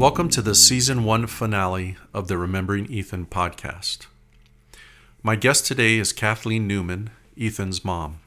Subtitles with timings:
[0.00, 4.06] Welcome to the season one finale of the Remembering Ethan podcast.
[5.22, 8.20] My guest today is Kathleen Newman, Ethan's mom.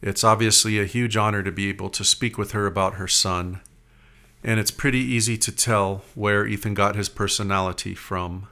[0.00, 3.60] It's obviously a huge honor to be able to speak with her about her son,
[4.42, 8.48] and it's pretty easy to tell where Ethan got his personality from.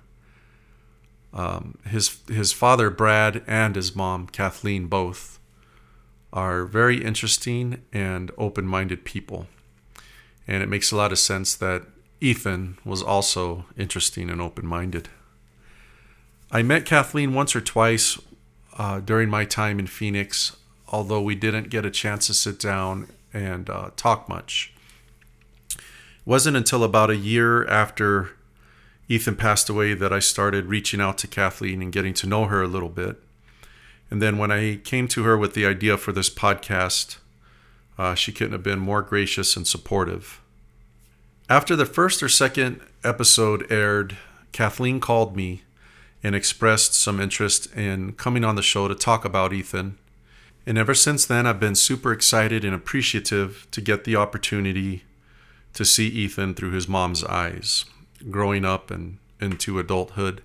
[1.33, 5.39] Um, his his father Brad and his mom Kathleen both
[6.35, 9.47] are very interesting and open-minded people.
[10.47, 11.83] And it makes a lot of sense that
[12.21, 15.09] Ethan was also interesting and open minded.
[16.51, 18.21] I met Kathleen once or twice
[18.77, 20.57] uh, during my time in Phoenix,
[20.89, 24.73] although we didn't get a chance to sit down and uh, talk much.
[25.75, 25.81] It
[26.27, 28.33] wasn't until about a year after
[29.09, 32.63] Ethan passed away that I started reaching out to Kathleen and getting to know her
[32.63, 33.17] a little bit.
[34.11, 37.17] And then when I came to her with the idea for this podcast,
[37.97, 40.42] uh, she couldn't have been more gracious and supportive.
[41.49, 44.17] After the first or second episode aired,
[44.53, 45.63] Kathleen called me
[46.23, 49.99] and expressed some interest in coming on the show to talk about Ethan.
[50.65, 55.03] And ever since then, I've been super excited and appreciative to get the opportunity
[55.75, 57.87] to see Ethan through his mom's eyes,
[58.31, 60.43] growing up and into adulthood.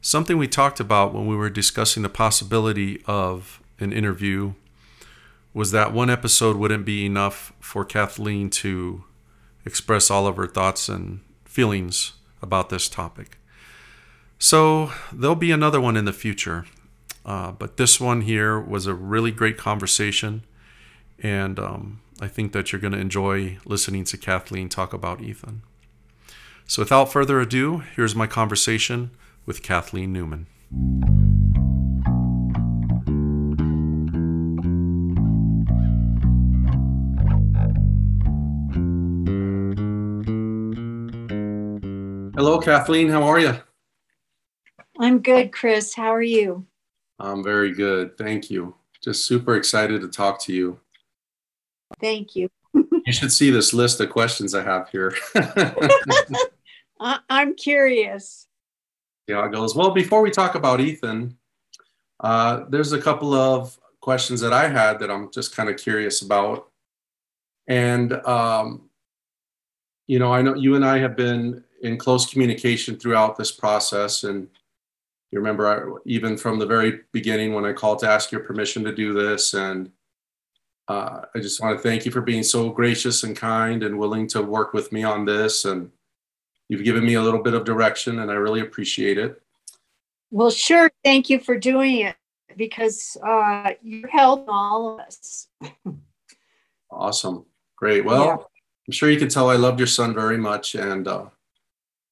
[0.00, 4.54] Something we talked about when we were discussing the possibility of an interview
[5.52, 9.02] was that one episode wouldn't be enough for Kathleen to
[9.70, 13.38] express all of her thoughts and feelings about this topic.
[14.38, 16.66] So there'll be another one in the future.
[17.24, 20.42] Uh, but this one here was a really great conversation.
[21.22, 25.62] And um, I think that you're going to enjoy listening to Kathleen talk about Ethan.
[26.66, 29.10] So without further ado, here's my conversation
[29.46, 31.29] with Kathleen Newman.
[42.40, 43.10] Hello, Kathleen.
[43.10, 43.54] How are you?
[44.98, 45.92] I'm good, Chris.
[45.94, 46.64] How are you?
[47.18, 48.16] I'm very good.
[48.16, 48.74] Thank you.
[49.04, 50.80] Just super excited to talk to you.
[52.00, 52.48] Thank you.
[52.72, 55.14] you should see this list of questions I have here.
[57.28, 58.46] I'm curious.
[59.28, 59.76] Yeah, it goes.
[59.76, 61.36] Well, before we talk about Ethan,
[62.20, 66.22] uh, there's a couple of questions that I had that I'm just kind of curious
[66.22, 66.70] about.
[67.68, 68.88] And, um,
[70.06, 74.24] you know, I know you and I have been in close communication throughout this process.
[74.24, 74.48] And
[75.30, 78.84] you remember, I, even from the very beginning when I called to ask your permission
[78.84, 79.54] to do this.
[79.54, 79.90] And
[80.88, 84.26] uh, I just want to thank you for being so gracious and kind and willing
[84.28, 85.64] to work with me on this.
[85.64, 85.90] And
[86.68, 89.40] you've given me a little bit of direction, and I really appreciate it.
[90.30, 90.90] Well, sure.
[91.04, 92.16] Thank you for doing it
[92.56, 95.48] because uh, you helped all of us.
[96.90, 97.44] awesome.
[97.76, 98.04] Great.
[98.04, 98.36] Well, yeah.
[98.86, 100.74] I'm sure you can tell I loved your son very much.
[100.74, 101.26] And uh,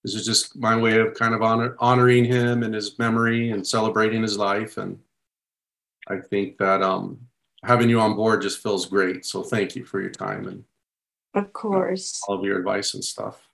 [0.08, 3.66] this is just my way of kind of honor, honoring him and his memory and
[3.66, 4.78] celebrating his life.
[4.78, 4.98] And
[6.08, 7.18] I think that um,
[7.62, 9.26] having you on board just feels great.
[9.26, 10.64] So thank you for your time and
[11.34, 13.48] of course all of your advice and stuff.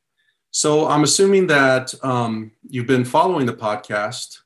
[0.52, 4.38] So I'm assuming that um, you've been following the podcast.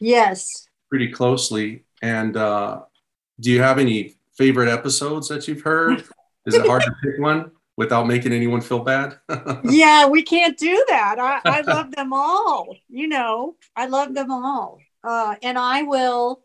[0.00, 0.66] Yes.
[0.90, 1.84] Pretty closely.
[2.02, 2.82] And uh,
[3.38, 6.02] do you have any favorite episodes that you've heard?
[6.44, 7.52] Is it hard to pick one?
[7.76, 9.18] Without making anyone feel bad?
[9.64, 11.18] yeah, we can't do that.
[11.18, 12.76] I, I love them all.
[12.88, 14.78] You know, I love them all.
[15.04, 16.44] Uh, and I will,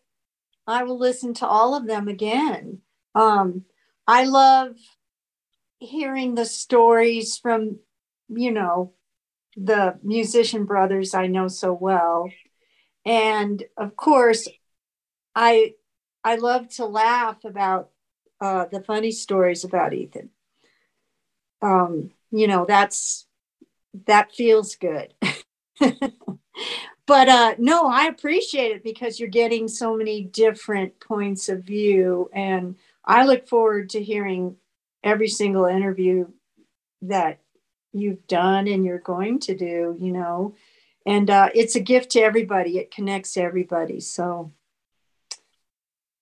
[0.65, 2.79] I will listen to all of them again.
[3.13, 3.65] Um,
[4.07, 4.75] I love
[5.79, 7.79] hearing the stories from,
[8.29, 8.93] you know,
[9.55, 12.29] the musician brothers I know so well.
[13.05, 14.47] And of course,
[15.35, 15.73] I
[16.23, 17.89] I love to laugh about
[18.41, 20.29] uh, the funny stories about Ethan
[21.61, 23.25] um, you know, that's
[24.05, 25.13] that feels good.
[25.79, 32.29] but uh, no, I appreciate it because you're getting so many different points of view,
[32.33, 32.75] and
[33.05, 34.57] I look forward to hearing
[35.03, 36.27] every single interview
[37.03, 37.39] that
[37.93, 39.95] you've done and you're going to do.
[39.99, 40.55] You know,
[41.05, 42.77] and uh, it's a gift to everybody.
[42.77, 43.99] It connects everybody.
[43.99, 44.51] So.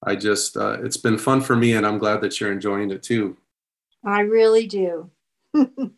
[0.07, 3.01] I just, uh, it's been fun for me, and I'm glad that you're enjoying it
[3.01, 3.37] too.
[4.05, 5.09] I really do.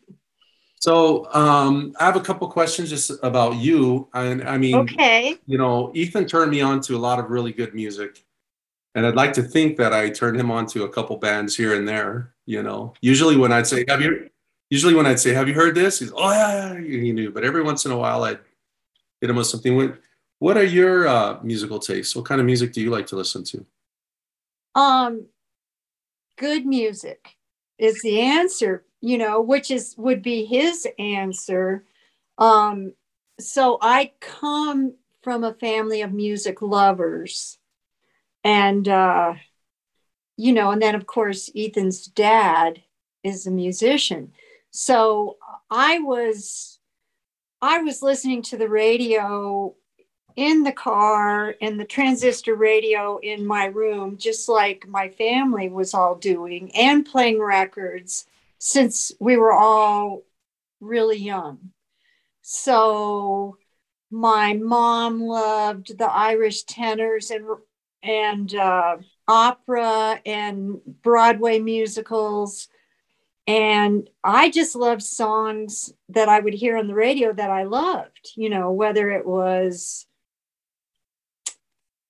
[0.80, 4.08] so um, I have a couple questions just about you.
[4.14, 5.36] And I mean, okay.
[5.46, 8.24] you know, Ethan turned me on to a lot of really good music.
[8.94, 11.74] And I'd like to think that I turned him on to a couple bands here
[11.74, 12.94] and there, you know.
[13.00, 14.28] Usually when I'd say, have you
[14.70, 16.00] usually when I'd say, have you heard this?
[16.00, 17.30] He's, oh yeah, yeah, he knew.
[17.30, 18.40] But every once in a while I'd
[19.20, 19.96] hit him with something.
[20.38, 22.14] What are your uh, musical tastes?
[22.14, 23.66] What kind of music do you like to listen to?
[24.74, 25.26] Um,
[26.38, 27.36] good music
[27.78, 31.84] is the answer you know, which is would be his answer.
[32.38, 32.92] Um,
[33.40, 37.58] so I come from a family of music lovers.
[38.44, 39.34] And, uh,
[40.36, 42.82] you know, and then of course, Ethan's dad
[43.22, 44.32] is a musician.
[44.70, 45.36] So
[45.70, 46.78] I was,
[47.60, 49.74] I was listening to the radio
[50.36, 55.94] in the car and the transistor radio in my room, just like my family was
[55.94, 58.26] all doing, and playing records
[58.58, 60.22] since we were all
[60.80, 61.70] really young.
[62.42, 63.56] So
[64.10, 67.46] my mom loved the Irish tenors and
[68.02, 68.96] and uh,
[69.26, 72.68] opera and Broadway musicals.
[73.46, 78.32] And I just loved songs that I would hear on the radio that I loved,
[78.36, 80.06] you know, whether it was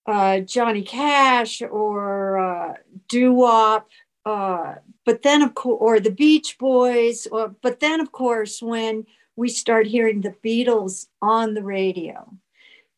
[0.06, 2.74] uh, Johnny Cash or uh,
[3.08, 3.88] doo wop.
[4.28, 4.74] Uh,
[5.06, 7.26] but then, of course, or the Beach Boys.
[7.32, 12.30] Or, but then, of course, when we start hearing the Beatles on the radio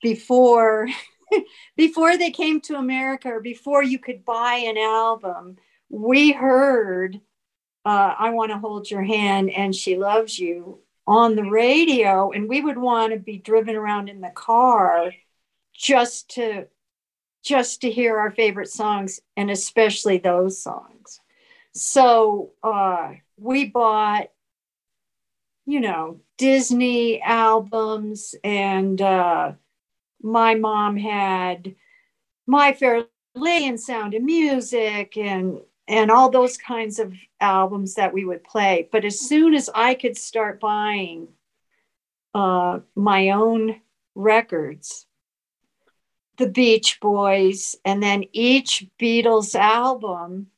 [0.03, 0.89] before
[1.77, 5.57] before they came to America or before you could buy an album.
[5.89, 7.21] We heard
[7.85, 12.49] uh, I Want to Hold Your Hand and She Loves You on the radio, and
[12.49, 15.13] we would want to be driven around in the car
[15.73, 16.67] just to
[17.43, 21.21] just to hear our favorite songs and especially those songs.
[21.73, 24.29] So uh, we bought
[25.71, 29.53] you know, Disney albums, and uh,
[30.21, 31.77] my mom had
[32.47, 33.05] My Fair
[33.37, 38.43] Lady and Sound of Music, and and all those kinds of albums that we would
[38.43, 38.89] play.
[38.91, 41.29] But as soon as I could start buying
[42.35, 43.81] uh, my own
[44.17, 45.07] records,
[46.41, 50.49] the Beach Boys, and then each Beatles album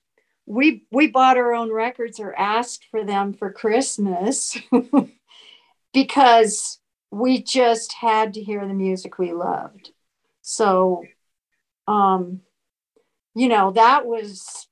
[0.46, 4.56] we we bought our own records or asked for them for Christmas
[5.94, 6.78] because
[7.10, 9.90] we just had to hear the music we loved.
[10.42, 11.04] So
[11.86, 12.40] um
[13.34, 14.68] you know, that was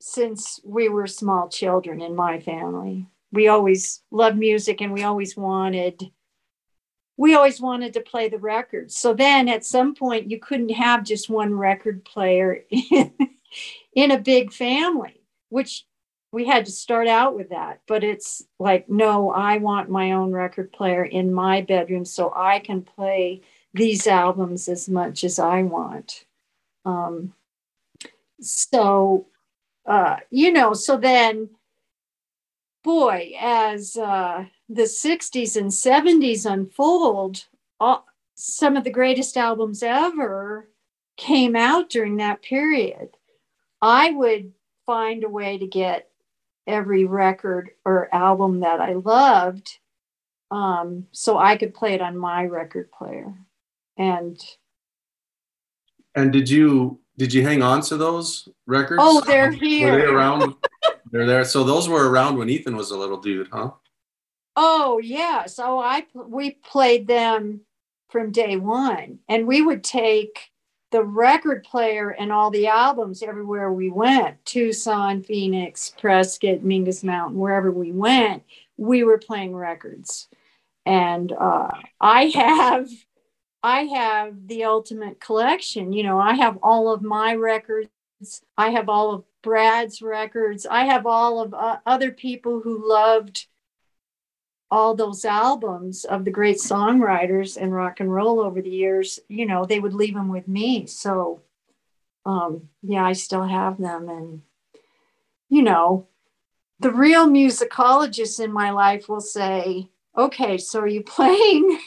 [0.00, 3.06] since we were small children in my family.
[3.32, 6.10] We always loved music and we always wanted
[7.18, 8.96] we always wanted to play the records.
[8.96, 12.64] So then at some point you couldn't have just one record player
[13.92, 15.20] in a big family,
[15.50, 15.84] which
[16.30, 17.80] we had to start out with that.
[17.88, 22.60] But it's like, no, I want my own record player in my bedroom so I
[22.60, 23.42] can play
[23.74, 26.24] these albums as much as I want.
[26.84, 27.34] Um,
[28.40, 29.26] so,
[29.84, 31.50] uh, you know, so then,
[32.84, 37.46] boy, as uh, the 60s and 70s unfold,
[37.80, 40.68] all, some of the greatest albums ever
[41.16, 43.10] came out during that period.
[43.80, 44.52] I would
[44.86, 46.10] find a way to get
[46.66, 49.78] every record or album that I loved
[50.50, 53.34] um, so I could play it on my record player.
[53.96, 54.40] And
[56.14, 59.00] and did you did you hang on to those records?
[59.02, 59.92] Oh, they're here.
[59.92, 60.54] Were they around?
[61.10, 61.44] they're there.
[61.44, 63.72] So those were around when Ethan was a little dude, huh?
[64.60, 65.46] Oh yeah.
[65.46, 67.60] So I we played them
[68.10, 70.50] from day one, and we would take
[70.90, 74.44] the record player and all the albums everywhere we went.
[74.44, 78.42] Tucson phoenix prescott mingus mountain wherever we went
[78.76, 80.28] we were playing records.
[80.84, 82.88] And uh, i have
[83.62, 85.92] i have the ultimate collection.
[85.92, 87.90] You know i have all of my records.
[88.56, 90.66] I have all of brad's records.
[90.66, 93.46] I have all of uh, other people who loved
[94.70, 99.46] all those albums of the great songwriters and rock and roll over the years, you
[99.46, 100.86] know, they would leave them with me.
[100.86, 101.42] So,
[102.26, 104.08] um, yeah, I still have them.
[104.08, 104.42] And,
[105.48, 106.06] you know,
[106.80, 111.80] the real musicologists in my life will say, okay, so are you playing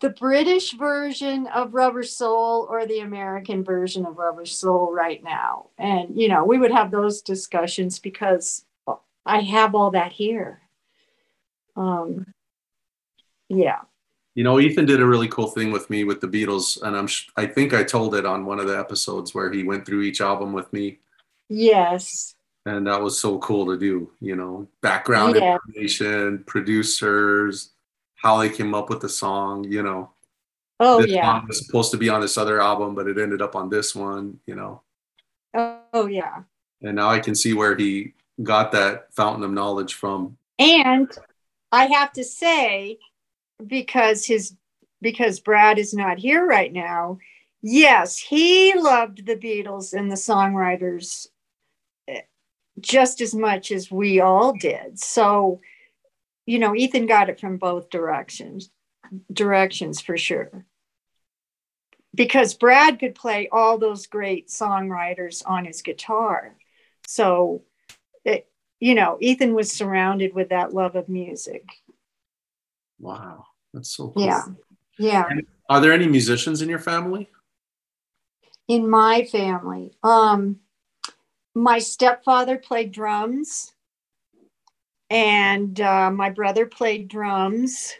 [0.00, 5.66] the British version of Rubber Soul or the American version of Rubber Soul right now?
[5.76, 8.64] And, you know, we would have those discussions because
[9.26, 10.59] I have all that here
[11.76, 12.26] um,
[13.48, 13.80] yeah.
[14.34, 17.08] You know, Ethan did a really cool thing with me with the Beatles, and I'm
[17.36, 20.20] I think I told it on one of the episodes where he went through each
[20.20, 20.98] album with me.
[21.48, 22.36] Yes.
[22.64, 24.12] And that was so cool to do.
[24.20, 25.56] You know, background yeah.
[25.56, 27.70] information, producers,
[28.14, 29.64] how they came up with the song.
[29.64, 30.10] You know.
[30.78, 31.42] Oh this yeah.
[31.46, 34.38] was supposed to be on this other album, but it ended up on this one.
[34.46, 34.82] You know.
[35.92, 36.42] Oh yeah.
[36.82, 40.36] And now I can see where he got that fountain of knowledge from.
[40.58, 41.10] And
[41.72, 42.98] I have to say,
[43.64, 44.54] because his
[45.00, 47.18] because Brad is not here right now,
[47.62, 51.26] yes, he loved the Beatles and the songwriters
[52.06, 52.20] eh,
[52.78, 54.98] just as much as we all did.
[54.98, 55.60] So,
[56.46, 58.70] you know, Ethan got it from both directions,
[59.32, 60.66] directions for sure.
[62.14, 66.56] Because Brad could play all those great songwriters on his guitar.
[67.06, 67.62] So,
[68.80, 71.64] you know, Ethan was surrounded with that love of music.
[72.98, 73.44] Wow.
[73.72, 74.24] That's so cool.
[74.24, 74.42] Yeah.
[74.98, 75.26] Yeah.
[75.30, 77.28] And are there any musicians in your family?
[78.68, 80.60] In my family, um,
[81.54, 83.72] my stepfather played drums,
[85.08, 87.94] and uh, my brother played drums.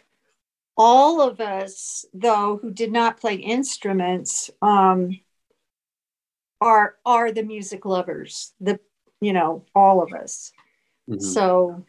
[0.77, 5.19] All of us, though, who did not play instruments, um,
[6.61, 8.53] are are the music lovers.
[8.61, 8.79] The
[9.19, 10.53] you know all of us.
[11.11, 11.19] Mm-hmm.
[11.19, 11.85] So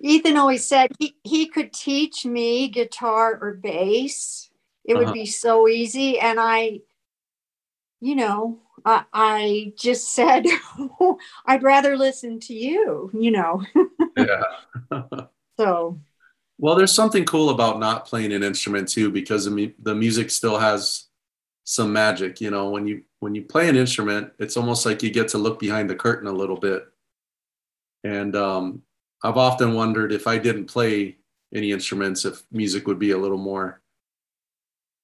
[0.00, 4.50] Ethan always said he, he could teach me guitar or bass.
[4.84, 5.04] It uh-huh.
[5.04, 6.18] would be so easy.
[6.18, 6.80] And I,
[8.00, 10.46] you know, I, I just said,
[11.46, 13.62] I'd rather listen to you, you know.
[14.16, 14.42] yeah.
[15.58, 16.00] so.
[16.58, 20.58] Well, there's something cool about not playing an instrument too, because the, the music still
[20.58, 21.06] has
[21.64, 22.40] some magic.
[22.40, 25.38] You know, when you when you play an instrument, it's almost like you get to
[25.38, 26.84] look behind the curtain a little bit.
[28.04, 28.82] And um,
[29.22, 31.18] I've often wondered if I didn't play
[31.54, 33.80] any instruments, if music would be a little more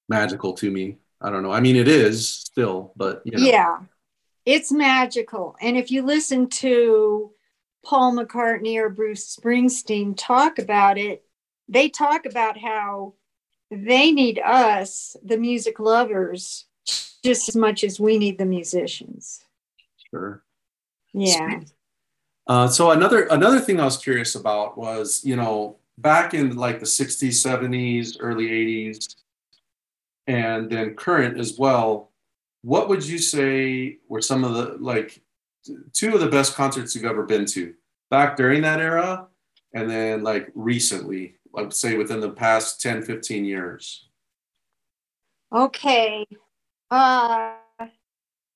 [0.08, 0.98] magical to me.
[1.20, 1.52] I don't know.
[1.52, 3.44] I mean, it is still, but you know.
[3.44, 3.78] yeah,
[4.44, 5.56] it's magical.
[5.60, 7.32] And if you listen to
[7.84, 11.24] Paul McCartney or Bruce Springsteen talk about it,
[11.68, 13.14] they talk about how
[13.70, 16.66] they need us, the music lovers,
[17.24, 19.44] just as much as we need the musicians.
[20.10, 20.42] Sure.
[21.12, 21.60] Yeah.
[22.46, 26.78] Uh, so another another thing I was curious about was, you know, back in like
[26.78, 29.16] the 60s, 70s, early 80s,
[30.26, 32.12] and then current as well,
[32.62, 35.22] what would you say were some of the like
[35.92, 37.74] two of the best concerts you've ever been to
[38.10, 39.26] back during that era
[39.74, 44.08] and then like recently, like say within the past 10, 15 years?
[45.52, 46.26] Okay.
[46.90, 47.54] Uh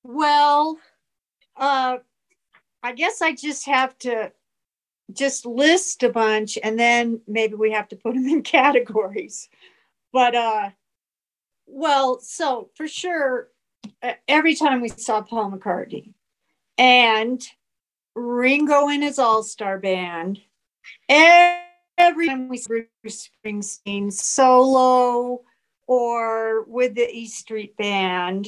[0.03, 0.77] well,
[1.55, 1.97] uh
[2.83, 4.31] I guess I just have to
[5.11, 9.49] just list a bunch and then maybe we have to put them in categories.
[10.13, 10.69] But uh
[11.65, 13.49] well, so for sure
[14.27, 16.13] every time we saw Paul McCartney
[16.77, 17.41] and
[18.15, 20.39] Ringo in his all-star band,
[21.09, 21.70] every
[22.01, 25.41] time we saw Bruce Springsteen solo
[25.87, 28.47] or with the E Street Band,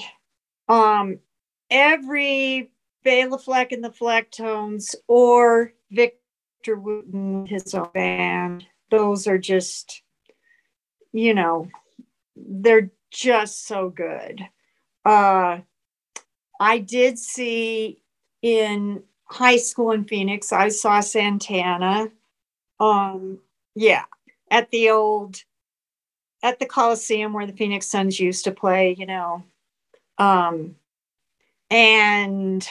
[0.67, 1.19] um,
[1.69, 2.71] every
[3.03, 8.65] Bela Fleck and the Flecktones or Victor Wooten, his own band.
[8.89, 10.01] Those are just,
[11.11, 11.67] you know,
[12.35, 14.41] they're just so good.
[15.05, 15.59] Uh,
[16.59, 18.01] I did see
[18.41, 22.09] in high school in Phoenix, I saw Santana.
[22.83, 23.39] Um,
[23.75, 24.03] yeah,
[24.51, 25.37] at the old,
[26.41, 29.43] at the Coliseum where the Phoenix Suns used to play, you know.
[30.17, 30.75] Um,
[31.69, 32.67] and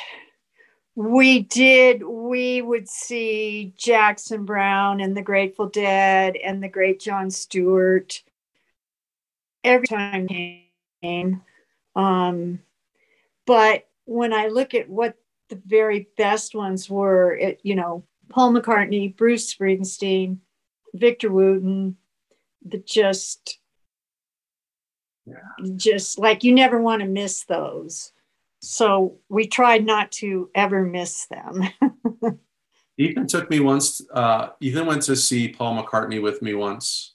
[0.94, 7.30] we did we would see jackson browne and the grateful dead and the great John
[7.30, 8.22] stewart
[9.64, 10.28] every time
[11.02, 11.42] came
[11.96, 12.60] um,
[13.46, 15.16] but when i look at what
[15.48, 20.38] the very best ones were it, you know paul mccartney bruce springsteen
[20.94, 21.96] victor wooten
[22.64, 23.58] the just
[25.26, 25.34] yeah.
[25.76, 28.12] just like you never want to miss those
[28.62, 31.68] so we tried not to ever miss them.
[32.98, 34.00] Ethan took me once.
[34.12, 37.14] Uh, Ethan went to see Paul McCartney with me once,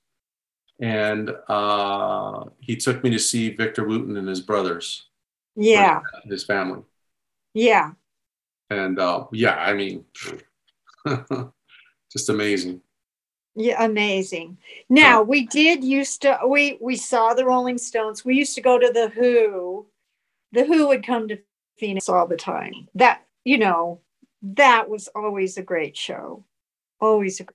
[0.82, 5.08] and uh, he took me to see Victor Wooten and his brothers.
[5.56, 6.82] Yeah, his family.
[7.54, 7.92] Yeah.
[8.70, 10.04] And uh, yeah, I mean,
[12.12, 12.82] just amazing.
[13.56, 14.58] Yeah, amazing.
[14.90, 18.24] Now we did used to we we saw the Rolling Stones.
[18.24, 19.88] We used to go to the Who
[20.52, 21.40] the Who would come to
[21.78, 22.88] Phoenix all the time.
[22.96, 24.02] That, you know,
[24.42, 26.46] that was always a great show.
[27.00, 27.46] Always a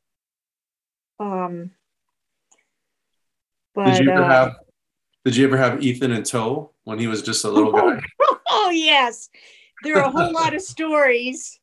[1.23, 1.71] um
[3.75, 4.56] but did you ever uh, have
[5.25, 8.00] did you ever have Ethan in tow when he was just a little guy?
[8.49, 9.28] oh yes.
[9.85, 11.59] There are a whole lot of stories.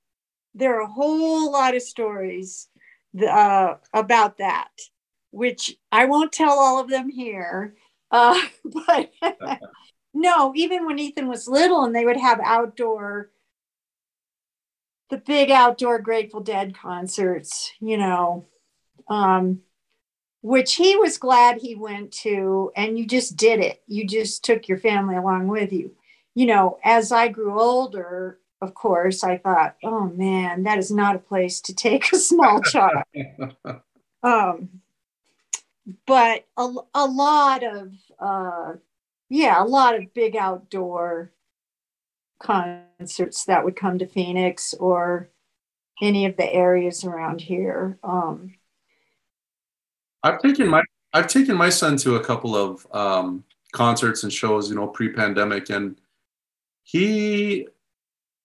[0.55, 2.67] There are a whole lot of stories
[3.27, 4.69] uh, about that,
[5.31, 7.75] which I won't tell all of them here.
[8.11, 9.11] Uh, but
[10.13, 13.29] no, even when Ethan was little and they would have outdoor,
[15.09, 18.45] the big outdoor Grateful Dead concerts, you know,
[19.07, 19.61] um,
[20.41, 23.81] which he was glad he went to, and you just did it.
[23.87, 25.91] You just took your family along with you.
[26.35, 31.15] You know, as I grew older, of course, I thought, oh man, that is not
[31.15, 33.03] a place to take a small child.
[34.23, 34.69] um,
[36.05, 38.73] but a, a lot of, uh,
[39.29, 41.31] yeah, a lot of big outdoor
[42.39, 45.29] concerts that would come to Phoenix or
[46.01, 47.97] any of the areas around here.
[48.03, 48.55] Um,
[50.23, 54.69] I've taken my I've taken my son to a couple of um, concerts and shows,
[54.69, 55.99] you know, pre-pandemic, and
[56.83, 57.67] he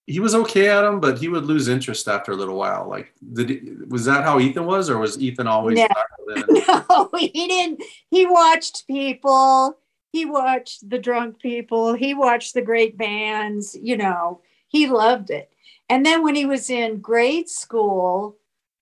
[0.07, 2.87] he was okay at them, but he would lose interest after a little while.
[2.87, 5.77] Like, did he, was that how Ethan was, or was Ethan always?
[5.77, 5.87] No,
[6.67, 7.83] no he didn't.
[8.11, 9.77] He watched people.
[10.11, 11.93] He watched the drunk people.
[11.93, 13.75] He watched the great bands.
[13.81, 15.51] You know, he loved it.
[15.89, 18.37] And then when he was in grade school,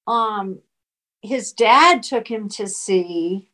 [0.07, 0.59] um,
[1.21, 3.49] his dad took him to see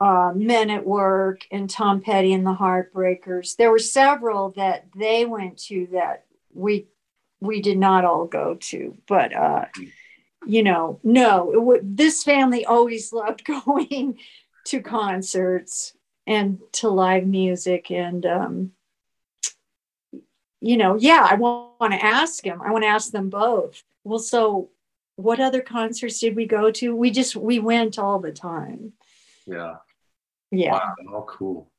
[0.00, 3.56] uh, Men at Work and Tom Petty and the Heartbreakers.
[3.56, 6.24] There were several that they went to that
[6.58, 6.88] we
[7.40, 9.66] we did not all go to, but uh,
[10.46, 14.18] you know, no, w- this family always loved going
[14.66, 15.94] to concerts
[16.26, 18.72] and to live music and um,
[20.60, 22.60] you know, yeah, I want to ask him.
[22.60, 23.82] I want to ask them both.
[24.02, 24.70] Well, so
[25.16, 26.94] what other concerts did we go to?
[26.94, 28.92] We just we went all the time.
[29.46, 29.76] Yeah.
[30.50, 30.72] Yeah.
[30.72, 31.70] Wow, oh, cool.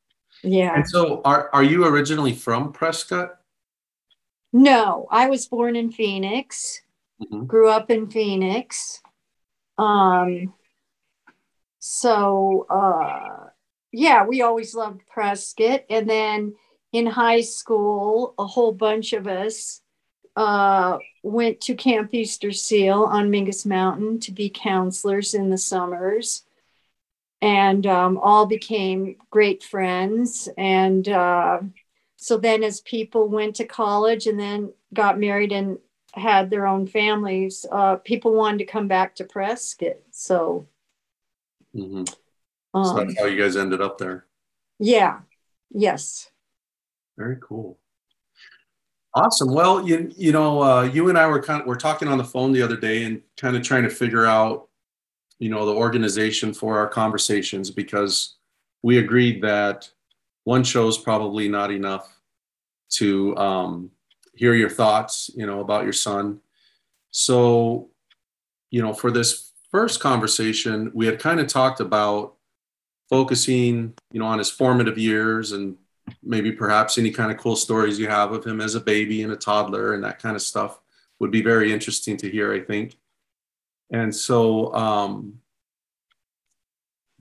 [0.43, 0.75] Yeah.
[0.75, 3.38] And so, are are you originally from Prescott?
[4.51, 6.81] No, I was born in Phoenix.
[7.21, 7.45] Mm-hmm.
[7.45, 9.01] Grew up in Phoenix.
[9.77, 10.53] Um.
[11.81, 13.49] So, uh,
[13.91, 16.55] yeah, we always loved Prescott, and then
[16.91, 19.81] in high school, a whole bunch of us
[20.35, 26.43] uh, went to Camp Easter Seal on Mingus Mountain to be counselors in the summers
[27.41, 30.49] and um, all became great friends.
[30.57, 31.59] And uh,
[32.21, 35.77] so then, as people went to college and then got married and
[36.13, 39.99] had their own families, uh, people wanted to come back to Prescott.
[40.11, 40.67] So,
[41.73, 42.03] mm-hmm.
[42.73, 44.25] um, so that's how you guys ended up there.
[44.79, 45.19] Yeah.
[45.71, 46.29] Yes.
[47.17, 47.79] Very cool.
[49.13, 49.53] Awesome.
[49.53, 52.23] Well, you you know, uh, you and I were kind of we're talking on the
[52.25, 54.67] phone the other day and kind of trying to figure out
[55.39, 58.35] you know the organization for our conversations because
[58.83, 59.89] we agreed that
[60.49, 62.19] one show is probably not enough
[62.89, 63.91] to um,
[64.33, 66.39] hear your thoughts you know about your son.
[67.11, 67.89] So
[68.71, 72.33] you know for this first conversation we had kind of talked about
[73.09, 75.77] focusing you know on his formative years and
[76.23, 79.31] maybe perhaps any kind of cool stories you have of him as a baby and
[79.31, 80.79] a toddler and that kind of stuff
[81.19, 82.97] would be very interesting to hear i think.
[83.91, 85.41] And so, um,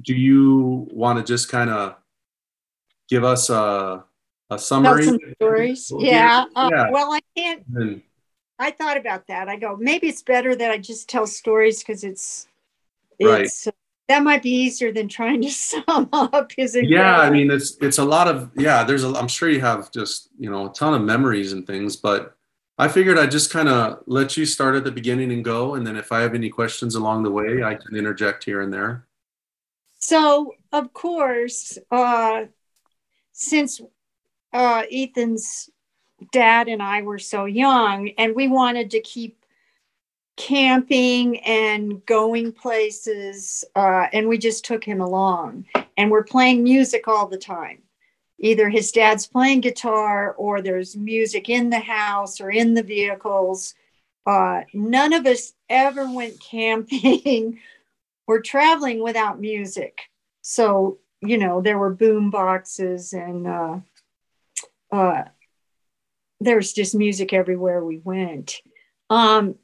[0.09, 1.97] do you want to just kind of
[3.09, 4.05] give us a,
[4.51, 5.05] a summary?
[5.05, 5.93] Some stories.
[5.99, 6.45] Yeah.
[6.55, 6.91] Uh, yeah.
[6.91, 7.65] Well, I can't.
[7.75, 8.03] And,
[8.59, 9.49] I thought about that.
[9.49, 12.49] I go, maybe it's better that I just tell stories because it's,
[13.19, 13.73] it's right.
[13.73, 13.77] Uh,
[14.09, 16.77] that might be easier than trying to sum up his.
[16.81, 18.83] Yeah, I mean, it's it's a lot of yeah.
[18.83, 21.95] There's a, I'm sure you have just you know a ton of memories and things,
[21.97, 22.35] but
[22.79, 25.75] I figured I'd just kind of let you start at the beginning and go.
[25.75, 28.73] And then if I have any questions along the way, I can interject here and
[28.73, 29.07] there.
[29.99, 32.45] So, of course, uh,
[33.39, 33.81] since
[34.53, 35.71] uh, Ethan's
[36.33, 39.45] dad and I were so young and we wanted to keep
[40.37, 45.67] camping and going places, uh, and we just took him along.
[45.97, 47.83] And we're playing music all the time
[48.41, 53.75] either his dad's playing guitar or there's music in the house or in the vehicles.
[54.27, 57.59] Uh, none of us ever went camping
[58.29, 60.03] or traveling without music.
[60.43, 63.79] So, you know, there were boom boxes and uh,
[64.93, 65.25] uh,
[66.41, 68.61] there's just music everywhere we went.
[69.11, 69.57] Um,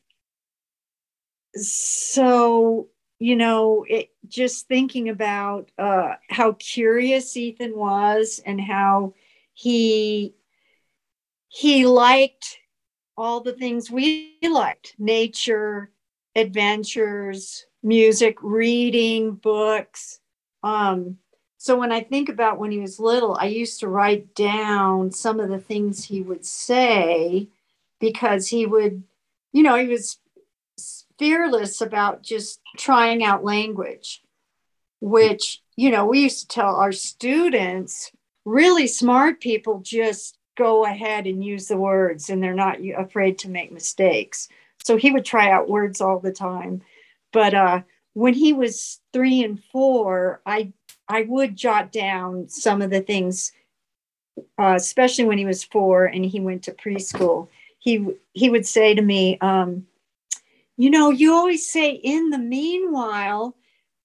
[1.54, 2.88] so
[3.20, 9.14] you know, it, just thinking about uh, how curious Ethan was and how
[9.52, 10.34] he
[11.48, 12.58] he liked
[13.16, 15.90] all the things we liked nature
[16.34, 20.18] adventures music reading books
[20.64, 21.16] um,
[21.64, 25.40] so when i think about when he was little i used to write down some
[25.40, 27.48] of the things he would say
[28.00, 29.02] because he would
[29.52, 30.18] you know he was
[31.18, 34.22] fearless about just trying out language,
[35.00, 38.10] which, you know, we used to tell our students,
[38.44, 43.48] really smart people just go ahead and use the words and they're not afraid to
[43.48, 44.48] make mistakes.
[44.84, 46.82] So he would try out words all the time.
[47.32, 50.72] But uh, when he was three and four, I
[51.08, 53.52] I would jot down some of the things,
[54.58, 57.48] uh, especially when he was four and he went to preschool
[57.84, 59.86] he he would say to me, um,
[60.76, 63.54] you know, you always say in the meanwhile,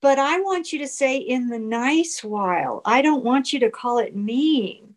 [0.02, 2.82] but I want you to say in the nice while.
[2.84, 4.96] I don't want you to call it mean.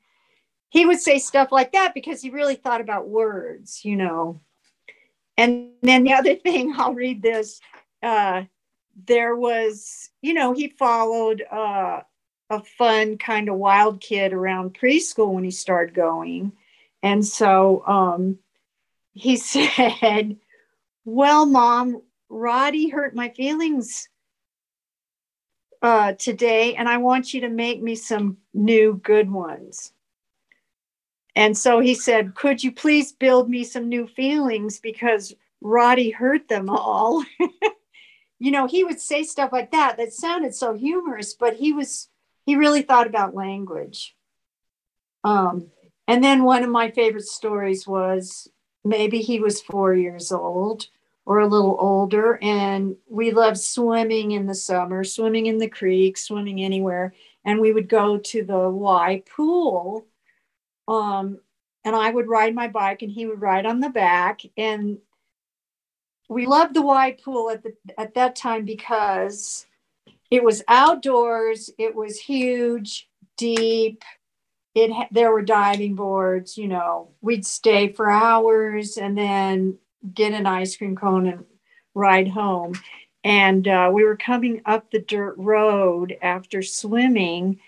[0.69, 4.41] He would say stuff like that because he really thought about words, you know.
[5.37, 7.61] And then the other thing, I'll read this.
[8.03, 8.43] Uh,
[9.07, 12.01] there was, you know, he followed uh,
[12.51, 16.53] a fun kind of wild kid around preschool when he started going.
[17.03, 18.39] And so um,
[19.13, 20.37] he said,
[21.05, 24.09] Well, mom, Roddy hurt my feelings
[25.81, 29.93] uh, today, and I want you to make me some new good ones.
[31.35, 36.49] And so he said, Could you please build me some new feelings because Roddy hurt
[36.49, 37.25] them all?
[38.43, 42.09] you know, he would say stuff like that that sounded so humorous, but he was,
[42.45, 44.17] he really thought about language.
[45.23, 45.69] Um,
[46.09, 48.49] and then one of my favorite stories was
[48.85, 50.89] maybe he was four years old
[51.25, 56.19] or a little older, and we loved swimming in the summer, swimming in the creek,
[56.19, 57.15] swimming anywhere.
[57.45, 60.05] And we would go to the Y pool.
[60.89, 61.39] Um,
[61.85, 64.41] and I would ride my bike and he would ride on the back.
[64.57, 64.99] And
[66.33, 69.67] we loved the Y pool at the at that time because
[70.31, 74.03] it was outdoors, it was huge, deep,
[74.75, 79.77] it there were diving boards you know we'd stay for hours and then
[80.15, 81.45] get an ice cream cone and
[81.95, 82.73] ride home.
[83.25, 87.61] And uh, we were coming up the dirt road after swimming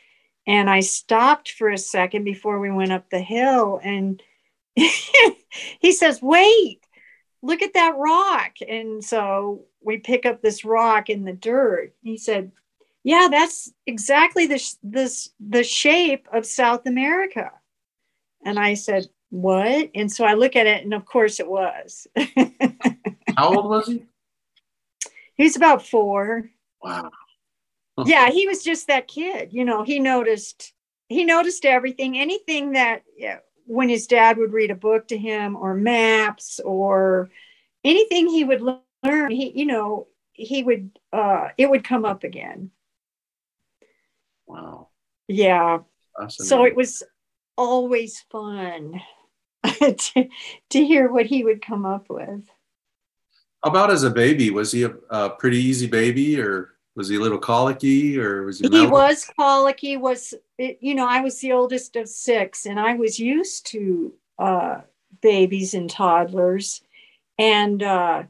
[0.46, 4.22] and i stopped for a second before we went up the hill and
[4.74, 6.83] he says wait
[7.44, 12.16] look at that rock and so we pick up this rock in the dirt he
[12.16, 12.50] said
[13.04, 17.52] yeah, that's exactly the this the shape of South America.
[18.46, 19.90] And I said, what?
[19.94, 22.06] And so I look at it, and of course it was.
[23.36, 24.04] How old was he?
[25.34, 26.48] He's about four.
[26.82, 27.10] Wow.
[28.06, 29.52] yeah, he was just that kid.
[29.52, 30.72] You know, he noticed
[31.10, 32.18] he noticed everything.
[32.18, 37.30] Anything that yeah, when his dad would read a book to him, or maps, or
[37.82, 42.70] anything he would learn, he you know he would uh, it would come up again.
[44.46, 44.88] Wow.
[45.28, 45.78] Yeah.
[46.28, 47.02] So it was
[47.56, 49.00] always fun
[49.64, 50.28] to,
[50.70, 52.42] to hear what he would come up with.
[53.62, 57.20] About as a baby, was he a, a pretty easy baby or was he a
[57.20, 58.68] little colicky or was he?
[58.68, 59.96] He was colicky.
[59.96, 64.80] Was you know I was the oldest of six, and I was used to uh,
[65.20, 66.82] babies and toddlers,
[67.38, 68.22] and uh,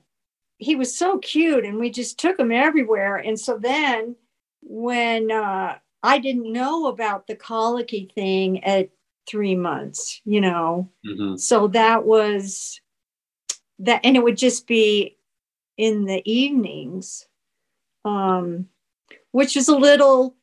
[0.59, 3.17] he was so cute, and we just took him everywhere.
[3.17, 4.17] And so then
[4.63, 8.91] when uh, I didn't know about the colicky thing at
[9.27, 10.91] three months, you know.
[11.07, 11.37] Mm-hmm.
[11.37, 12.81] So that was
[13.81, 15.19] that, and it would just be
[15.77, 17.27] in the evenings,
[18.05, 18.69] um,
[19.33, 20.37] which is a little,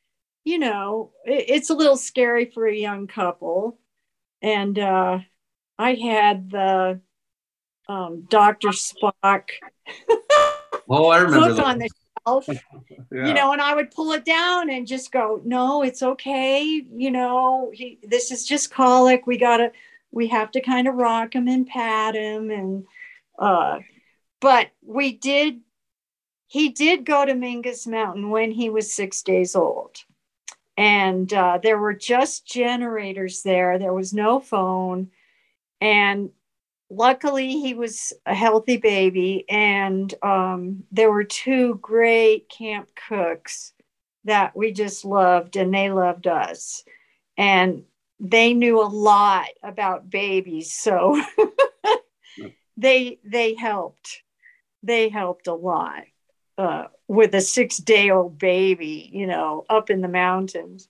[0.43, 3.77] you know, it, it's a little scary for a young couple.
[4.41, 5.19] And uh,
[5.77, 7.01] I had the
[7.87, 8.69] um, Dr.
[8.69, 9.49] Spock.
[10.89, 11.89] oh, I remember book on the
[12.47, 13.27] yeah.
[13.27, 16.63] you know, and I would pull it down and just go, no, it's okay.
[16.63, 19.25] You know, he, this is just colic.
[19.25, 19.71] We gotta,
[20.11, 22.51] we have to kind of rock him and pat him.
[22.51, 22.85] And,
[23.39, 23.79] uh,
[24.39, 25.61] but we did,
[26.51, 29.95] he did go to Mingus Mountain when he was six days old.
[30.75, 33.79] And uh, there were just generators there.
[33.79, 35.11] There was no phone.
[35.79, 36.31] And
[36.89, 43.71] luckily he was a healthy baby and um, there were two great camp cooks
[44.25, 46.83] that we just loved and they loved us
[47.37, 47.85] and
[48.19, 51.19] they knew a lot about babies so
[52.77, 54.21] they they helped
[54.83, 56.03] they helped a lot
[56.61, 60.87] uh, with a six day old baby you know up in the mountains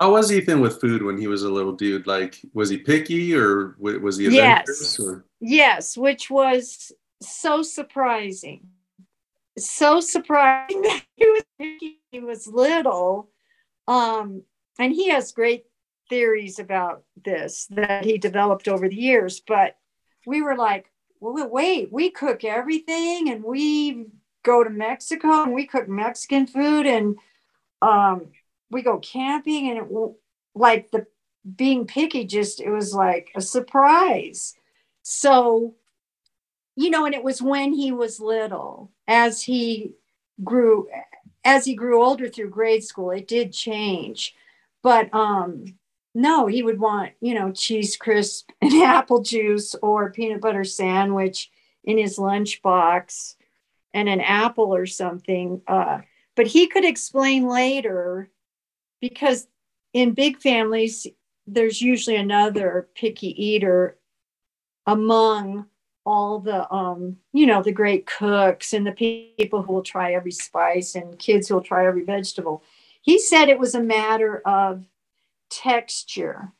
[0.00, 2.06] how was Ethan with food when he was a little dude?
[2.06, 5.24] Like, was he picky or was he yes, or?
[5.40, 8.68] yes, which was so surprising,
[9.58, 12.00] so surprising that he was picky.
[12.12, 13.30] He was little,
[13.88, 14.42] um,
[14.78, 15.64] and he has great
[16.08, 19.40] theories about this that he developed over the years.
[19.40, 19.76] But
[20.26, 24.06] we were like, well, wait, we cook everything, and we
[24.44, 27.16] go to Mexico and we cook Mexican food, and
[27.82, 28.28] um,
[28.70, 30.14] we go camping and it
[30.54, 31.06] like the
[31.56, 34.54] being picky just it was like a surprise.
[35.02, 35.74] So
[36.76, 39.94] you know and it was when he was little as he
[40.44, 40.88] grew
[41.44, 44.34] as he grew older through grade school it did change.
[44.82, 45.78] But um
[46.14, 51.50] no, he would want, you know, cheese crisp and apple juice or peanut butter sandwich
[51.84, 53.36] in his lunchbox
[53.94, 55.62] and an apple or something.
[55.66, 56.00] Uh,
[56.36, 58.30] but he could explain later
[59.00, 59.46] because
[59.92, 61.06] in big families,
[61.46, 63.98] there's usually another picky eater
[64.86, 65.66] among
[66.08, 68.92] all the um you know the great cooks and the
[69.36, 72.62] people who will try every spice and kids who will try every vegetable
[73.02, 74.86] he said it was a matter of
[75.50, 76.50] texture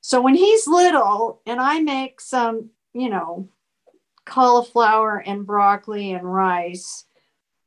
[0.00, 3.48] so when he's little and i make some you know
[4.26, 7.04] cauliflower and broccoli and rice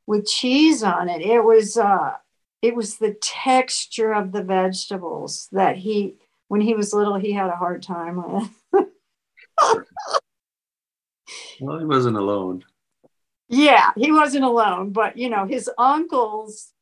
[0.06, 2.14] with cheese on it it was uh
[2.60, 6.16] it was the texture of the vegetables that he
[6.48, 8.50] when he was little he had a hard time with
[11.60, 12.64] well, he wasn't alone.
[13.48, 16.72] Yeah, he wasn't alone, but you know, his uncles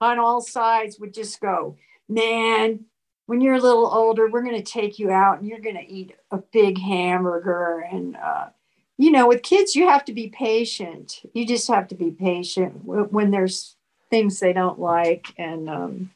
[0.00, 1.76] on all sides would just go,
[2.08, 2.86] Man,
[3.26, 5.90] when you're a little older, we're going to take you out and you're going to
[5.90, 7.86] eat a big hamburger.
[7.90, 8.48] And, uh,
[8.96, 11.22] you know, with kids, you have to be patient.
[11.32, 13.76] You just have to be patient when there's
[14.10, 15.32] things they don't like.
[15.36, 16.10] And, um,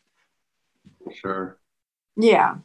[1.12, 1.58] sure.
[2.16, 2.56] Yeah.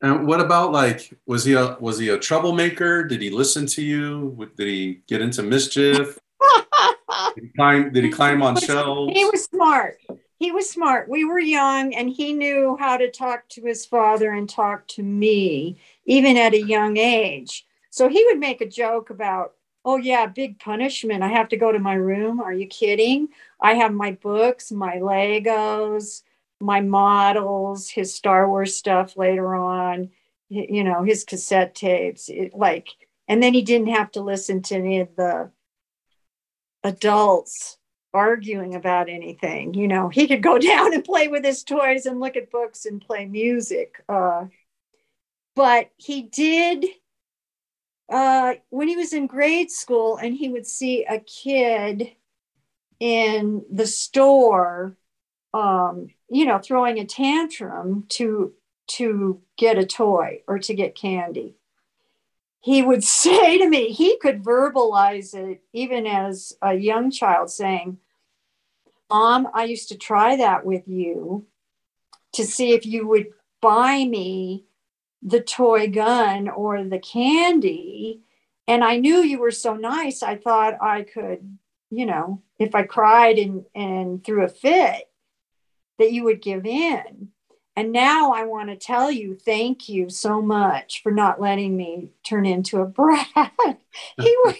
[0.00, 3.02] And what about like was he a was he a troublemaker?
[3.04, 4.48] Did he listen to you?
[4.56, 6.18] Did he get into mischief?
[7.34, 9.12] did, he climb, did he climb on shelves?
[9.12, 9.98] He was smart.
[10.38, 11.08] He was smart.
[11.08, 15.02] We were young and he knew how to talk to his father and talk to
[15.02, 17.66] me, even at a young age.
[17.90, 19.54] So he would make a joke about,
[19.88, 21.22] oh, yeah, big punishment.
[21.22, 22.40] I have to go to my room.
[22.40, 23.28] Are you kidding?
[23.58, 26.22] I have my books, my Legos,
[26.60, 30.10] my models, his Star Wars stuff later on,
[30.50, 32.88] you know, his cassette tapes, it, like,
[33.28, 35.50] and then he didn't have to listen to any of the
[36.84, 37.78] adults
[38.12, 39.72] arguing about anything.
[39.72, 42.84] You know, he could go down and play with his toys and look at books
[42.84, 44.04] and play music.
[44.06, 44.48] Uh,
[45.56, 46.84] but he did
[48.08, 52.12] uh, when he was in grade school and he would see a kid
[53.00, 54.96] in the store
[55.54, 58.52] um, you know, throwing a tantrum to
[58.88, 61.56] to get a toy or to get candy.
[62.60, 67.98] He would say to me, he could verbalize it even as a young child, saying,
[69.10, 71.46] Mom, I used to try that with you
[72.34, 73.28] to see if you would
[73.60, 74.66] buy me
[75.22, 78.22] the toy gun or the candy.
[78.66, 80.22] And I knew you were so nice.
[80.22, 81.58] I thought I could,
[81.90, 85.04] you know, if I cried and, and threw a fit,
[85.98, 87.28] that you would give in.
[87.76, 92.10] And now I want to tell you, thank you so much for not letting me
[92.24, 93.28] turn into a brat.
[94.20, 94.56] he would,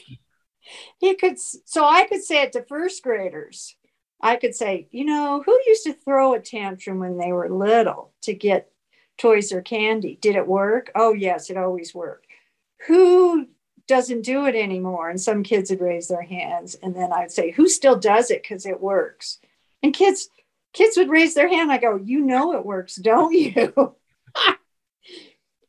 [0.99, 3.75] he could, so I could say it to first graders.
[4.21, 8.13] I could say, you know, who used to throw a tantrum when they were little
[8.23, 8.71] to get
[9.19, 10.19] toys or candy?
[10.21, 10.91] Did it work?
[10.95, 12.27] Oh, yes, it always worked.
[12.87, 13.49] Who
[13.87, 15.11] doesn't do it anymore?
[15.11, 16.77] And some kids would raise their hands.
[16.83, 19.39] And then I'd say, who still does it because it works?
[19.83, 20.29] And kids,
[20.73, 21.73] kids would raise their hand.
[21.73, 23.73] I go, you know it works, don't you?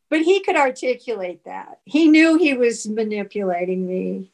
[0.09, 1.79] but he could articulate that.
[1.85, 4.31] He knew he was manipulating me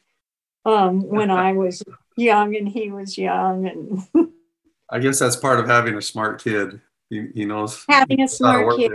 [0.64, 1.82] um, when I was
[2.16, 3.66] young and he was young.
[4.14, 4.32] And
[4.90, 6.80] I guess that's part of having a smart kid.
[7.08, 8.90] He, he knows having a smart kid.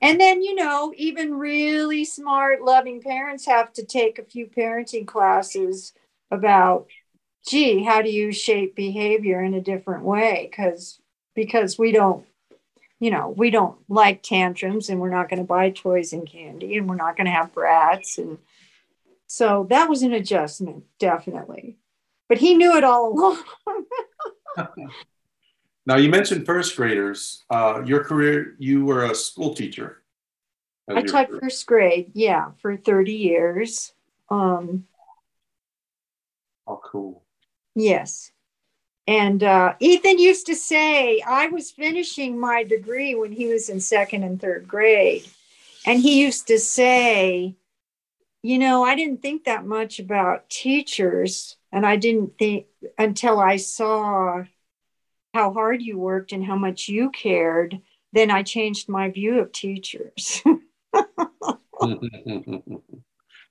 [0.00, 5.06] And then, you know, even really smart, loving parents have to take a few parenting
[5.06, 5.92] classes
[6.30, 6.86] about
[7.46, 10.48] gee, how do you shape behavior in a different way?
[10.50, 11.00] Because
[11.34, 12.26] because we don't,
[13.00, 16.76] you know, we don't like tantrums and we're not going to buy toys and candy
[16.76, 18.18] and we're not going to have brats.
[18.18, 18.38] And
[19.26, 21.78] so that was an adjustment, definitely.
[22.28, 23.42] But he knew it all along.
[25.88, 27.44] now you mentioned first graders.
[27.48, 30.02] Uh, your career, you were a school teacher.
[30.86, 31.40] I taught career.
[31.40, 33.94] first grade, yeah, for 30 years.
[34.28, 34.84] Um,
[36.66, 37.22] oh, cool.
[37.74, 38.32] Yes.
[39.06, 43.80] And uh, Ethan used to say, I was finishing my degree when he was in
[43.80, 45.26] second and third grade.
[45.86, 47.56] And he used to say,
[48.42, 51.56] You know, I didn't think that much about teachers.
[51.72, 52.66] And I didn't think
[52.98, 54.44] until I saw
[55.34, 57.80] how hard you worked and how much you cared.
[58.12, 60.42] Then I changed my view of teachers.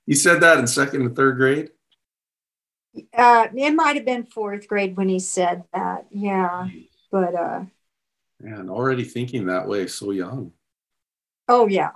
[0.06, 1.70] you said that in second and third grade?
[3.14, 6.06] Uh, it might have been fourth grade when he said that.
[6.10, 6.68] Yeah,
[7.12, 7.64] but uh,
[8.40, 10.52] man, already thinking that way so young.
[11.48, 11.92] Oh yeah,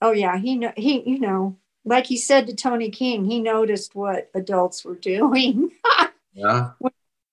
[0.00, 0.38] oh yeah.
[0.38, 4.84] He know he you know like he said to Tony King, he noticed what adults
[4.84, 5.70] were doing.
[6.32, 6.70] yeah,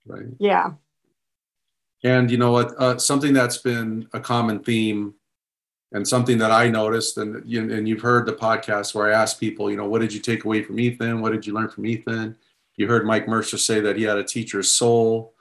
[0.06, 0.26] right.
[0.40, 0.72] Yeah.
[2.04, 2.74] And you know what?
[2.78, 5.16] Uh, something that's been a common theme
[5.92, 9.40] and something that I noticed, and you and you've heard the podcast where I ask
[9.40, 11.22] people, you know, what did you take away from Ethan?
[11.22, 12.38] What did you learn from Ethan?
[12.76, 15.34] You heard Mike Mercer say that he had a teacher's soul,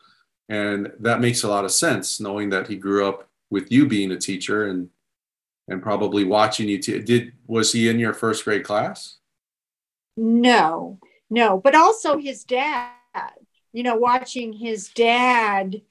[0.48, 4.12] and that makes a lot of sense, knowing that he grew up with you being
[4.12, 4.88] a teacher and
[5.68, 6.78] and probably watching you.
[6.78, 9.18] T- did was he in your first grade class?
[10.16, 12.92] No, no, but also his dad.
[13.72, 15.82] You know, watching his dad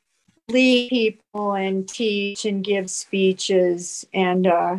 [0.50, 4.78] lead people and teach and give speeches and uh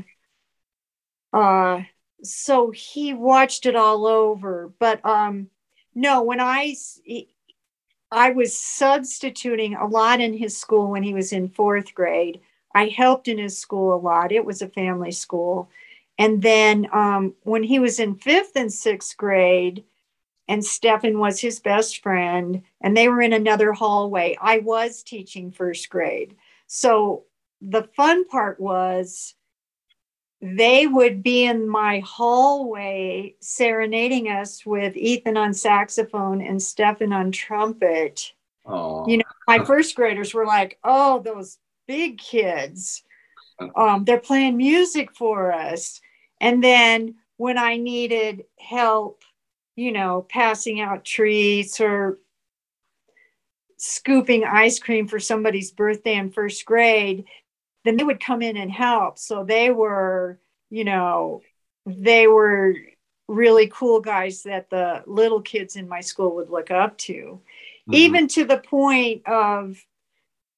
[1.33, 1.83] uh
[2.22, 4.72] so he watched it all over.
[4.79, 5.50] But um
[5.94, 6.74] no when i
[8.11, 12.40] i was substituting a lot in his school when he was in fourth grade.
[12.74, 14.33] I helped in his school a lot.
[14.33, 15.70] It was a family school.
[16.18, 19.85] And then um, when he was in fifth and sixth grade
[20.48, 24.37] and Stefan was his best friend, and they were in another hallway.
[24.40, 26.37] I was teaching first grade.
[26.66, 27.24] So
[27.61, 29.35] the fun part was
[30.40, 37.32] they would be in my hallway serenading us with Ethan on saxophone and Stefan on
[37.32, 38.32] trumpet.
[38.64, 39.09] Oh.
[39.09, 43.02] You know, my first graders were like, oh, those big kids.
[43.74, 46.00] Um, they're playing music for us.
[46.40, 49.22] And then when I needed help
[49.77, 52.19] you know, passing out treats or
[53.77, 57.27] scooping ice cream for somebody's birthday in first grade,
[57.85, 59.19] then they would come in and help.
[59.19, 61.43] So they were, you know,
[61.85, 62.75] they were
[63.29, 67.95] really cool guys that the little kids in my school would look up to, mm-hmm.
[67.95, 69.85] even to the point of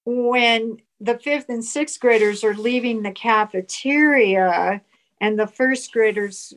[0.05, 4.81] when the fifth and sixth graders are leaving the cafeteria
[5.21, 6.55] and the first graders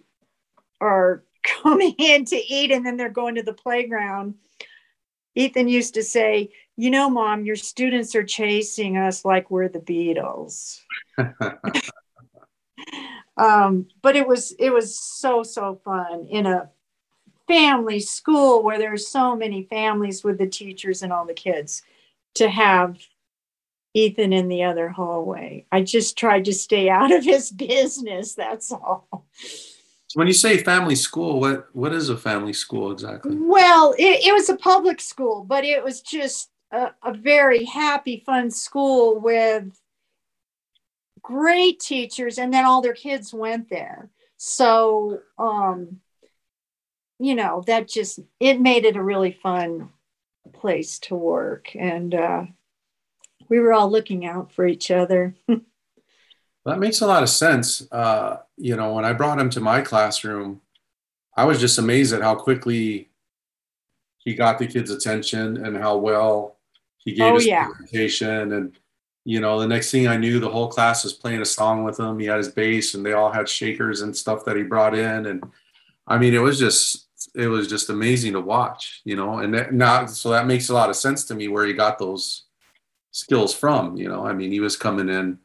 [0.80, 4.36] are coming in to eat and then they're going to the playground.
[5.36, 9.80] Ethan used to say, You know, mom, your students are chasing us like we're the
[9.80, 10.80] Beatles.
[13.38, 16.69] um, but it was it was so so fun in a
[17.47, 21.82] family school where there's so many families with the teachers and all the kids
[22.36, 22.97] to have
[23.93, 25.65] Ethan in the other hallway.
[25.71, 28.36] I just tried to stay out of his business.
[28.36, 29.25] That's all.
[30.13, 33.36] When you say family school, what what is a family school exactly?
[33.39, 38.24] Well, it, it was a public school, but it was just a, a very happy,
[38.26, 39.80] fun school with
[41.21, 44.10] great teachers, and then all their kids went there.
[44.38, 46.02] So, um,
[47.19, 49.89] you know, that just it made it a really fun
[50.54, 52.43] place to work, and uh,
[53.50, 55.36] we were all looking out for each other.
[56.65, 57.91] That makes a lot of sense.
[57.91, 60.62] Uh, you know, when I brought him to my classroom,
[61.36, 63.10] I was just amazed at how quickly
[64.17, 66.58] he got the kids' attention and how well
[66.97, 67.65] he gave oh, his yeah.
[67.65, 68.54] presentation.
[68.54, 68.78] And,
[69.26, 72.00] you know, the next thing I knew, the whole class was playing a song with
[72.00, 72.19] him.
[72.19, 75.26] He had his bass and they all had shakers and stuff that he brought in.
[75.26, 75.43] And
[76.06, 79.74] I mean, it was just, it was just amazing to watch, you know, and that,
[79.74, 82.43] now, so that makes a lot of sense to me where he got those
[83.12, 85.39] skills from, you know, I mean, he was coming in,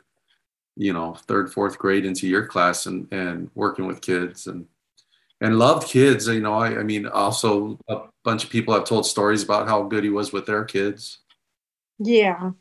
[0.76, 4.66] you know third fourth grade into your class and and working with kids and
[5.40, 9.06] and loved kids you know I, I mean also a bunch of people have told
[9.06, 11.18] stories about how good he was with their kids.
[11.98, 12.52] Yeah.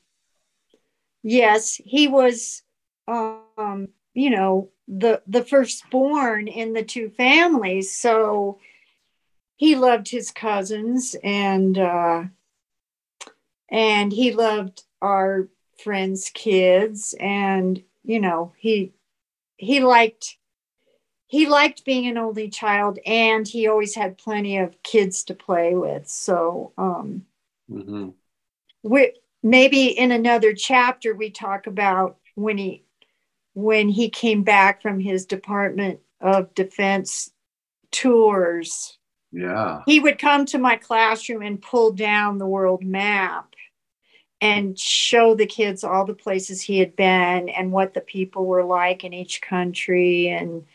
[1.23, 2.63] Yes he was
[3.07, 8.59] um you know the the firstborn in the two families so
[9.57, 12.23] he loved his cousins and uh
[13.69, 15.49] and he loved our
[15.83, 18.93] friends kids and you know he
[19.57, 20.37] he liked
[21.27, 25.75] he liked being an only child and he always had plenty of kids to play
[25.75, 26.07] with.
[26.07, 27.23] So um
[27.69, 28.09] mm-hmm.
[28.83, 29.13] we
[29.43, 32.85] maybe in another chapter we talk about when he
[33.53, 37.31] when he came back from his department of defense
[37.91, 38.97] tours.
[39.31, 39.81] Yeah.
[39.85, 43.54] He would come to my classroom and pull down the world map
[44.45, 48.63] and show the kids all the places he had been and what the people were
[48.63, 50.29] like in each country.
[50.29, 50.65] And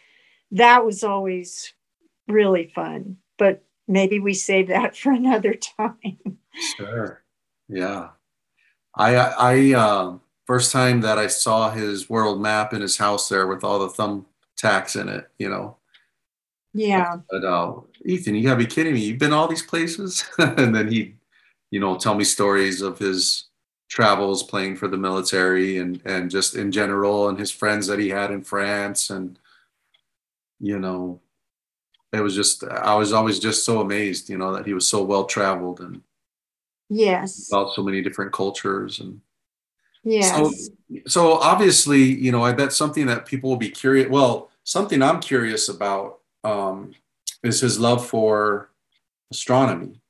[0.52, 1.72] that was always
[2.28, 6.38] really fun but maybe we save that for another time.
[6.76, 7.24] Sure.
[7.68, 8.10] Yeah.
[8.94, 13.46] I i uh, first time that i saw his world map in his house there
[13.46, 15.76] with all the thumbtacks in it you know?
[16.74, 17.16] Yeah.
[17.30, 19.00] But uh, ethan you gotta be kidding me.
[19.00, 20.24] You've been all these places?
[20.38, 21.14] And then he
[21.70, 23.46] you know tell me stories of his
[23.90, 28.08] travels playing for the military and and just in general and his friends that he
[28.08, 29.38] had in France and
[30.60, 31.20] you know
[32.12, 35.02] it was just I was always just so amazed you know that he was so
[35.02, 36.02] well traveled and
[36.88, 39.20] yes about so many different cultures and
[40.02, 40.30] Yes.
[40.34, 40.52] So,
[41.06, 44.08] so obviously, you know, I bet something that people will be curious.
[44.08, 46.94] Well, something I'm curious about um,
[47.42, 48.70] is his love for
[49.30, 50.00] astronomy.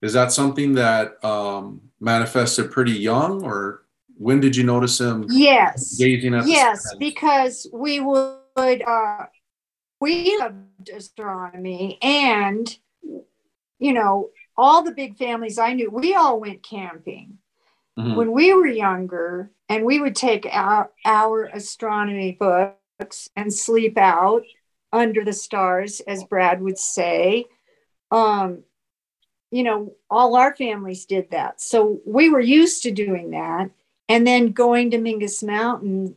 [0.00, 3.82] Is that something that um, manifested pretty young, or
[4.16, 5.96] when did you notice him yes.
[5.96, 6.46] gazing at?
[6.46, 9.26] Yes, because we would uh
[10.00, 12.76] we loved astronomy and
[13.80, 17.38] you know, all the big families I knew, we all went camping
[17.98, 18.16] Mhm.
[18.16, 24.42] when we were younger and we would take our, our astronomy books and sleep out
[24.92, 27.44] under the stars as brad would say
[28.10, 28.62] um,
[29.50, 33.70] you know all our families did that so we were used to doing that
[34.08, 36.14] and then going to mingus mountain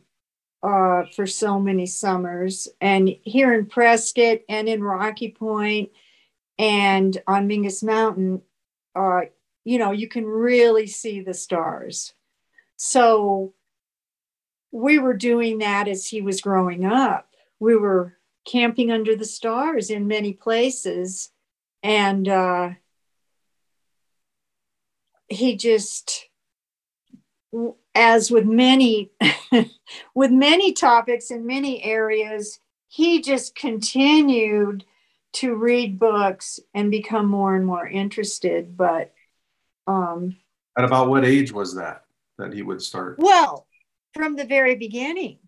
[0.62, 5.90] uh, for so many summers and here in prescott and in rocky point
[6.58, 8.40] and on mingus mountain
[8.94, 9.22] uh,
[9.64, 12.14] you know, you can really see the stars.
[12.76, 13.54] So
[14.70, 17.28] we were doing that as he was growing up.
[17.60, 21.30] We were camping under the stars in many places.
[21.82, 22.70] And uh,
[25.28, 26.28] he just,
[27.94, 29.10] as with many,
[30.14, 32.58] with many topics in many areas,
[32.88, 34.84] he just continued
[35.34, 38.76] to read books and become more and more interested.
[38.76, 39.12] But
[39.86, 40.36] um,
[40.76, 42.04] At about what age was that
[42.38, 43.16] that he would start?
[43.18, 43.66] well,
[44.14, 45.38] from the very beginning,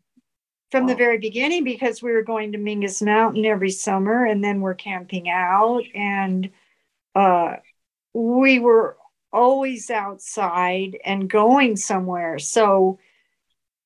[0.71, 4.61] from the very beginning, because we were going to Mingus Mountain every summer and then
[4.61, 6.51] we're camping out and
[7.15, 7.57] uh,
[8.15, 8.97] we were
[9.35, 12.39] always outside and going somewhere.
[12.39, 12.99] So,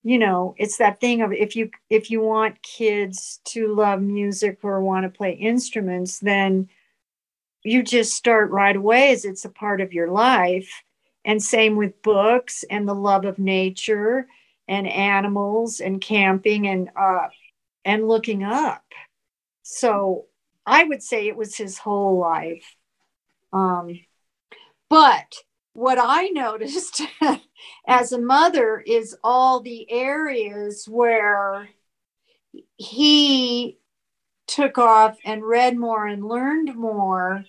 [0.04, 4.58] you know, it's that thing of if you if you want kids to love music
[4.62, 6.68] or want to play instruments, then
[7.64, 10.84] you just start right away as it's a part of your life.
[11.24, 14.28] And same with books and the love of nature
[14.68, 17.28] and animals and camping and uh
[17.84, 18.84] and looking up.
[19.62, 20.26] So
[20.66, 22.76] I would say it was his whole life.
[23.52, 24.00] Um
[24.88, 25.34] but
[25.72, 27.02] what I noticed
[27.86, 31.68] as a mother is all the areas where
[32.76, 33.78] he
[34.46, 37.44] took off and read more and learned more.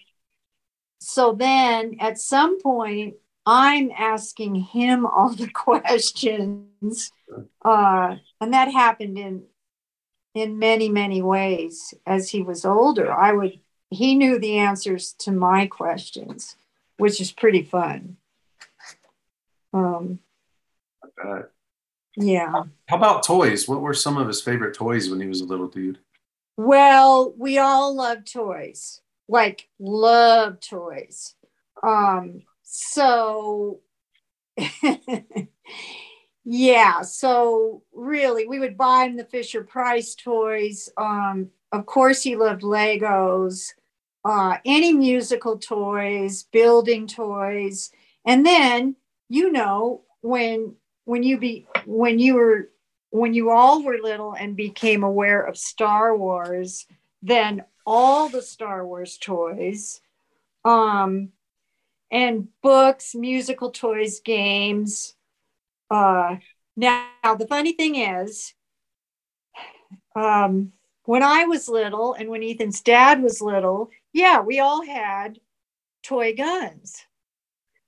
[0.99, 3.15] So then at some point,
[3.45, 7.11] I'm asking him all the questions.
[7.63, 9.43] Uh, and that happened in
[10.35, 13.11] in many, many ways as he was older.
[13.11, 13.59] I would
[13.89, 16.55] he knew the answers to my questions,
[16.99, 18.17] which is pretty fun.
[19.73, 20.19] Um,
[21.23, 21.43] Uh,
[22.15, 22.63] yeah.
[22.87, 23.67] how about toys?
[23.67, 25.99] What were some of his favorite toys when he was a little dude?
[26.57, 31.35] Well, we all love toys, like love toys.
[31.81, 33.79] Um, so
[36.43, 40.89] yeah, so really we would buy him the Fisher Price toys.
[40.97, 43.73] Um, of course he loved Legos,
[44.25, 47.91] uh, any musical toys, building toys,
[48.25, 48.95] and then
[49.29, 52.69] you know when when you be when you were
[53.11, 56.85] when you all were little and became aware of Star Wars,
[57.21, 60.01] then all the Star Wars toys,
[60.63, 61.29] um,
[62.11, 65.15] and books, musical toys, games.
[65.89, 66.37] Uh,
[66.75, 68.53] now, the funny thing is,
[70.15, 70.71] um,
[71.05, 75.39] when I was little and when Ethan's dad was little, yeah, we all had
[76.03, 77.05] toy guns.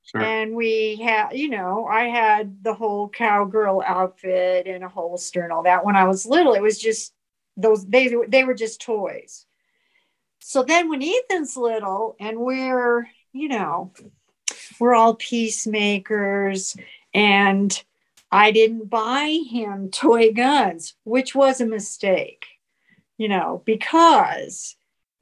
[0.04, 0.22] Sure.
[0.22, 5.54] and we had you know i had the whole cowgirl outfit and a holster and
[5.54, 6.54] all that when i was little.
[6.54, 7.14] It was just
[7.56, 9.46] those they, they were just toys.
[10.40, 13.94] So then when ethan's little and we're you know
[14.80, 16.76] we're all peacemakers
[17.14, 17.82] and
[18.32, 22.46] i didn't buy him toy guns which was a mistake
[23.18, 24.76] you know because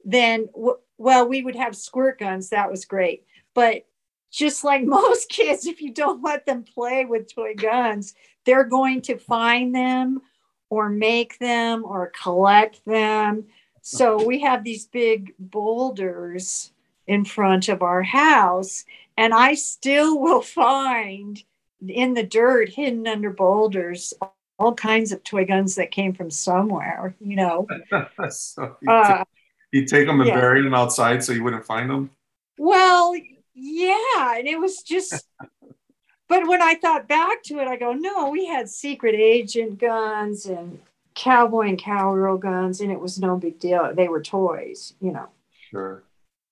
[0.04, 3.24] then w- well we would have squirt guns that was great
[3.54, 3.84] but
[4.30, 9.02] just like most kids, if you don't let them play with toy guns, they're going
[9.02, 10.22] to find them
[10.70, 13.44] or make them or collect them.
[13.82, 16.72] So we have these big boulders
[17.06, 18.84] in front of our house,
[19.16, 21.42] and I still will find
[21.88, 24.14] in the dirt, hidden under boulders,
[24.58, 27.66] all kinds of toy guns that came from somewhere, you know.
[28.28, 29.24] so Uh,
[29.72, 30.34] you take them and yeah.
[30.34, 32.10] bury them outside so you wouldn't find them.
[32.58, 33.14] Well,
[33.54, 35.26] yeah, and it was just.
[36.28, 40.46] but when I thought back to it, I go, no, we had secret agent guns
[40.46, 40.80] and
[41.14, 43.94] cowboy and cowgirl guns, and it was no big deal.
[43.94, 45.28] They were toys, you know.
[45.70, 46.02] Sure.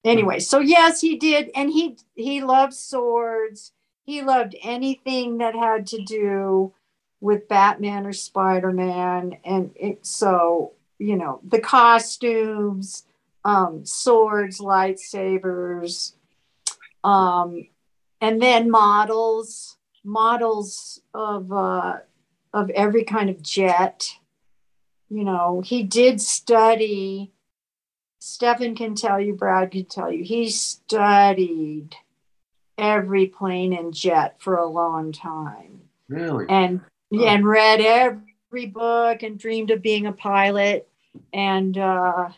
[0.04, 3.72] Anyway, so yes, he did, and he he loved swords.
[4.04, 6.72] he loved anything that had to do
[7.20, 9.36] with Batman or Spider Man.
[9.44, 13.05] And it, so, you know, the costumes,
[13.44, 16.12] um, swords, lightsabers,
[17.05, 17.68] um,
[18.20, 21.99] and then models, models of, uh,
[22.53, 24.11] of every kind of jet.
[25.09, 27.32] You know, he did study.
[28.18, 31.94] Stefan can tell you, Brad can tell you, he studied
[32.76, 35.80] every plane and jet for a long time.
[36.09, 36.46] Really?
[36.49, 36.80] And
[37.12, 37.24] oh.
[37.24, 40.88] and read every book and dreamed of being a pilot.
[41.32, 42.30] And uh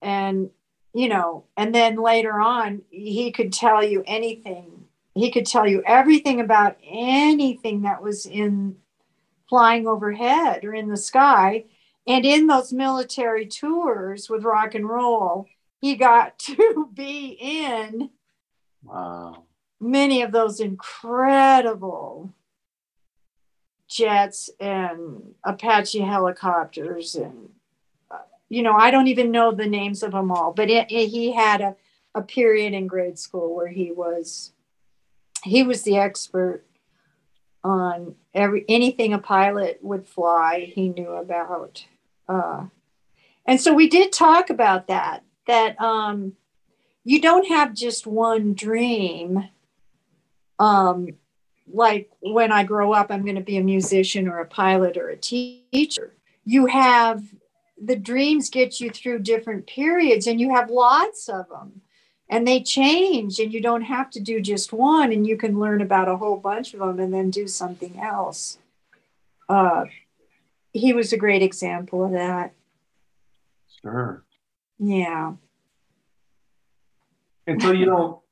[0.00, 0.50] and
[0.94, 4.84] you know and then later on he could tell you anything.
[5.14, 8.76] He could tell you everything about anything that was in
[9.48, 11.64] flying overhead or in the sky.
[12.06, 15.46] And in those military tours with rock and roll
[15.80, 18.10] he got to be in
[18.82, 19.44] wow.
[19.80, 22.32] many of those incredible
[23.88, 27.48] jets and Apache helicopters and
[28.48, 31.32] you know I don't even know the names of them all but it, it, he
[31.32, 31.76] had a,
[32.14, 34.52] a period in grade school where he was
[35.42, 36.64] he was the expert
[37.64, 41.86] on every anything a pilot would fly he knew about
[42.28, 42.66] uh,
[43.46, 46.34] and so we did talk about that that um,
[47.04, 49.48] you don't have just one dream
[50.58, 51.08] um,
[51.72, 55.08] like when I grow up, I'm going to be a musician or a pilot or
[55.08, 56.14] a teacher.
[56.44, 57.22] You have
[57.80, 61.82] the dreams get you through different periods, and you have lots of them,
[62.28, 65.80] and they change, and you don't have to do just one, and you can learn
[65.80, 68.58] about a whole bunch of them and then do something else.
[69.48, 69.84] Uh,
[70.72, 72.52] he was a great example of that.
[73.82, 74.24] Sure.
[74.78, 75.34] Yeah.
[77.46, 78.22] And so, you know,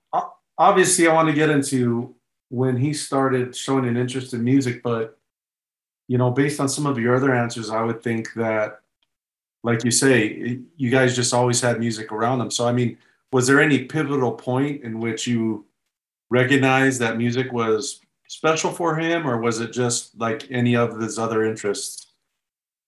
[0.58, 2.15] obviously, I want to get into
[2.48, 5.18] when he started showing an interest in music, but
[6.08, 8.80] you know, based on some of your other answers, I would think that,
[9.64, 12.50] like you say, you guys just always had music around them.
[12.50, 12.98] So, I mean,
[13.32, 15.66] was there any pivotal point in which you
[16.30, 21.18] recognized that music was special for him, or was it just like any of his
[21.18, 22.12] other interests?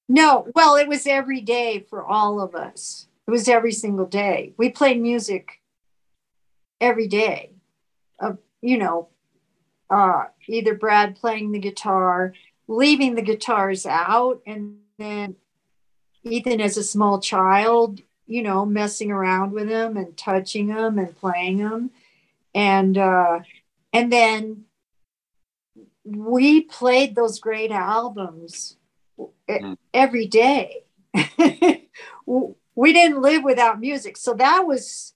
[0.09, 3.09] No, well, it was every day for all of us.
[3.27, 4.55] It was every single day.
[4.57, 5.61] We played music
[6.81, 7.53] every day.
[8.19, 9.09] Uh, you know,
[9.91, 12.35] uh, either Brad playing the guitar,
[12.67, 15.37] leaving the guitars out, and then
[16.25, 21.17] Ethan as a small child, you know, messing around with them and touching them and
[21.17, 21.91] playing them,
[22.55, 23.41] and uh,
[23.93, 24.65] and then
[26.05, 28.77] we played those great albums
[29.49, 29.77] mm.
[29.95, 30.85] every day.
[32.27, 35.15] we didn't live without music, so that was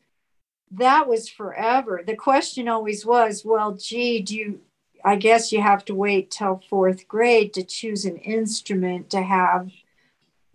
[0.72, 2.02] that was forever.
[2.06, 4.60] The question always was, well, gee, do you,
[5.04, 9.70] I guess you have to wait till fourth grade to choose an instrument to have,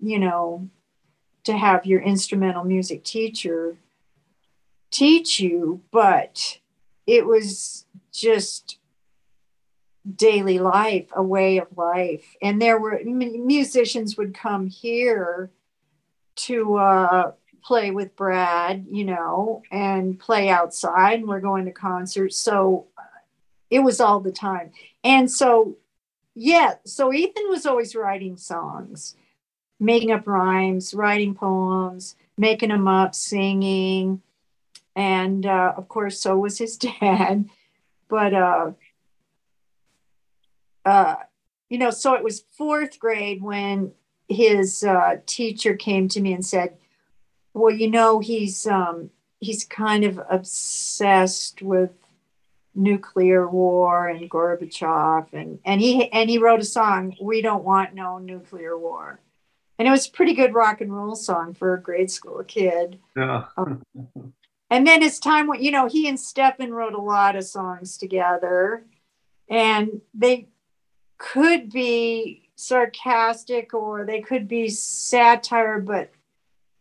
[0.01, 0.69] you know,
[1.43, 3.77] to have your instrumental music teacher
[4.89, 5.81] teach you.
[5.91, 6.59] But
[7.05, 8.79] it was just
[10.15, 12.35] daily life, a way of life.
[12.41, 15.51] And there were musicians would come here
[16.37, 17.31] to, uh,
[17.63, 21.19] play with Brad, you know, and play outside.
[21.19, 22.37] And we're going to concerts.
[22.37, 23.03] So uh,
[23.69, 24.71] it was all the time.
[25.03, 25.77] And so,
[26.35, 29.15] yeah, so Ethan was always writing songs,
[29.79, 34.21] making up rhymes, writing poems, making them up, singing.
[34.95, 37.49] And uh, of course, so was his dad.
[38.07, 38.71] But, uh,
[40.85, 41.15] uh,
[41.69, 43.91] you know, so it was fourth grade when
[44.29, 46.77] his uh, teacher came to me and said,
[47.57, 51.91] well, you know, he's um, he's kind of obsessed with
[52.75, 57.93] nuclear war and Gorbachev, and and he and he wrote a song, "We Don't Want
[57.93, 59.19] No Nuclear War,"
[59.77, 62.99] and it was a pretty good rock and roll song for a grade school kid.
[63.15, 63.45] Yeah.
[63.57, 63.81] um,
[64.69, 67.97] and then as time went, you know, he and Stefan wrote a lot of songs
[67.97, 68.85] together,
[69.49, 70.47] and they
[71.17, 76.11] could be sarcastic or they could be satire, but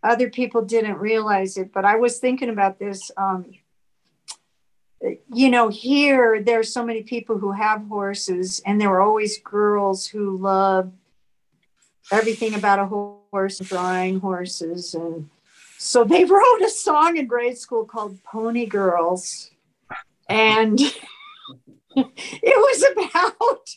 [0.03, 3.11] other people didn't realize it, but I was thinking about this.
[3.17, 3.47] Um,
[5.33, 10.07] you know, here there's so many people who have horses, and there were always girls
[10.07, 10.93] who loved
[12.11, 15.29] everything about a horse, drawing horses, and
[15.79, 19.51] so they wrote a song in grade school called Pony Girls,
[20.29, 20.81] and
[21.97, 22.07] it
[22.45, 23.77] was about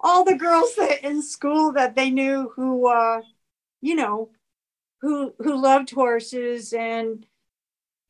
[0.00, 3.22] all the girls that in school that they knew who, uh,
[3.80, 4.30] you know,
[5.00, 7.26] who who loved horses and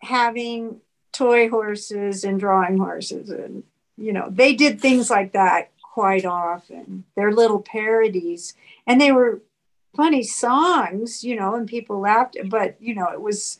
[0.00, 0.80] having
[1.12, 3.64] toy horses and drawing horses and
[3.98, 7.04] you know, they did things like that quite often.
[7.16, 8.54] They're little parodies,
[8.86, 9.42] and they were
[9.96, 13.58] funny songs, you know, and people laughed, but you know, it was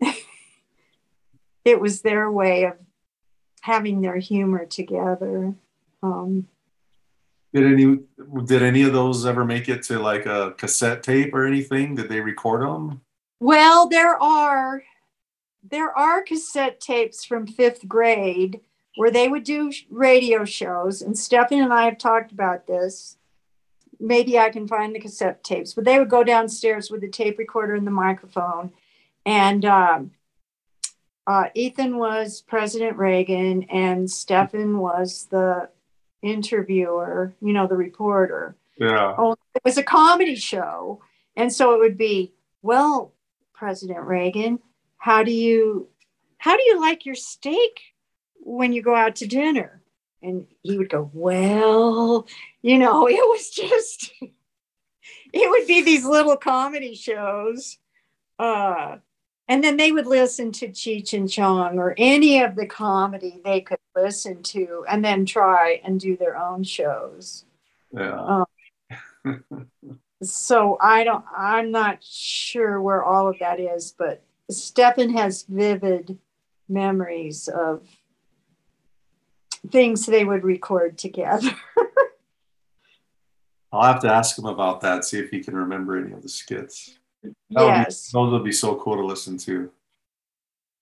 [1.64, 2.74] it was their way of
[3.60, 5.54] having their humor together.
[6.02, 6.48] Um,
[7.56, 7.98] did any
[8.44, 11.94] did any of those ever make it to like a cassette tape or anything?
[11.94, 13.00] Did they record them?
[13.40, 14.82] Well, there are
[15.68, 18.60] there are cassette tapes from fifth grade
[18.96, 23.16] where they would do radio shows, and Stephanie and I have talked about this.
[23.98, 27.38] Maybe I can find the cassette tapes, but they would go downstairs with the tape
[27.38, 28.70] recorder and the microphone,
[29.24, 30.10] and um,
[31.26, 35.70] uh, Ethan was President Reagan, and Stefan was the
[36.26, 38.56] interviewer, you know, the reporter.
[38.78, 39.14] Yeah.
[39.16, 41.00] Oh, it was a comedy show.
[41.36, 43.12] And so it would be, well,
[43.54, 44.58] President Reagan,
[44.98, 45.88] how do you
[46.38, 47.80] how do you like your steak
[48.40, 49.82] when you go out to dinner?
[50.22, 52.26] And he would go, Well,
[52.62, 54.12] you know, it was just
[55.32, 57.78] it would be these little comedy shows.
[58.38, 58.96] Uh
[59.48, 63.60] and then they would listen to Cheech and Chong or any of the comedy they
[63.60, 67.44] could listen to and then try and do their own shows.
[67.92, 68.44] Yeah.
[69.24, 69.44] Um,
[70.22, 76.18] so I don't, I'm not sure where all of that is, but Stefan has vivid
[76.68, 77.86] memories of
[79.70, 81.50] things they would record together.
[83.72, 86.28] I'll have to ask him about that, see if he can remember any of the
[86.28, 86.98] skits.
[87.50, 88.10] That yes.
[88.12, 89.70] Would be, those would be so cool to listen to.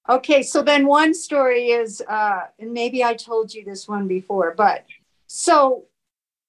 [0.09, 4.55] Okay, so then one story is, uh, and maybe I told you this one before,
[4.55, 4.85] but
[5.27, 5.85] so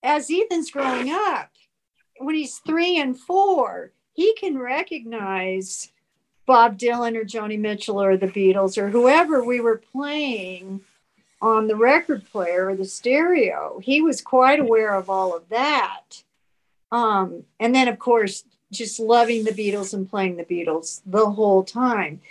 [0.03, 1.49] as Ethan's growing up,
[2.17, 5.91] when he's three and four, he can recognize
[6.45, 10.81] Bob Dylan or Joni Mitchell or the Beatles or whoever we were playing
[11.41, 13.79] on the record player or the stereo.
[13.81, 16.23] He was quite aware of all of that.
[16.91, 18.43] Um, and then, of course,
[18.77, 22.21] just loving the Beatles and playing the Beatles the whole time.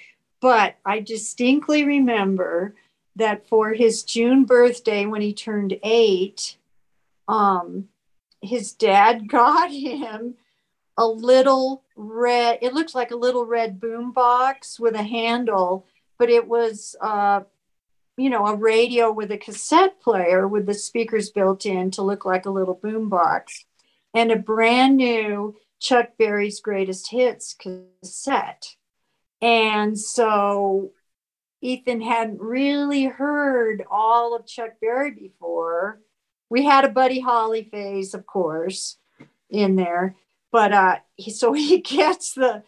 [0.40, 2.74] But I distinctly remember
[3.16, 6.57] that for his June birthday, when he turned eight,
[7.28, 7.88] um,
[8.42, 10.34] his dad got him
[10.97, 15.86] a little red, it looked like a little red boom box with a handle,
[16.18, 17.40] but it was, uh,
[18.16, 22.24] you know, a radio with a cassette player with the speakers built in to look
[22.24, 23.64] like a little boom box
[24.14, 28.77] and a brand new Chuck Berry's greatest hits cassette.
[29.41, 30.93] And so
[31.61, 36.01] Ethan hadn't really heard all of Chuck Berry before.
[36.49, 38.99] We had a Buddy Holly phase, of course,
[39.51, 40.16] in there,
[40.53, 42.62] but uh, he, so he gets the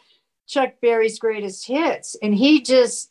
[0.47, 3.11] Chuck Berry's greatest hits, and he just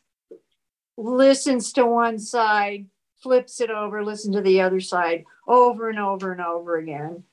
[0.98, 2.88] listens to one side,
[3.22, 7.24] flips it over, listen to the other side over and over and over again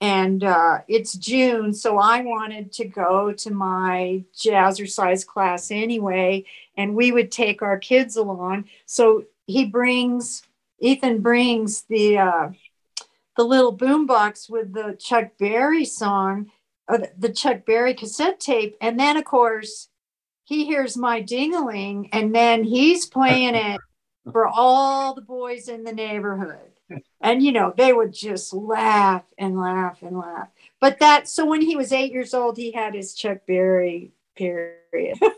[0.00, 6.44] and uh, it's June, so I wanted to go to my jazzercise class anyway,
[6.76, 8.66] and we would take our kids along.
[8.84, 10.42] So he brings
[10.80, 12.48] Ethan brings the uh,
[13.36, 16.50] the little boombox with the Chuck Berry song,
[16.88, 19.88] uh, the Chuck Berry cassette tape, and then of course
[20.44, 23.80] he hears my dingling, and then he's playing it
[24.30, 26.75] for all the boys in the neighborhood
[27.20, 30.48] and you know they would just laugh and laugh and laugh.
[30.80, 35.18] But that so when he was eight years old he had his chuck berry period.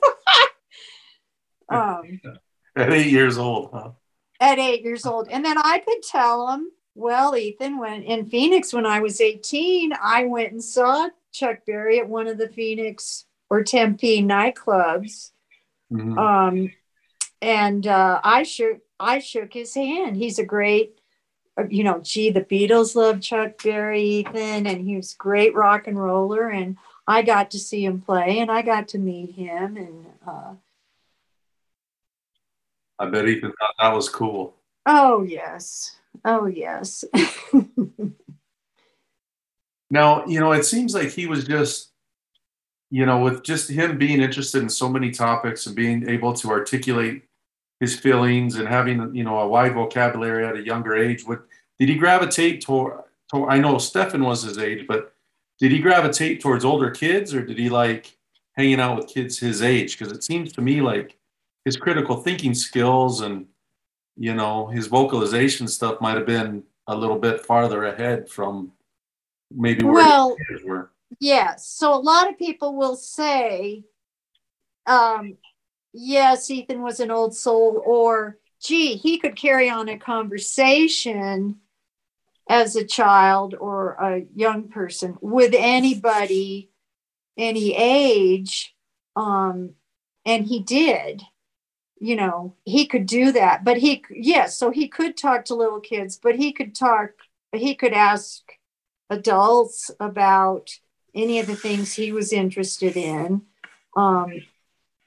[1.70, 2.22] Um,
[2.76, 3.90] at eight years old huh?
[4.40, 5.28] at eight years old.
[5.28, 9.92] And then i could tell him well ethan when in phoenix when i was 18
[10.02, 15.32] i went and saw chuck berry at one of the phoenix or tempe nightclubs.
[15.92, 16.16] Mhm.
[16.18, 16.72] um,
[17.42, 20.16] and uh, i shook i shook his hand.
[20.16, 20.97] He's a great
[21.68, 26.02] you know, gee, the Beatles loved Chuck Berry, Ethan, and he was great rock and
[26.02, 26.48] roller.
[26.48, 29.76] And I got to see him play and I got to meet him.
[29.76, 30.54] And uh,
[32.98, 34.54] I bet Ethan thought that was cool.
[34.86, 35.96] oh, yes.
[36.24, 37.04] Oh, yes.
[39.90, 41.92] Now, you know, it seems like he was just,
[42.90, 46.50] you know, with just him being interested in so many topics and being able to
[46.50, 47.24] articulate
[47.80, 51.24] his feelings and having, you know, a wide vocabulary at a younger age.
[51.24, 51.44] What
[51.78, 53.04] did he gravitate toward?
[53.30, 55.14] toward I know Stefan was his age, but
[55.58, 58.16] did he gravitate towards older kids or did he like
[58.56, 59.98] hanging out with kids his age?
[59.98, 61.16] Because it seems to me like
[61.64, 63.46] his critical thinking skills and,
[64.16, 68.72] you know, his vocalization stuff might have been a little bit farther ahead from
[69.54, 70.90] maybe where well, his kids were.
[71.20, 71.66] yes.
[71.68, 73.84] So a lot of people will say,
[74.86, 75.36] um,
[75.92, 81.56] yes, Ethan was an old soul, or gee, he could carry on a conversation
[82.48, 86.70] as a child or a young person with anybody,
[87.36, 88.74] any age.
[89.16, 89.74] Um,
[90.24, 91.22] and he did,
[92.00, 93.64] you know, he could do that.
[93.64, 97.10] But he, yes, so he could talk to little kids, but he could talk,
[97.52, 98.42] he could ask
[99.10, 100.70] adults about
[101.14, 103.42] any of the things he was interested in.
[103.96, 104.42] Um,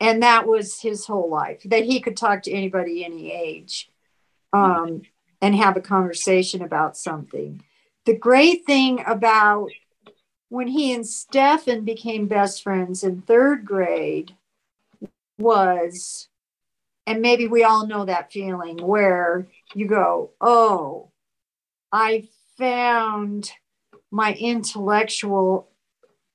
[0.02, 3.90] and that was his whole life that he could talk to anybody any age
[4.52, 5.04] um,
[5.42, 7.64] and have a conversation about something.
[8.06, 9.70] The great thing about
[10.50, 14.36] when he and stefan became best friends in third grade
[15.40, 16.28] was
[17.08, 21.10] and maybe we all know that feeling where you go oh
[21.94, 22.28] i
[22.58, 23.52] found
[24.12, 25.70] my intellectual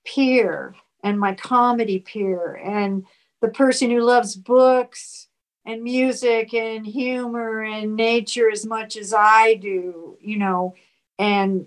[0.06, 3.04] peer and my comedy peer and
[3.46, 5.28] the person who loves books
[5.64, 10.74] and music and humor and nature as much as I do, you know.
[11.16, 11.66] And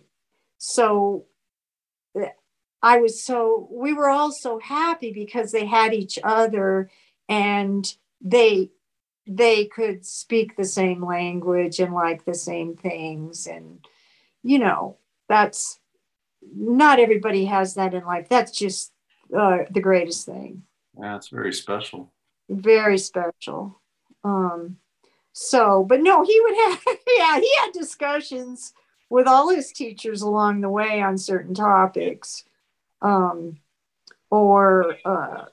[0.58, 1.26] so
[2.82, 6.90] I was so, we were all so happy because they had each other
[7.30, 8.72] and they,
[9.26, 13.48] they could speak the same language and like the same things.
[13.48, 13.86] And,
[14.44, 14.98] you know,
[15.30, 15.80] that's
[16.54, 18.28] not everybody has that in life.
[18.28, 18.92] That's just
[19.38, 20.64] uh, the greatest thing.
[21.00, 22.12] Yeah, it's very special.
[22.50, 23.80] Very special.
[24.24, 24.78] Um,
[25.32, 26.84] so, but no, he would have,
[27.18, 28.74] yeah, he had discussions
[29.10, 32.44] with all his teachers along the way on certain topics,
[33.02, 33.58] um,
[34.30, 35.46] or uh,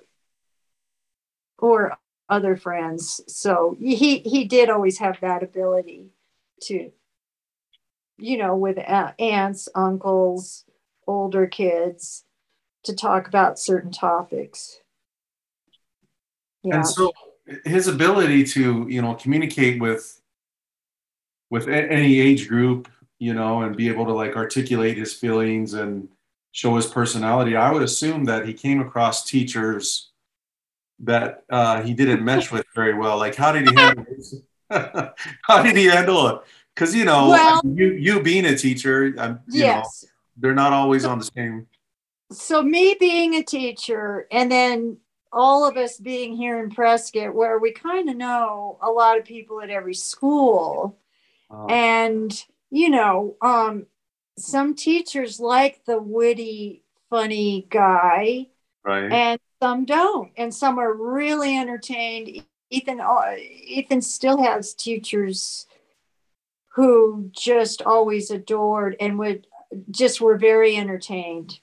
[1.58, 1.96] or
[2.28, 3.20] other friends.
[3.28, 6.10] So he he did always have that ability
[6.62, 6.90] to,
[8.18, 10.64] you know, with uh, aunts, uncles,
[11.06, 12.24] older kids,
[12.84, 14.80] to talk about certain topics.
[16.66, 16.76] Yeah.
[16.76, 17.12] And so
[17.64, 20.20] his ability to, you know, communicate with
[21.48, 22.88] with any age group,
[23.20, 26.08] you know, and be able to like articulate his feelings and
[26.50, 30.10] show his personality, I would assume that he came across teachers
[31.00, 33.16] that uh, he didn't mesh with very well.
[33.16, 34.06] Like, how did he handle
[35.42, 36.40] how did he handle it?
[36.74, 40.02] Because you know, well, you you being a teacher, you yes.
[40.02, 41.68] know, they're not always on the same.
[42.32, 44.98] So me being a teacher, and then
[45.32, 49.24] all of us being here in Prescott, where we kind of know a lot of
[49.24, 50.98] people at every school.
[51.50, 51.66] Oh.
[51.66, 52.32] And,
[52.70, 53.86] you know, um,
[54.38, 58.48] some teachers like the witty, funny guy,
[58.84, 59.12] right.
[59.12, 60.32] and some don't.
[60.36, 62.44] And some are really entertained.
[62.70, 65.66] Ethan, uh, Ethan still has teachers
[66.74, 69.46] who just always adored and would
[69.90, 71.60] just were very entertained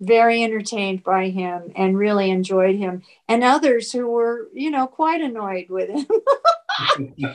[0.00, 5.20] very entertained by him and really enjoyed him, and others who were, you know, quite
[5.20, 6.06] annoyed with him.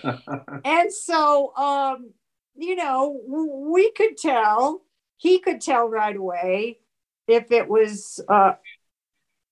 [0.65, 2.11] and so, um,
[2.55, 4.81] you know, we could tell,
[5.17, 6.79] he could tell right away
[7.27, 8.53] if it was uh,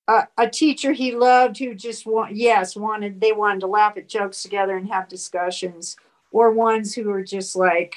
[0.08, 4.08] a, a teacher he loved who just want, yes, wanted, they wanted to laugh at
[4.08, 5.96] jokes together and have discussions,
[6.32, 7.96] or ones who were just like,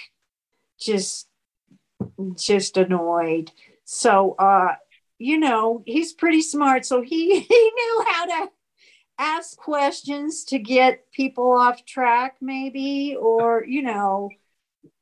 [0.81, 1.29] just,
[2.37, 3.51] just annoyed.
[3.85, 4.77] So, uh,
[5.23, 6.85] you know, he's pretty smart.
[6.85, 8.51] So he, he knew how to
[9.19, 14.31] ask questions to get people off track, maybe, or, you know,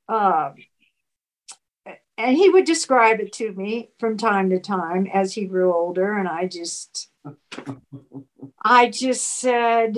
[0.09, 0.55] um,
[2.19, 6.19] and he would describe it to me from time to time as he grew older.
[6.19, 7.09] And I just,
[8.63, 9.97] I just said,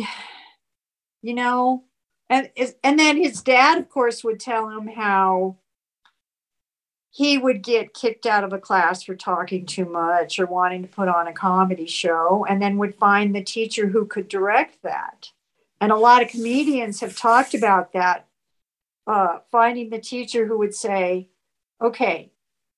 [1.21, 1.85] you know,
[2.31, 2.49] and,
[2.85, 5.57] and then his dad, of course, would tell him how
[7.13, 10.89] he would get kicked out of a class for talking too much or wanting to
[10.89, 15.29] put on a comedy show and then would find the teacher who could direct that
[15.81, 18.27] and a lot of comedians have talked about that
[19.07, 21.29] uh, finding the teacher who would say
[21.83, 22.33] okay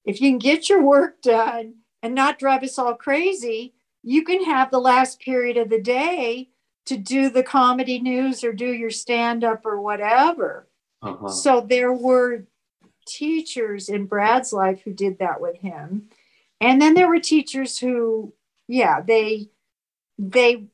[0.04, 4.44] if you can get your work done and not drive us all crazy you can
[4.44, 6.50] have the last period of the day
[6.86, 10.68] to do the comedy news or do your stand up or whatever
[11.02, 11.28] uh-huh.
[11.28, 12.46] so there were
[13.06, 16.08] teachers in Brad's life who did that with him.
[16.60, 18.32] And then there were teachers who,
[18.68, 19.50] yeah, they
[20.18, 20.66] they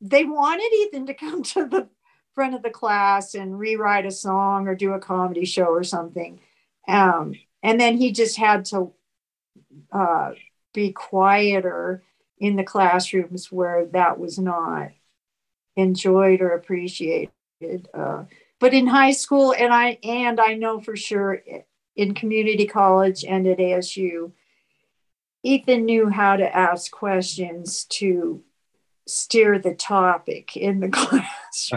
[0.00, 1.88] they wanted Ethan to come to the
[2.34, 6.40] front of the class and rewrite a song or do a comedy show or something.
[6.88, 8.92] Um, and then he just had to
[9.92, 10.32] uh,
[10.72, 12.02] be quieter
[12.38, 14.90] in the classrooms where that was not
[15.76, 17.30] enjoyed or appreciated.
[17.92, 18.24] Uh,
[18.58, 21.42] but in high school, and I and I know for sure
[21.96, 24.32] in community college and at ASU,
[25.42, 28.42] Ethan knew how to ask questions to
[29.06, 31.70] steer the topic in the class.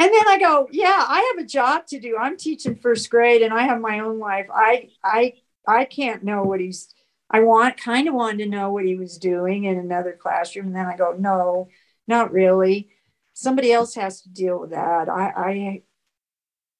[0.00, 2.16] And then I go, yeah, I have a job to do.
[2.16, 4.46] I'm teaching first grade and I have my own life.
[4.52, 5.34] I I
[5.66, 6.94] I can't know what he's
[7.30, 10.68] I want kind of wanted to know what he was doing in another classroom.
[10.68, 11.68] And then I go, no,
[12.08, 12.90] not really.
[13.34, 15.08] Somebody else has to deal with that.
[15.08, 15.82] I, I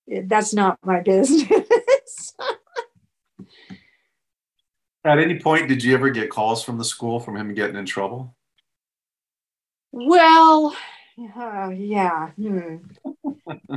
[0.07, 2.35] that's not my business.
[5.05, 7.87] At any point, did you ever get calls from the school from him getting in
[7.87, 8.37] trouble?
[9.93, 10.77] Well,
[11.37, 12.31] uh, yeah.
[12.33, 12.77] Hmm.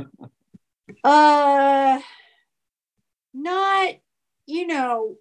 [1.04, 2.00] uh,
[3.32, 3.94] not,
[4.46, 5.16] you know,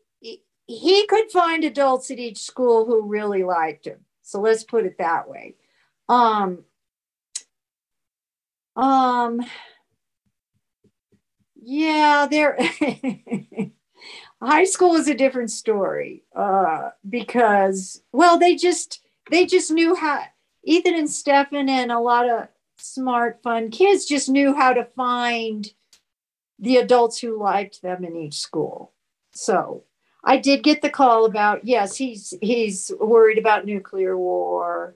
[0.67, 3.99] he could find adults at each school who really liked him.
[4.21, 5.55] So let's put it that way.
[6.07, 6.63] Um,
[8.75, 9.41] um,
[11.63, 12.57] yeah, there.
[14.41, 19.01] high school is a different story uh, because, well, they just
[19.31, 20.23] they just knew how.
[20.65, 22.47] Ethan and Stefan and a lot of
[22.77, 25.73] smart, fun kids just knew how to find
[26.57, 28.93] the adults who liked them in each school.
[29.33, 29.83] So
[30.23, 34.95] I did get the call about yes, he's he's worried about nuclear war,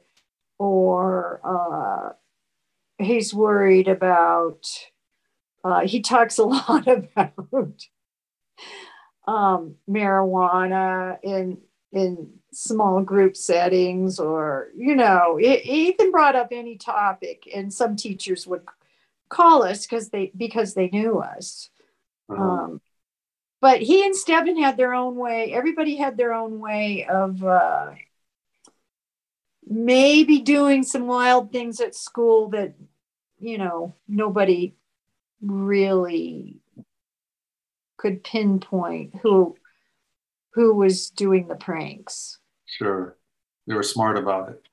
[0.57, 2.13] or uh,
[3.03, 4.65] he's worried about.
[5.67, 7.85] Uh, he talks a lot about
[9.27, 11.57] um, marijuana in
[11.91, 18.47] in small group settings, or you know, Ethan brought up any topic, and some teachers
[18.47, 18.63] would
[19.29, 21.69] call us because they because they knew us.
[22.29, 22.41] Uh-huh.
[22.41, 22.81] Um,
[23.59, 25.51] but he and Stefan had their own way.
[25.51, 27.91] Everybody had their own way of uh,
[29.67, 32.75] maybe doing some wild things at school that,
[33.39, 34.75] you know, nobody
[35.41, 36.57] really
[37.97, 39.55] could pinpoint who
[40.53, 42.39] who was doing the pranks.
[42.65, 43.15] Sure.
[43.67, 44.67] They were smart about it.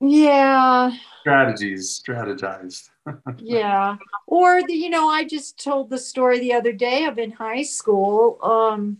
[0.00, 0.90] Yeah.
[1.20, 2.88] Strategies, strategized.
[3.38, 3.96] yeah.
[4.26, 7.62] Or the, you know, I just told the story the other day of in high
[7.62, 8.38] school.
[8.42, 8.98] Um,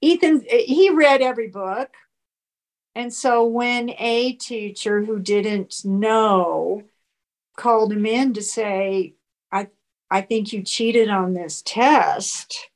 [0.00, 1.90] Ethan, he read every book.
[2.94, 6.82] And so when a teacher who didn't know
[7.56, 9.14] called him in to say,
[9.50, 9.68] I,
[10.12, 12.68] I think you cheated on this test.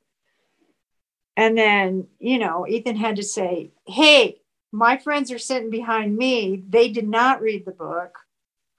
[1.35, 6.63] And then, you know, Ethan had to say, Hey, my friends are sitting behind me.
[6.67, 8.17] They did not read the book.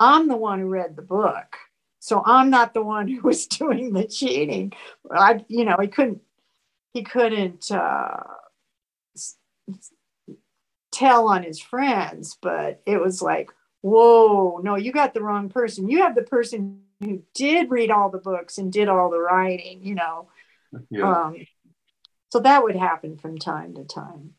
[0.01, 1.57] I'm the one who read the book.
[2.01, 4.73] So I'm not the one who was doing the cheating.
[5.09, 6.21] I, you know, he couldn't,
[6.93, 8.25] he couldn't uh,
[10.91, 13.51] tell on his friends, but it was like,
[13.83, 15.89] whoa, no, you got the wrong person.
[15.89, 19.81] You have the person who did read all the books and did all the writing,
[19.83, 20.29] you know.
[20.91, 21.11] Yeah.
[21.11, 21.37] Um,
[22.31, 24.35] so that would happen from time to time.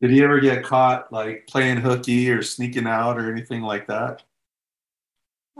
[0.00, 4.22] Did he ever get caught like playing hooky or sneaking out or anything like that?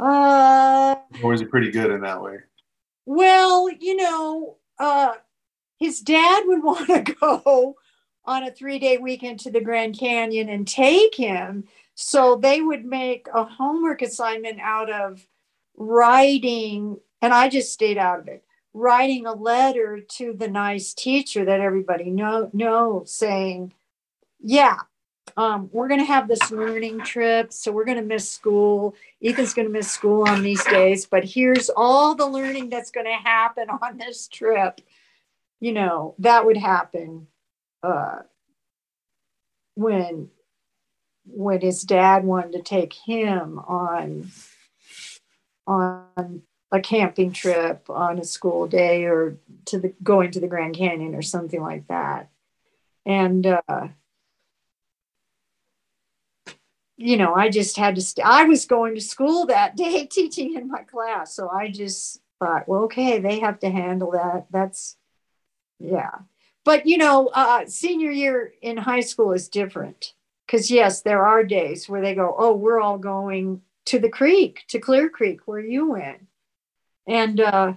[0.01, 2.39] Uh, or was he pretty good in that way?
[3.05, 5.15] Well, you know, uh,
[5.79, 7.77] his dad would want to go
[8.25, 11.65] on a three day weekend to the Grand Canyon and take him.
[11.95, 15.27] So they would make a homework assignment out of
[15.77, 21.45] writing, and I just stayed out of it writing a letter to the nice teacher
[21.45, 23.75] that everybody know knows saying
[24.43, 24.77] yeah,
[25.37, 27.53] um, we're going to have this learning trip.
[27.53, 28.95] So we're going to miss school.
[29.23, 33.07] Ethan's going to miss school on these days, but here's all the learning that's going
[33.07, 34.81] to happen on this trip.
[35.61, 37.27] You know, that would happen
[37.83, 38.21] uh,
[39.75, 40.31] when
[41.27, 44.31] when his dad wanted to take him on
[45.71, 46.43] on
[46.73, 51.15] a camping trip on a school day or to the going to the Grand Canyon
[51.15, 52.31] or something like that.
[53.07, 53.89] And uh,
[57.01, 60.55] you know, I just had to, st- I was going to school that day teaching
[60.55, 61.35] in my class.
[61.35, 64.47] So I just thought, well, okay, they have to handle that.
[64.51, 64.97] That's,
[65.79, 66.11] yeah.
[66.63, 70.13] But, you know, uh, senior year in high school is different
[70.47, 74.65] because, yes, there are days where they go, oh, we're all going to the creek,
[74.69, 76.27] to Clear Creek, where you went.
[77.07, 77.75] And uh,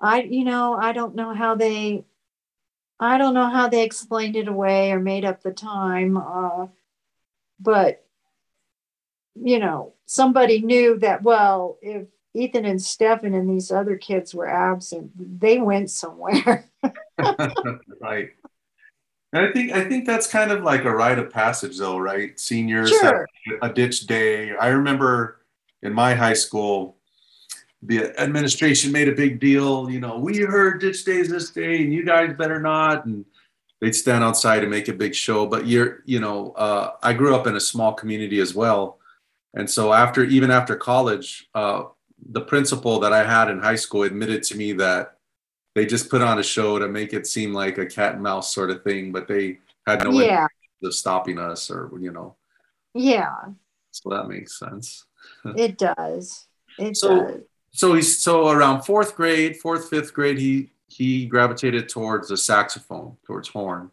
[0.00, 2.04] I, you know, I don't know how they,
[2.98, 6.16] I don't know how they explained it away or made up the time.
[6.16, 6.66] Uh,
[7.58, 8.04] but
[9.34, 14.48] you know somebody knew that well if ethan and stefan and these other kids were
[14.48, 16.68] absent they went somewhere
[18.00, 18.30] right
[19.32, 22.38] and i think i think that's kind of like a rite of passage though right
[22.38, 23.28] seniors sure.
[23.62, 25.40] a ditch day i remember
[25.82, 26.96] in my high school
[27.82, 31.92] the administration made a big deal you know we heard ditch days this day and
[31.92, 33.24] you guys better not and
[33.80, 35.46] they'd stand outside and make a big show.
[35.46, 38.98] But you're, you know, uh, I grew up in a small community as well,
[39.54, 41.84] and so after even after college, uh,
[42.30, 45.16] the principal that I had in high school admitted to me that
[45.74, 48.52] they just put on a show to make it seem like a cat and mouse
[48.54, 50.46] sort of thing, but they had no yeah,
[50.82, 52.36] of stopping us or you know.
[52.94, 53.36] yeah,
[53.90, 55.04] So that makes sense.
[55.56, 56.46] it does.
[56.78, 57.40] It So- does.
[57.72, 63.16] So he's so around fourth grade, fourth, fifth grade, he he gravitated towards the saxophone,
[63.24, 63.92] towards horn.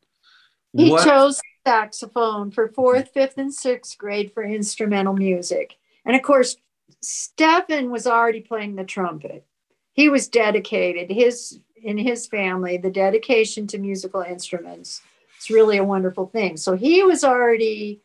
[0.73, 5.77] He What- chose saxophone for fourth, fifth, and sixth grade for instrumental music.
[6.05, 6.57] And of course,
[7.01, 9.45] Stefan was already playing the trumpet.
[9.93, 11.11] He was dedicated.
[11.11, 15.01] His in his family, the dedication to musical instruments.
[15.37, 16.57] It's really a wonderful thing.
[16.57, 18.01] So he was already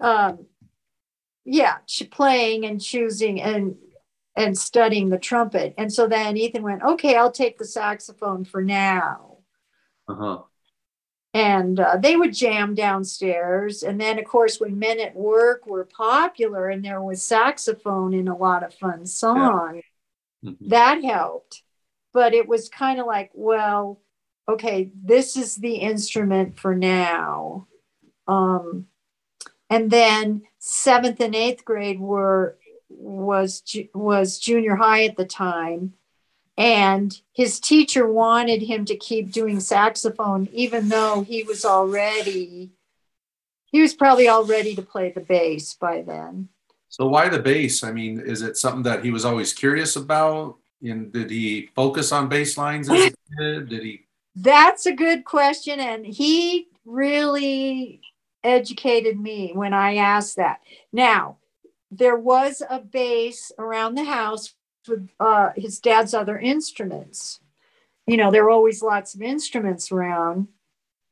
[0.00, 0.46] um
[1.44, 1.78] yeah,
[2.10, 3.76] playing and choosing and
[4.36, 5.74] and studying the trumpet.
[5.78, 9.38] And so then Ethan went, okay, I'll take the saxophone for now
[10.08, 10.42] uh-huh.
[11.34, 13.82] and uh, they would jam downstairs.
[13.82, 18.28] And then, of course, when Men at Work were popular and there was saxophone in
[18.28, 19.82] a lot of fun songs,
[20.44, 20.56] Mhm.
[20.68, 21.62] that helped.
[22.12, 24.00] But it was kind of like, well,
[24.48, 27.66] okay, this is the instrument for now.
[28.26, 28.86] Um,
[29.70, 32.58] and then seventh and eighth grade were
[32.88, 33.62] was
[33.94, 35.92] was junior high at the time
[36.56, 42.70] and his teacher wanted him to keep doing saxophone even though he was already
[43.66, 46.48] he was probably all ready to play the bass by then
[46.98, 47.84] So why the bass?
[47.84, 50.56] I mean, is it something that he was always curious about?
[50.82, 53.68] And did he focus on bass lines as a kid?
[53.68, 54.04] Did he?
[54.40, 58.00] that's a good question and he really
[58.44, 60.60] educated me when i asked that
[60.92, 61.36] now
[61.90, 64.54] there was a bass around the house
[64.86, 67.40] with uh, his dad's other instruments
[68.06, 70.46] you know there were always lots of instruments around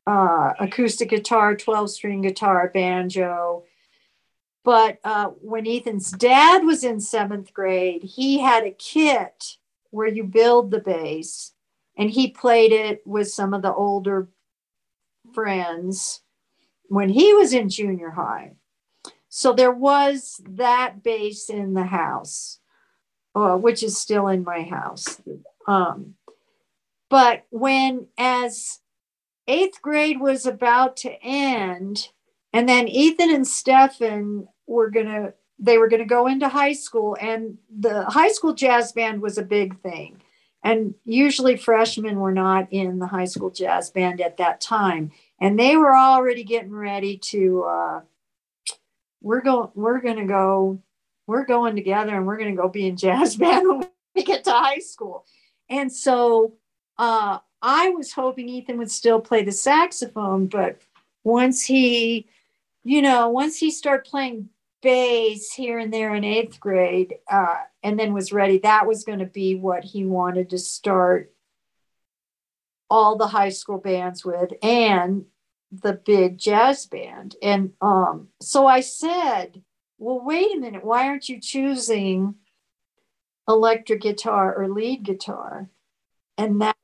[0.07, 3.63] uh, acoustic guitar 12 string guitar banjo
[4.67, 9.55] but uh, when ethan's dad was in seventh grade he had a kit
[9.91, 11.53] where you build the bass
[11.97, 14.27] and he played it with some of the older
[15.33, 16.21] friends
[16.89, 18.51] when he was in junior high.
[19.29, 22.59] So there was that bass in the house,
[23.35, 25.21] uh, which is still in my house.
[25.65, 26.15] Um,
[27.09, 28.79] but when, as
[29.47, 32.09] eighth grade was about to end,
[32.53, 36.73] and then Ethan and Stefan were going to, they were going to go into high
[36.73, 40.21] school, and the high school jazz band was a big thing.
[40.63, 45.59] And usually freshmen were not in the high school jazz band at that time and
[45.59, 48.01] they were already getting ready to uh,
[49.21, 50.79] we're going we're going to go
[51.25, 54.43] we're going together and we're going to go be in jazz band when we get
[54.43, 55.25] to high school
[55.69, 56.53] and so
[56.97, 60.81] uh, i was hoping ethan would still play the saxophone but
[61.23, 62.27] once he
[62.83, 64.49] you know once he started playing
[64.81, 69.19] bass here and there in eighth grade uh, and then was ready that was going
[69.19, 71.31] to be what he wanted to start
[72.89, 75.25] all the high school bands with and
[75.71, 77.35] the big jazz band.
[77.41, 79.61] And um, so I said,
[79.97, 82.35] well, wait a minute, why aren't you choosing
[83.47, 85.69] electric guitar or lead guitar?
[86.37, 86.77] And that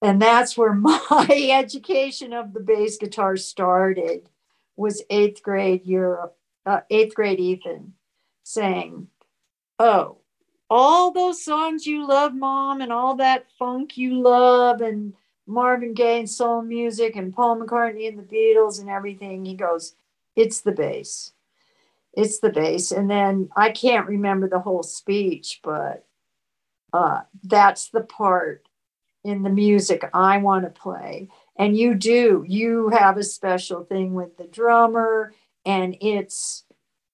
[0.00, 4.28] and that's where my education of the bass guitar started
[4.76, 6.36] was eighth grade Europe,
[6.66, 7.94] uh, eighth grade Ethan
[8.44, 9.08] saying,
[9.78, 10.18] oh,
[10.70, 15.12] all those songs you love, mom, and all that funk you love, and
[15.46, 19.44] Marvin Gaye and soul music, and Paul McCartney and the Beatles and everything.
[19.44, 19.94] He goes,
[20.34, 21.32] It's the bass.
[22.14, 22.90] It's the bass.
[22.92, 26.06] And then I can't remember the whole speech, but
[26.92, 28.66] uh, that's the part
[29.24, 31.28] in the music I want to play.
[31.56, 32.44] And you do.
[32.46, 35.32] You have a special thing with the drummer,
[35.64, 36.64] and it's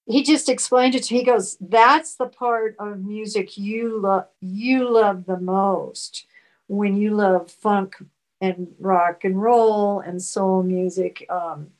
[0.07, 1.20] he just explained it to me.
[1.20, 4.28] He goes, "That's the part of music you love.
[4.40, 6.26] You love the most
[6.66, 7.96] when you love funk
[8.40, 11.72] and rock and roll and soul music." Um,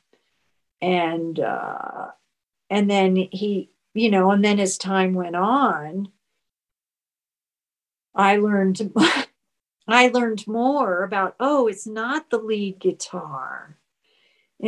[0.81, 2.09] and uh,
[2.69, 6.09] and then he, you know, and then as time went on,
[8.15, 8.93] I learned.
[9.87, 11.35] I learned more about.
[11.39, 13.78] Oh, it's not the lead guitar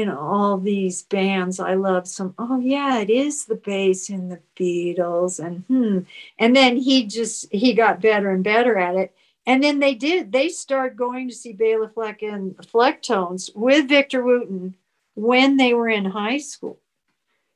[0.05, 4.39] know all these bands i love some oh yeah it is the bass in the
[4.57, 5.99] beatles and hmm.
[6.39, 9.13] And then he just he got better and better at it.
[9.45, 14.23] And then they did they started going to see bela fleck and flecktones with victor
[14.23, 14.75] wooten
[15.15, 16.79] when they were in high school.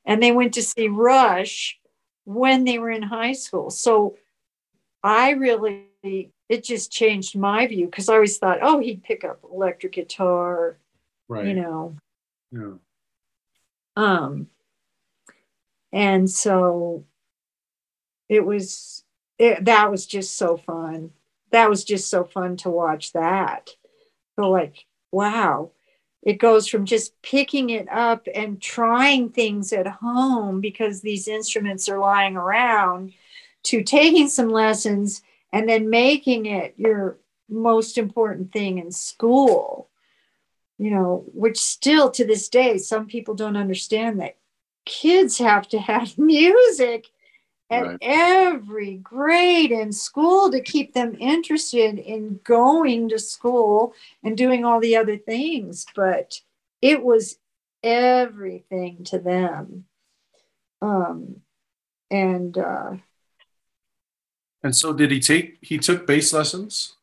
[0.05, 1.79] And they went to see rush
[2.25, 3.69] when they were in high school.
[3.69, 4.17] So
[5.03, 5.85] i really
[6.49, 10.77] it just changed my view because i always thought oh he'd pick up electric guitar
[11.27, 11.47] Right.
[11.47, 11.95] you know
[12.55, 12.75] Yeah.
[13.97, 14.47] um,
[15.91, 17.05] and so
[18.29, 19.03] it was
[19.37, 21.11] it, that was just so fun.
[21.51, 23.71] That was just so fun to watch that.
[24.35, 25.71] So like, wow,
[26.23, 31.89] it goes from just picking it up and trying things at home because these instruments
[31.89, 33.13] are lying around
[33.63, 37.17] to taking some lessons and then making it your
[37.49, 39.89] most important thing in school
[40.77, 44.35] you know which still to this day some people don't understand that
[44.85, 47.07] kids have to have music
[47.69, 47.97] at right.
[48.01, 54.79] every grade in school to keep them interested in going to school and doing all
[54.79, 55.85] the other things.
[55.95, 56.41] But
[56.81, 57.39] it was
[57.83, 59.85] everything to them.
[60.81, 61.41] Um,
[62.11, 62.97] and uh,
[64.61, 66.97] and so did he take he took bass lessons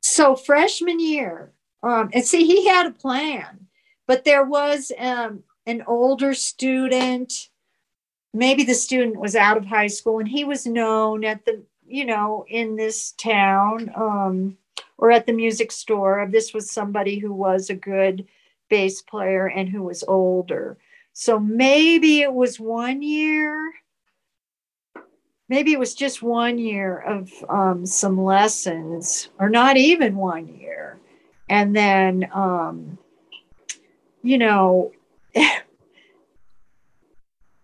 [0.00, 1.52] so freshman year
[1.86, 3.66] um, and see he had a plan
[4.06, 7.50] but there was um, an older student.
[8.32, 12.04] Maybe the student was out of high school and he was known at the you
[12.04, 14.56] know in this town um,
[14.98, 16.28] or at the music store.
[16.30, 18.26] This was somebody who was a good
[18.68, 20.78] bass player and who was older.
[21.12, 23.72] So maybe it was one year
[25.48, 30.98] maybe it was just one year of um, some lessons or not even one year
[31.48, 32.98] and then um,
[34.22, 34.92] you know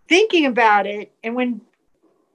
[0.09, 1.61] thinking about it, and when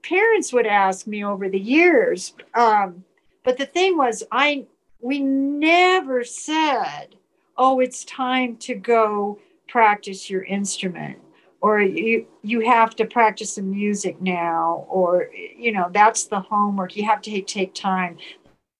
[0.02, 3.04] parents would ask me over the years, um,
[3.44, 4.66] but the thing was, I
[5.00, 7.16] we never said,
[7.56, 9.38] "Oh, it's time to go
[9.68, 11.18] practice your instrument."
[11.60, 16.96] or you you have to practice some music now or you know that's the homework
[16.96, 18.16] you have to take, take time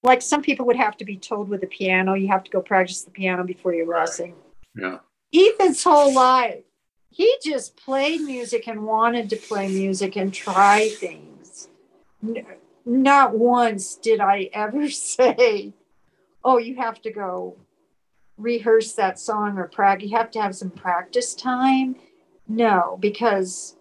[0.02, 2.60] like some people would have to be told with the piano you have to go
[2.60, 4.34] practice the piano before your lesson
[4.74, 4.98] yeah
[5.32, 6.62] ethan's whole life
[7.18, 11.68] he just played music and wanted to play music and try things.
[12.86, 15.72] Not once did I ever say,
[16.44, 17.56] Oh, you have to go
[18.36, 20.10] rehearse that song or practice.
[20.10, 21.96] You have to have some practice time.
[22.46, 23.76] No, because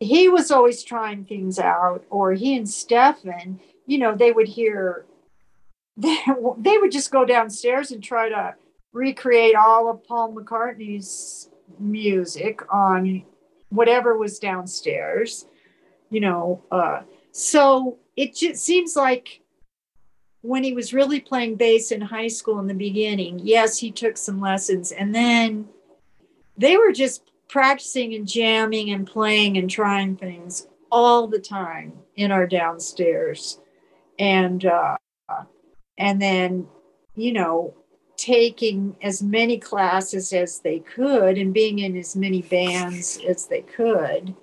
[0.00, 3.60] he was always trying things out, or he and Stefan,
[3.90, 5.04] you know, they would hear,
[5.96, 6.16] they,
[6.58, 8.54] they would just go downstairs and try to
[8.92, 13.24] recreate all of Paul McCartney's music on
[13.70, 15.46] whatever was downstairs,
[16.08, 16.62] you know.
[16.70, 19.40] Uh, so it just seems like
[20.42, 24.16] when he was really playing bass in high school in the beginning, yes, he took
[24.16, 25.68] some lessons and then
[26.56, 32.30] they were just practicing and jamming and playing and trying things all the time in
[32.30, 33.58] our downstairs.
[34.20, 34.96] And uh,
[36.00, 36.66] and then,
[37.14, 37.74] you know,
[38.16, 43.60] taking as many classes as they could and being in as many bands as they
[43.60, 44.34] could.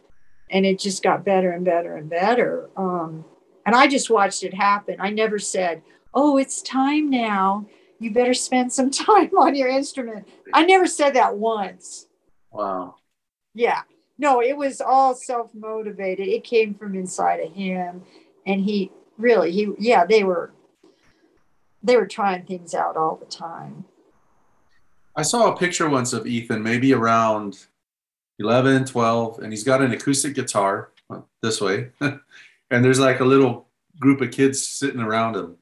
[0.50, 2.70] And it just got better and better and better.
[2.78, 3.26] Um,
[3.66, 4.98] and I just watched it happen.
[5.00, 5.82] I never said,
[6.14, 7.66] Oh, it's time now.
[8.00, 10.28] You better spend some time on your instrument.
[10.54, 12.08] I never said that once.
[12.52, 12.96] Wow.
[13.56, 13.82] Yeah.
[14.20, 16.28] No, it was all self motivated.
[16.28, 18.04] It came from inside of him.
[18.46, 20.52] And he really, he, yeah, they were
[21.84, 23.86] they were trying things out all the time.
[25.16, 27.66] I saw a picture once of Ethan, maybe around
[28.40, 31.90] 11, 12, and he's got an acoustic guitar uh, this way.
[32.02, 32.20] and
[32.70, 33.68] there's like a little
[34.00, 35.58] group of kids sitting around him.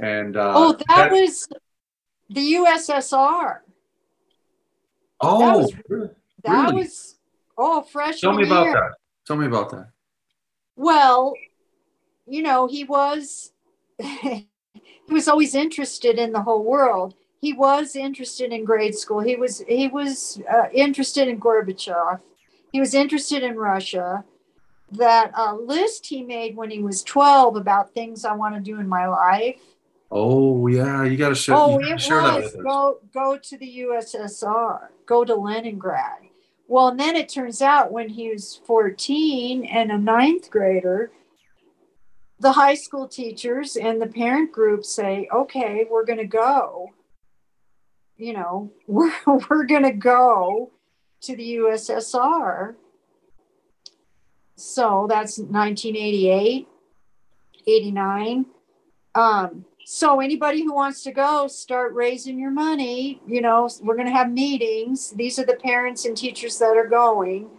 [0.00, 1.48] And uh, oh, that, that was
[2.28, 3.58] the USSR.
[5.20, 5.72] Oh, that was,
[6.44, 6.74] that really?
[6.74, 7.18] was
[7.58, 8.20] oh, fresh.
[8.20, 8.94] Tell me about that.
[9.26, 9.90] Tell me about that.
[10.76, 11.34] Well,
[12.30, 13.52] you know, he was
[13.98, 14.46] he
[15.10, 17.14] was always interested in the whole world.
[17.40, 19.20] He was interested in grade school.
[19.20, 22.20] He was he was uh, interested in Gorbachev.
[22.72, 24.24] He was interested in Russia.
[24.92, 28.80] That uh, list he made when he was 12 about things I want to do
[28.80, 29.60] in my life.
[30.10, 31.54] Oh yeah, you got to share.
[31.56, 36.22] Oh, it was go go to the USSR, go to Leningrad.
[36.66, 41.10] Well, and then it turns out when he was 14 and a ninth grader,
[42.40, 46.88] the high school teachers and the parent group say, okay, we're going to go.
[48.16, 50.72] You know, we're, we're going to go
[51.22, 52.74] to the USSR.
[54.56, 56.68] So that's 1988,
[57.66, 58.46] 89.
[59.14, 63.20] Um, so anybody who wants to go, start raising your money.
[63.26, 65.10] You know, we're going to have meetings.
[65.10, 67.50] These are the parents and teachers that are going.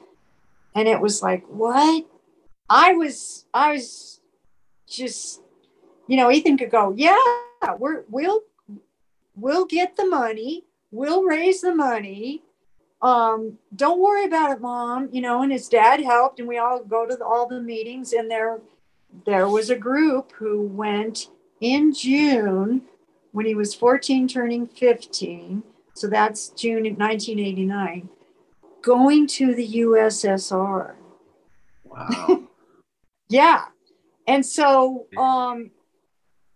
[0.74, 2.06] And it was like, what?
[2.70, 4.21] I was, I was
[4.98, 5.42] just,
[6.08, 7.18] you know, Ethan could go, yeah,
[7.78, 8.42] we're we'll
[9.36, 12.44] we'll get the money, we'll raise the money,
[13.02, 15.10] um, don't worry about it, mom.
[15.12, 18.14] You know, and his dad helped, and we all go to the, all the meetings.
[18.14, 18.60] And there,
[19.26, 22.84] there was a group who went in June
[23.32, 25.64] when he was 14, turning 15.
[25.94, 28.10] So that's June 1989,
[28.82, 30.96] going to the USSR.
[31.84, 32.44] Wow.
[33.30, 33.68] Yeah.
[34.28, 35.72] And so, um,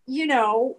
[0.06, 0.78] you know,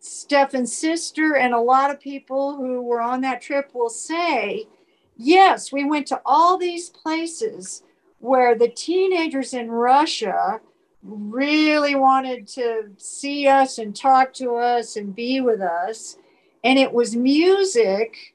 [0.00, 4.66] Stefan's sister and a lot of people who were on that trip will say,
[5.16, 7.82] yes, we went to all these places
[8.18, 10.60] where the teenagers in Russia
[11.02, 16.16] really wanted to see us and talk to us and be with us.
[16.62, 18.34] And it was music,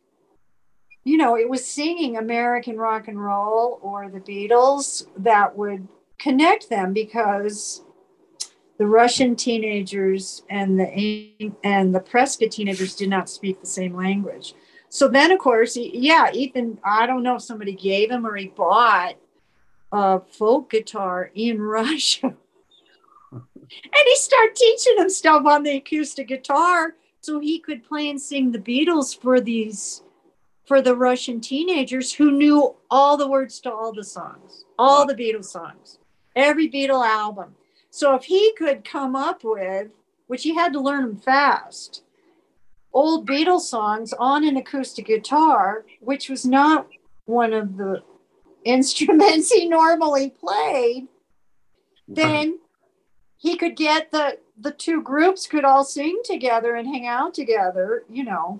[1.03, 6.69] you know, it was singing American rock and roll or the Beatles that would connect
[6.69, 7.83] them because
[8.77, 14.53] the Russian teenagers and the and the Prescott teenagers did not speak the same language.
[14.89, 16.79] So then, of course, yeah, Ethan.
[16.83, 19.15] I don't know if somebody gave him or he bought
[19.91, 26.95] a folk guitar in Russia, and he started teaching him stuff on the acoustic guitar
[27.21, 30.03] so he could play and sing the Beatles for these
[30.65, 35.13] for the Russian teenagers who knew all the words to all the songs, all the
[35.13, 35.99] Beatles songs,
[36.35, 37.55] every Beatle album
[37.95, 39.87] so if he could come up with,
[40.27, 42.03] which he had to learn them fast,
[42.91, 46.89] old Beatles songs on an acoustic guitar, which was not
[47.23, 48.03] one of the
[48.65, 51.07] instruments he normally played,
[52.09, 52.59] then
[53.37, 58.03] he could get the the two groups could all sing together and hang out together,
[58.09, 58.59] you know.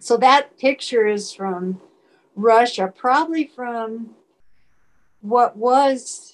[0.00, 1.80] So that picture is from
[2.36, 4.16] Russia, probably from
[5.22, 6.31] what was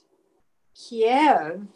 [0.79, 1.67] Kiev,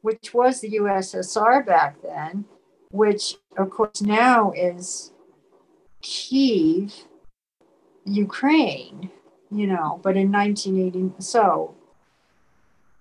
[0.00, 2.46] which was the USSR back then,
[2.90, 5.12] which of course now is
[6.00, 6.94] Kiev,
[8.04, 9.10] Ukraine,
[9.50, 11.74] you know, but in 1980, so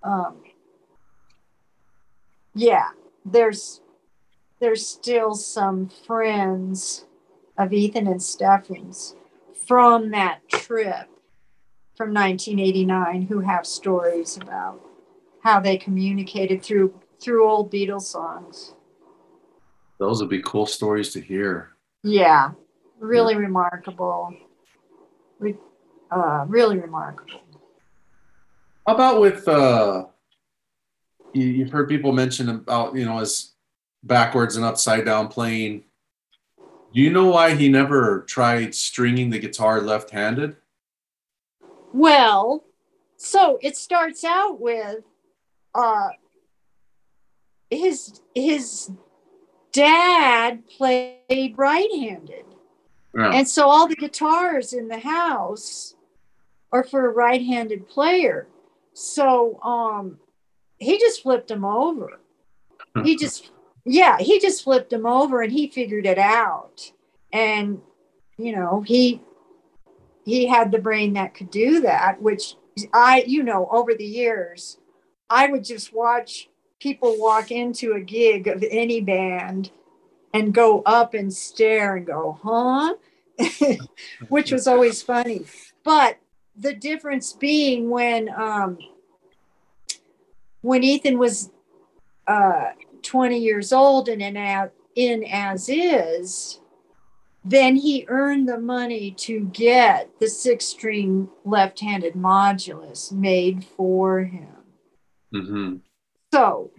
[0.04, 0.38] um,
[2.54, 2.90] yeah,
[3.26, 3.82] there's
[4.60, 7.06] there's still some friends
[7.58, 9.16] of Ethan and Stefan's
[9.66, 11.08] from that trip
[11.96, 14.82] from 1989 who have stories about
[15.42, 18.74] how they communicated through through old Beatles songs.
[20.00, 21.72] Those would be cool stories to hear.
[22.04, 22.52] Yeah,
[23.00, 23.40] really yeah.
[23.40, 24.34] remarkable.
[26.10, 27.42] Uh, really remarkable.
[28.86, 30.06] How about with uh,
[31.34, 33.52] you, you've heard people mention about you know as
[34.04, 35.84] backwards and upside down playing.
[36.94, 40.58] Do you know why he never tried stringing the guitar left-handed?
[41.94, 42.66] Well,
[43.16, 45.04] so it starts out with
[45.74, 46.10] uh,
[47.70, 48.92] his his
[49.72, 52.46] dad played right-handed,
[53.16, 53.32] yeah.
[53.34, 55.96] and so all the guitars in the house
[56.72, 58.48] are for a right-handed player.
[58.94, 60.20] So um,
[60.78, 62.20] he just flipped them over.
[63.06, 63.52] He just
[63.86, 66.92] yeah, he just flipped them over, and he figured it out.
[67.32, 67.82] And
[68.38, 69.22] you know he
[70.26, 72.56] he had the brain that could do that, which
[72.94, 74.78] I you know over the years
[75.32, 76.50] I would just watch
[76.80, 79.72] people walk into a gig of any band
[80.34, 82.96] and go up and stare and go, huh?
[84.28, 85.46] Which was always funny.
[85.86, 86.18] But
[86.58, 88.78] the difference being when um,
[90.60, 91.50] when Ethan was
[92.28, 92.72] uh,
[93.02, 96.60] 20 years old and in, in as is,
[97.44, 104.26] then he earned the money to get the six string left handed modulus made for
[104.26, 104.51] him.
[105.34, 105.78] Mm-hmm.
[106.34, 106.72] So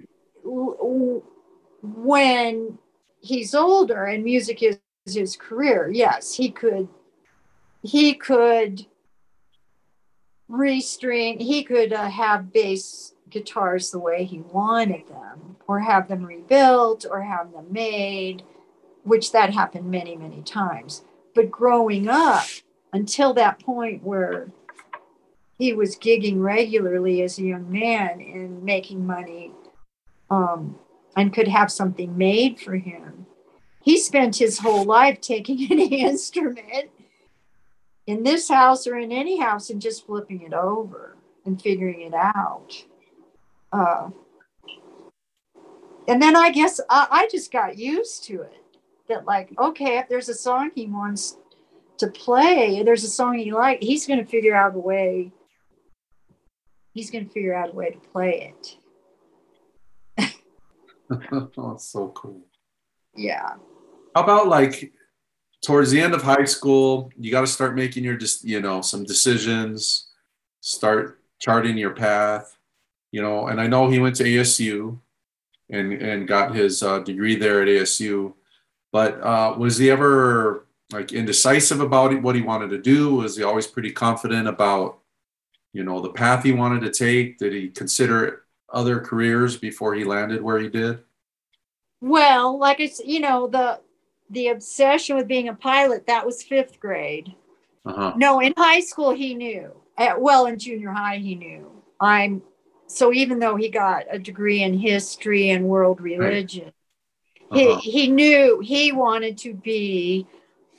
[1.83, 2.79] when
[3.21, 6.89] he's older and music is his career, yes, he could
[7.83, 8.87] he could
[10.51, 16.25] restring he could uh, have bass guitars the way he wanted them or have them
[16.25, 18.43] rebuilt or have them made
[19.05, 21.03] which that happened many many times
[21.35, 22.45] but growing up
[22.93, 24.53] until that point where
[25.63, 29.53] he was gigging regularly as a young man and making money
[30.29, 30.77] um,
[31.17, 33.27] and could have something made for him.
[33.81, 36.91] He spent his whole life taking any instrument
[38.09, 41.17] in this house or in any house and just flipping it over
[41.47, 42.85] and figuring it out.
[43.73, 44.11] Uh,
[46.09, 48.65] and then I guess I, I just got used to it.
[49.09, 51.37] That like, okay, if there's a song he wants
[51.99, 55.31] to play, there's a song he like, he's going to figure out a way
[56.93, 58.53] he's going to figure out a way to play
[60.19, 60.33] it.
[61.57, 62.43] oh, so cool.
[63.15, 63.55] Yeah.
[64.15, 64.93] How about like
[65.63, 68.83] towards the end of high school, you got to start making your just you know
[68.83, 70.09] some decisions,
[70.61, 72.57] start charting your path,
[73.11, 73.47] you know.
[73.47, 74.99] And I know he went to ASU,
[75.71, 78.35] and and got his uh, degree there at ASU.
[78.93, 83.15] But uh, was he ever like indecisive about what he wanted to do?
[83.15, 84.99] Was he always pretty confident about
[85.73, 87.39] you know the path he wanted to take?
[87.39, 91.01] Did he consider other careers before he landed where he did?
[92.01, 93.81] Well, like it's you know the
[94.31, 97.35] the obsession with being a pilot that was fifth grade.
[97.85, 98.15] Uh-huh.
[98.17, 99.73] No, in high school he knew.
[99.99, 101.71] At, well, in junior high he knew.
[102.01, 102.43] I'm
[102.87, 106.73] so even though he got a degree in history and world religion,
[107.51, 107.81] Uh-huh.
[107.81, 110.27] he he knew he wanted to be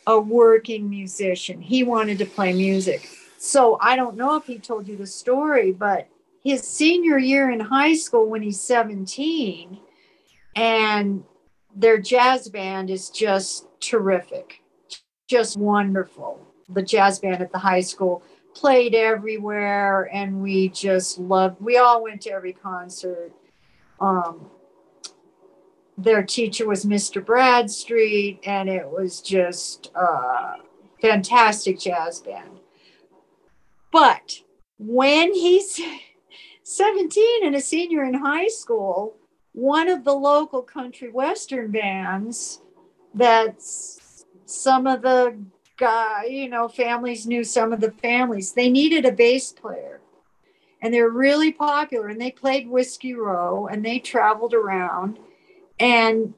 [0.08, 1.62] a working musician.
[1.62, 3.10] He wanted to play music.
[3.44, 6.08] So I don't know if he told you the story, but
[6.46, 9.80] his senior year in high school when he's 17
[10.56, 11.26] and
[11.76, 14.62] their jazz band is just terrific.
[15.28, 16.40] Just wonderful.
[16.70, 18.24] The jazz band at the high school
[18.56, 23.34] played everywhere and we just loved we all went to every concert.
[24.00, 24.50] Um
[25.98, 27.24] their teacher was Mr.
[27.24, 30.56] Bradstreet, and it was just a
[31.02, 32.62] fantastic jazz band.
[33.94, 34.42] But
[34.80, 35.80] when he's
[36.64, 39.16] 17 and a senior in high school,
[39.54, 42.60] one of the local country western bands
[43.14, 45.38] that's some of the
[45.78, 48.54] guy, you know, families knew some of the families.
[48.54, 50.02] They needed a bass player.
[50.82, 55.18] And they're really popular and they played Whiskey Row and they traveled around
[55.80, 56.34] and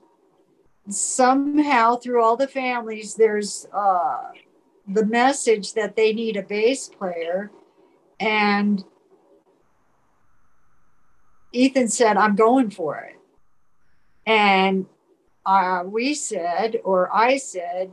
[0.88, 4.30] somehow through all the families there's uh,
[4.88, 7.52] the message that they need a bass player
[8.20, 8.84] and
[11.52, 13.18] ethan said i'm going for it
[14.26, 14.86] and
[15.46, 17.92] uh, we said or i said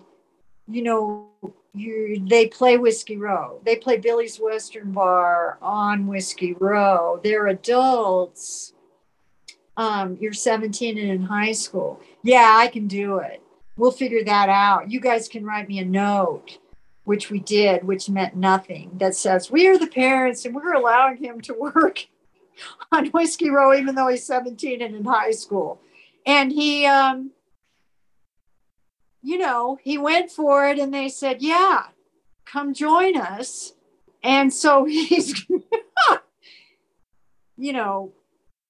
[0.69, 1.28] you know
[1.74, 8.73] you they play whiskey row they play billy's western bar on whiskey row they're adults
[9.77, 12.01] um, you're 17 and in high school.
[12.23, 13.43] Yeah, I can do it.
[13.77, 14.90] We'll figure that out.
[14.90, 16.59] You guys can write me a note,
[17.05, 21.16] which we did, which meant nothing, that says, We are the parents and we're allowing
[21.16, 22.07] him to work
[22.93, 25.81] on Whiskey Row, even though he's 17 and in high school.
[26.24, 27.33] And he, um,
[29.23, 31.87] you know, he went for it and they said, Yeah,
[32.45, 33.73] come join us.
[34.23, 35.47] And so he's,
[37.57, 38.12] you know,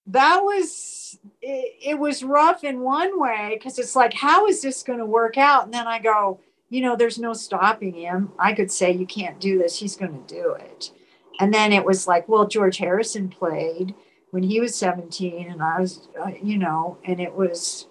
[0.06, 4.82] that was it, it was rough in one way because it's like how is this
[4.82, 6.40] going to work out and then i go
[6.72, 8.32] you know there's no stopping him.
[8.38, 9.78] I could say you can't do this.
[9.78, 10.90] He's going to do it.
[11.38, 13.94] And then it was like well george harrison played
[14.30, 17.86] when he was 17 and i was uh, you know and it was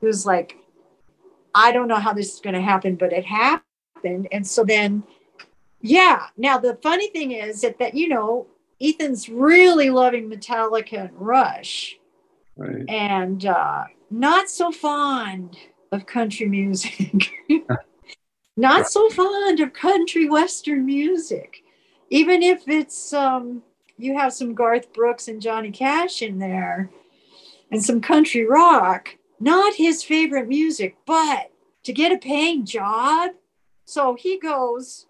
[0.00, 0.56] it was like
[1.54, 4.28] i don't know how this is going to happen but it happened.
[4.32, 5.02] And so then
[5.80, 6.26] yeah.
[6.36, 8.46] Now the funny thing is that that you know
[8.80, 11.96] Ethan's really loving Metallica and Rush,
[12.56, 12.84] Right.
[12.88, 15.56] and uh, not so fond
[15.94, 17.30] of country music.
[18.56, 21.62] not so fond of country western music,
[22.10, 23.62] even if it's um,
[23.96, 26.90] you have some Garth Brooks and Johnny Cash in there,
[27.70, 29.16] and some country rock.
[29.40, 31.50] Not his favorite music, but
[31.82, 33.32] to get a paying job,
[33.84, 35.06] so he goes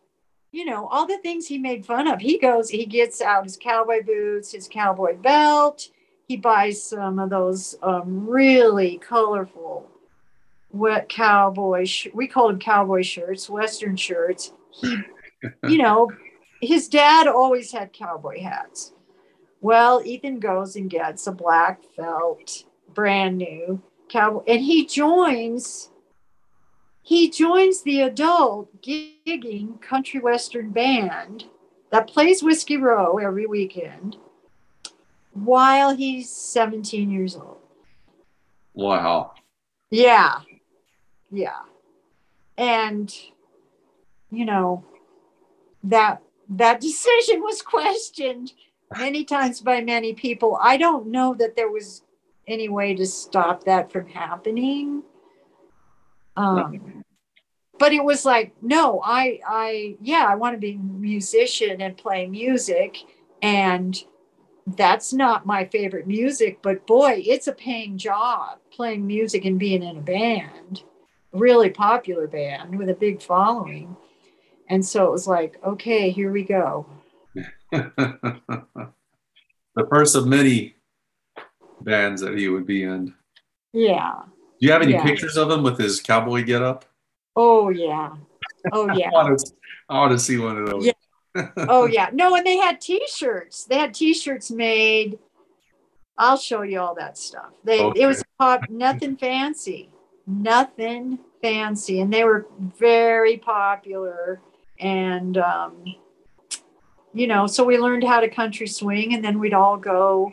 [0.55, 2.21] you know, all the things he made fun of.
[2.21, 5.89] He goes, he gets out his cowboy boots, his cowboy belt.
[6.29, 9.91] He buys some of those um, really colorful
[10.75, 11.85] wet cowboy.
[11.85, 14.53] Sh- we called them cowboy shirts, western shirts.
[14.71, 14.99] He,
[15.69, 16.11] you know,
[16.61, 18.93] his dad always had cowboy hats.
[19.61, 25.91] Well, Ethan goes and gets a black felt, brand new cowboy, and he joins
[27.03, 31.45] he joins the adult gigging country western band
[31.91, 34.17] that plays Whiskey Row every weekend
[35.33, 37.59] while he's 17 years old.
[38.73, 39.33] Wow.
[39.91, 40.41] Yeah.
[41.35, 41.61] Yeah.
[42.57, 43.15] And
[44.31, 44.85] you know
[45.83, 48.53] that that decision was questioned
[48.97, 50.59] many times by many people.
[50.61, 52.03] I don't know that there was
[52.47, 55.03] any way to stop that from happening.
[56.37, 57.05] Um,
[57.79, 61.97] but it was like, no, I, I, yeah, I want to be a musician and
[61.97, 62.99] play music.
[63.43, 63.97] And
[64.67, 69.83] that's not my favorite music, but boy, it's a paying job playing music and being
[69.83, 70.83] in a band,
[71.35, 73.97] really popular band with a big following.
[74.69, 76.87] And so it was like, okay, here we go.
[77.73, 78.93] the
[79.91, 80.77] first of many
[81.81, 83.15] bands that he would be in.
[83.73, 84.23] Yeah.
[84.61, 85.03] Do you have any Yeah.
[85.03, 86.85] pictures of him with his cowboy getup?
[87.37, 88.15] Oh yeah.
[88.73, 89.09] Oh yeah.
[89.09, 89.53] I want to,
[89.89, 90.87] I want to see one of those.
[90.87, 90.93] Yeah.
[91.69, 92.11] oh yeah.
[92.13, 93.65] No, and they had t-shirts.
[93.65, 95.19] They had t-shirts made.
[96.17, 97.51] I'll show you all that stuff.
[97.65, 98.03] They Okay.
[98.03, 99.91] it was pop nothing fancy.
[100.27, 102.01] Nothing fancy.
[102.01, 104.41] And they were very popular.
[104.81, 105.85] And um,
[107.13, 110.33] you know, so we learned how to country swing and then we'd all go.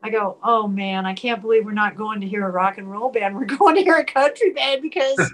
[0.00, 2.88] I go, oh man, I can't believe we're not going to hear a rock and
[2.88, 3.34] roll band.
[3.34, 5.16] We're going to hear a country band because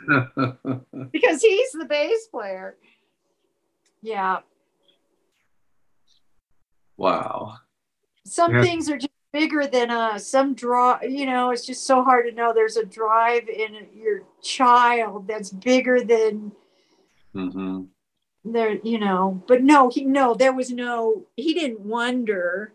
[1.13, 2.77] because he's the bass player.
[4.03, 4.41] Yeah.
[6.97, 7.57] wow.
[8.27, 8.63] some Yeah.
[8.63, 10.27] things are just bigger than us.
[10.27, 12.55] Some draw, you know, it's just so hard to know.
[12.55, 16.53] There's a drive in your child that's bigger than
[17.35, 17.83] hmm
[18.45, 19.43] there, you know.
[19.49, 21.27] But no, he no, there was no.
[21.37, 22.73] He didn't wonder.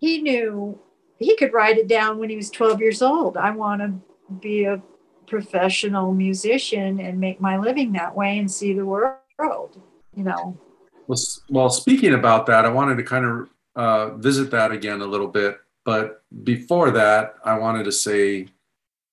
[0.00, 0.78] He knew
[1.18, 3.36] he could write it down when he was 12 years old.
[3.36, 3.94] I want to
[4.40, 4.82] be a
[5.26, 9.80] professional musician and make my living that way and see the world.
[10.16, 10.58] You know.
[11.06, 11.18] Well,
[11.50, 15.28] well, speaking about that, I wanted to kind of uh, visit that again a little
[15.28, 15.58] bit.
[15.84, 18.48] But before that, I wanted to say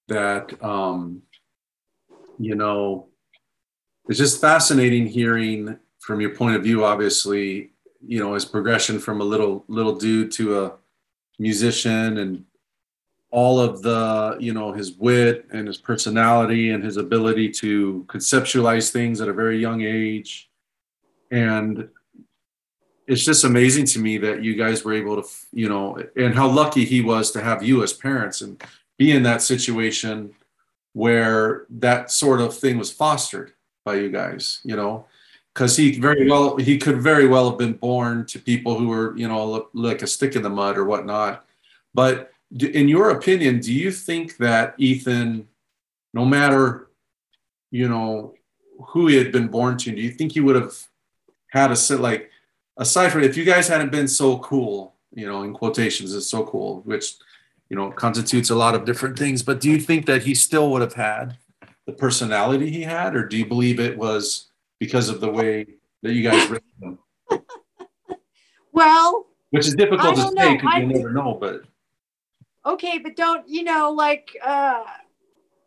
[0.07, 1.21] that, um,
[2.39, 3.07] you know,
[4.07, 7.71] it's just fascinating hearing from your point of view, obviously,
[8.05, 10.73] you know, his progression from a little little dude to a
[11.37, 12.45] musician and
[13.29, 18.91] all of the, you know, his wit and his personality and his ability to conceptualize
[18.91, 20.49] things at a very young age
[21.31, 21.87] and
[23.11, 26.47] it's just amazing to me that you guys were able to you know and how
[26.47, 28.63] lucky he was to have you as parents and
[28.97, 30.33] be in that situation
[30.93, 33.51] where that sort of thing was fostered
[33.83, 35.05] by you guys you know?
[35.53, 39.17] Because he very well he could very well have been born to people who were
[39.17, 41.45] you know like a stick in the mud or whatnot.
[41.93, 45.47] But in your opinion do you think that ethan
[46.13, 46.87] no matter
[47.71, 48.35] you know
[48.89, 50.75] who he had been born to do you think he would have
[51.47, 52.30] had a sit like
[52.77, 56.45] aside from if you guys hadn't been so cool, you know, in quotations is so
[56.45, 57.13] cool, which
[57.69, 59.43] you know constitutes a lot of different things.
[59.43, 61.37] But do you think that he still would have had
[61.85, 65.65] the personality he had, or do you believe it was because of the way
[66.01, 66.97] that you guys raised him?
[68.73, 71.37] Well, Which is difficult to say because you never know.
[71.39, 71.63] But
[72.65, 73.91] okay, but don't you know?
[73.91, 74.83] Like, uh,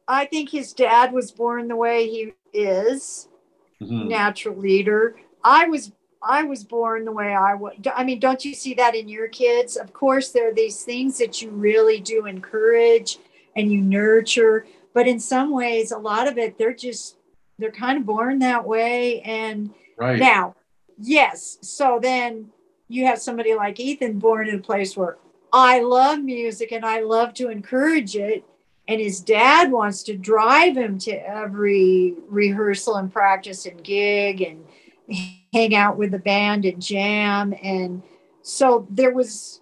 [0.08, 3.28] I think his dad was born the way he is.
[3.82, 4.08] Mhm.
[4.08, 5.16] natural leader.
[5.42, 5.92] I was
[6.26, 7.74] I was born the way I was.
[7.94, 9.76] I mean, don't you see that in your kids?
[9.76, 13.18] Of course, there are these things that you really do encourage
[13.56, 17.16] and you nurture, but in some ways, a lot of it they're just
[17.58, 19.20] they're kind of born that way.
[19.20, 20.56] And right, now,
[20.98, 22.50] yes, so then
[22.88, 25.18] you have somebody like Ethan born in a place where
[25.52, 28.44] I love music and I love to encourage it.
[28.86, 34.64] And his dad wants to drive him to every rehearsal and practice and gig and
[35.52, 37.54] hang out with the band and jam.
[37.62, 38.02] And
[38.42, 39.60] so there was,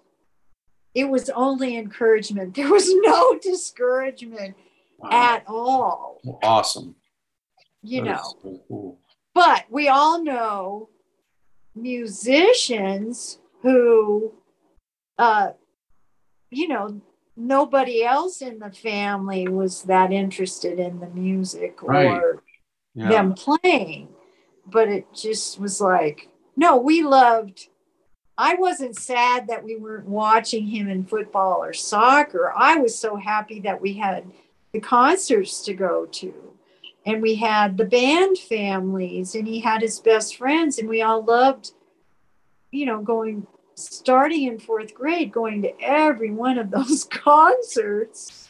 [0.95, 2.55] it was only encouragement.
[2.55, 4.57] There was no discouragement
[4.99, 5.09] Wow.
[5.11, 6.95] at all, awesome.
[7.83, 8.23] you That know.
[8.41, 8.99] so cool.
[9.35, 10.91] But we all know
[11.75, 14.33] musicians who,
[15.19, 15.53] uh,
[16.51, 17.01] you know,
[17.37, 22.07] nobody else in the family was that interested in the music Right.
[22.07, 22.43] or
[22.95, 23.09] Yeah.
[23.09, 24.12] them playing.
[24.67, 27.69] But it just was like, no, we loved.
[28.39, 32.53] I wasn't sad that we weren't watching him in football or soccer.
[32.57, 34.25] I was so happy that we had
[34.73, 36.53] the concerts to go to
[37.05, 41.23] and we had the band families and he had his best friends and we all
[41.23, 41.73] loved
[42.71, 48.49] you know going starting in fourth grade going to every one of those concerts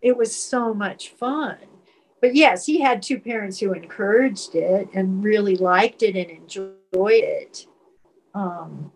[0.00, 1.58] it was so much fun
[2.20, 6.74] but yes he had two parents who encouraged it and really liked it and enjoyed
[7.24, 7.66] it
[8.34, 8.92] um,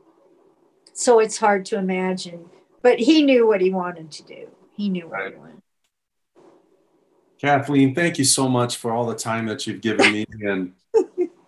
[0.92, 2.46] so it's hard to imagine
[2.82, 5.62] but he knew what he wanted to do he knew what he wanted
[7.42, 10.26] Kathleen, thank you so much for all the time that you've given me.
[10.44, 10.72] And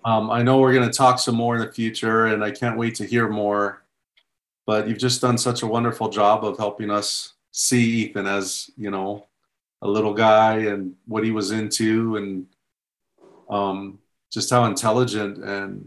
[0.05, 2.77] um, I know we're going to talk some more in the future, and I can't
[2.77, 3.85] wait to hear more.
[4.67, 8.91] But you've just done such a wonderful job of helping us see Ethan as, you
[8.91, 9.27] know,
[9.85, 12.47] a little guy and what he was into, and
[13.51, 13.99] um,
[14.33, 15.87] just how intelligent and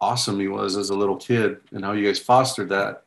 [0.00, 3.02] awesome he was as a little kid, and how you guys fostered that.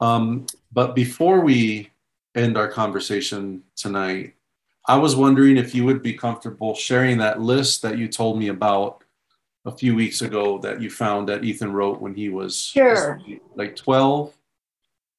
[0.00, 1.90] Um, but before we
[2.34, 4.34] end our conversation tonight,
[4.86, 8.48] I was wondering if you would be comfortable sharing that list that you told me
[8.48, 9.02] about
[9.66, 13.20] a few weeks ago that you found that Ethan wrote when he was Sure.
[13.56, 14.32] like 12.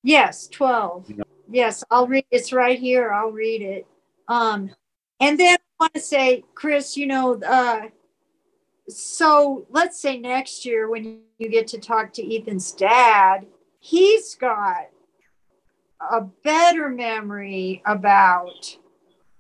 [0.04, 1.12] Yes, 12.
[1.50, 3.12] Yes, I'll read it's right here.
[3.12, 3.86] I'll read it.
[4.32, 4.72] Um
[5.20, 7.90] And then I want to say, Chris, you know, uh,
[8.88, 13.46] so let's say next year when you get to talk to Ethan's dad,
[13.80, 14.88] he's got
[16.00, 18.78] a better memory about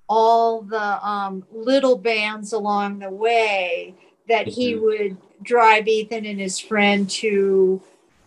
[0.07, 3.95] all the um, little bands along the way
[4.27, 4.81] that he Mhm.
[4.81, 7.81] would drive Ethan and his friend to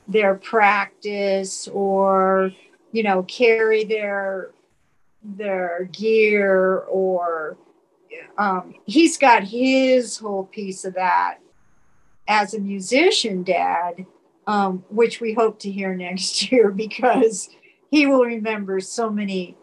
[0.09, 2.53] their practice or
[2.93, 4.51] you know carry their
[5.25, 7.57] their gear or
[8.37, 11.39] um, he's got his whole piece of that
[12.29, 14.07] as a musician dad
[14.47, 17.49] um, which we hope to hear next year because
[17.91, 19.57] he will remember so many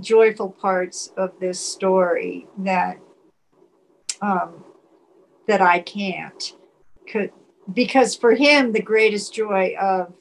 [0.00, 2.98] joyful parts of this story that
[4.20, 4.64] um,
[5.46, 6.52] that I can't.
[7.10, 7.32] Could
[7.72, 10.14] because for him the greatest joy of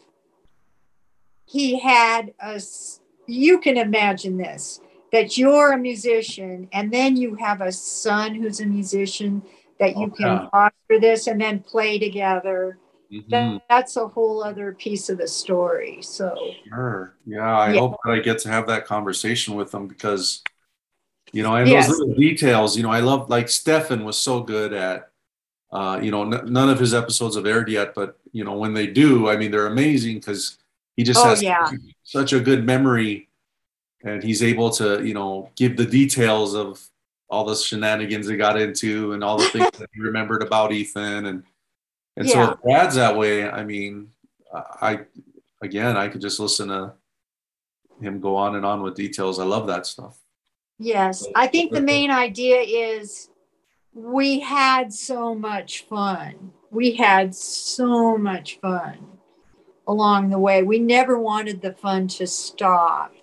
[1.45, 4.82] he had a s- you can imagine this
[5.12, 9.41] that you're a musician and then you have a son who's a musician
[9.80, 10.48] that you can Okay.
[10.52, 12.78] foster this and then play together
[13.12, 13.30] Mhm.
[13.30, 17.16] that, that's a whole other piece of the story so Sure.
[17.26, 17.80] Yeah, I Yeah.
[17.80, 20.41] hope that I get to have that conversation with them because,
[21.32, 21.88] you know, and Yes.
[21.88, 25.10] those little details, you know, I love like Stefan was so good at,
[25.72, 28.74] uh, you know, n- none of his episodes have aired yet, but you know, when
[28.74, 30.58] they do, I mean, they're amazing because
[30.95, 31.70] he just Oh, has yeah.
[32.04, 33.30] Such a good memory,
[34.04, 36.82] and he's able to, you know, give the details of
[37.30, 41.26] all the shenanigans he got into and all the things that he remembered about Ethan
[41.26, 41.44] and.
[42.16, 42.52] And so Yeah.
[42.52, 44.12] if Brad's that way, I mean,
[44.54, 45.00] I
[45.64, 46.94] again, I could just listen to
[48.00, 49.40] him go on and on with details.
[49.40, 50.20] I love that stuff.
[50.78, 53.30] Yes, I think the main idea is
[53.94, 56.52] we had so much fun.
[56.70, 59.12] We had so much fun
[59.88, 60.64] along the way.
[60.64, 63.14] We never wanted the fun to stop.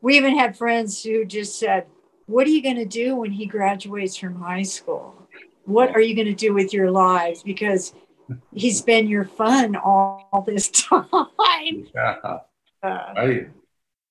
[0.00, 1.86] We even had friends who just said,
[2.26, 5.14] What are you going to do when he graduates from high school?
[5.64, 7.42] What are you going to do with your lives?
[7.42, 7.94] Because
[8.52, 11.06] he's been your fun all this time.
[11.94, 12.38] Yeah,
[12.82, 13.48] Uh, right.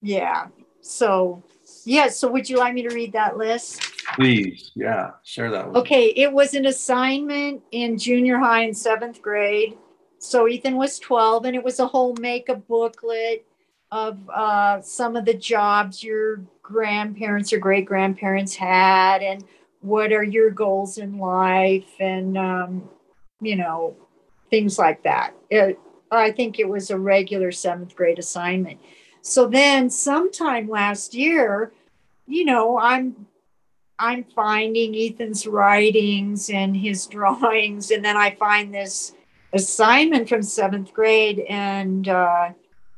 [0.01, 0.47] yeah.
[0.80, 1.43] So,
[1.85, 2.07] yeah.
[2.07, 3.81] So, would you like me to read that list?
[4.15, 5.80] Please, yeah, share that me.
[5.80, 9.77] Okay, it was an assignment in junior high in seventh grade.
[10.23, 13.43] So Ethan was 12, and it was a whole makeup booklet
[13.91, 19.43] of uh, some of the jobs your grandparents or great grandparents had, and
[19.81, 22.88] what are your goals in life, and um,
[23.41, 23.95] you know,
[24.52, 25.34] things like that.
[25.49, 25.80] It,
[26.11, 28.80] I think it was a regular seventh grade assignment.
[29.23, 31.72] So then, sometime last year,
[32.27, 33.26] you know, I'm
[33.98, 39.14] I'm finding Ethan's writings and his drawings, and then I find this
[39.53, 42.49] assignment from seventh grade, and uh,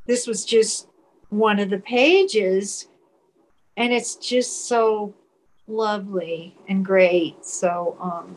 [0.08, 0.88] this was just
[1.30, 2.88] one of the pages,
[3.78, 5.14] and it's just so
[5.68, 7.46] lovely and great.
[7.46, 8.36] So, um,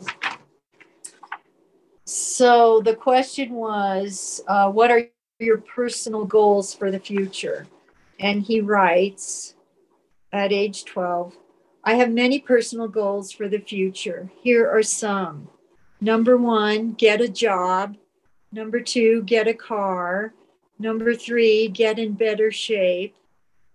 [2.05, 5.07] so the question was, uh, what are
[5.39, 7.67] your personal goals for the future?
[8.19, 9.55] And he writes
[10.31, 11.35] at age 12.
[11.83, 14.29] I have many personal goals for the future.
[14.41, 15.49] Here are some.
[16.01, 17.97] Number one, get a job.
[18.57, 20.33] Number two, get a car.
[20.79, 23.15] Number three, get in better shape.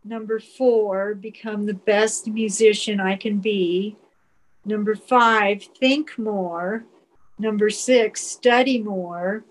[0.05, 3.95] Number four, become the best musician I can be.
[4.65, 6.85] Number five, think more.
[7.39, 9.45] Number six, study more.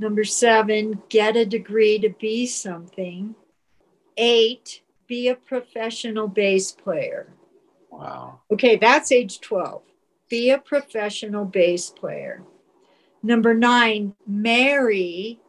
[0.00, 3.36] Number seven, get a degree to be something.
[4.16, 7.32] Eight, be a professional bass player.
[7.88, 8.40] Wow.
[8.50, 9.82] Okay, that's age 12.
[10.28, 12.42] Be a professional bass player.
[13.22, 15.40] Number nine, marry,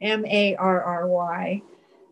[0.00, 1.62] M A R R Y.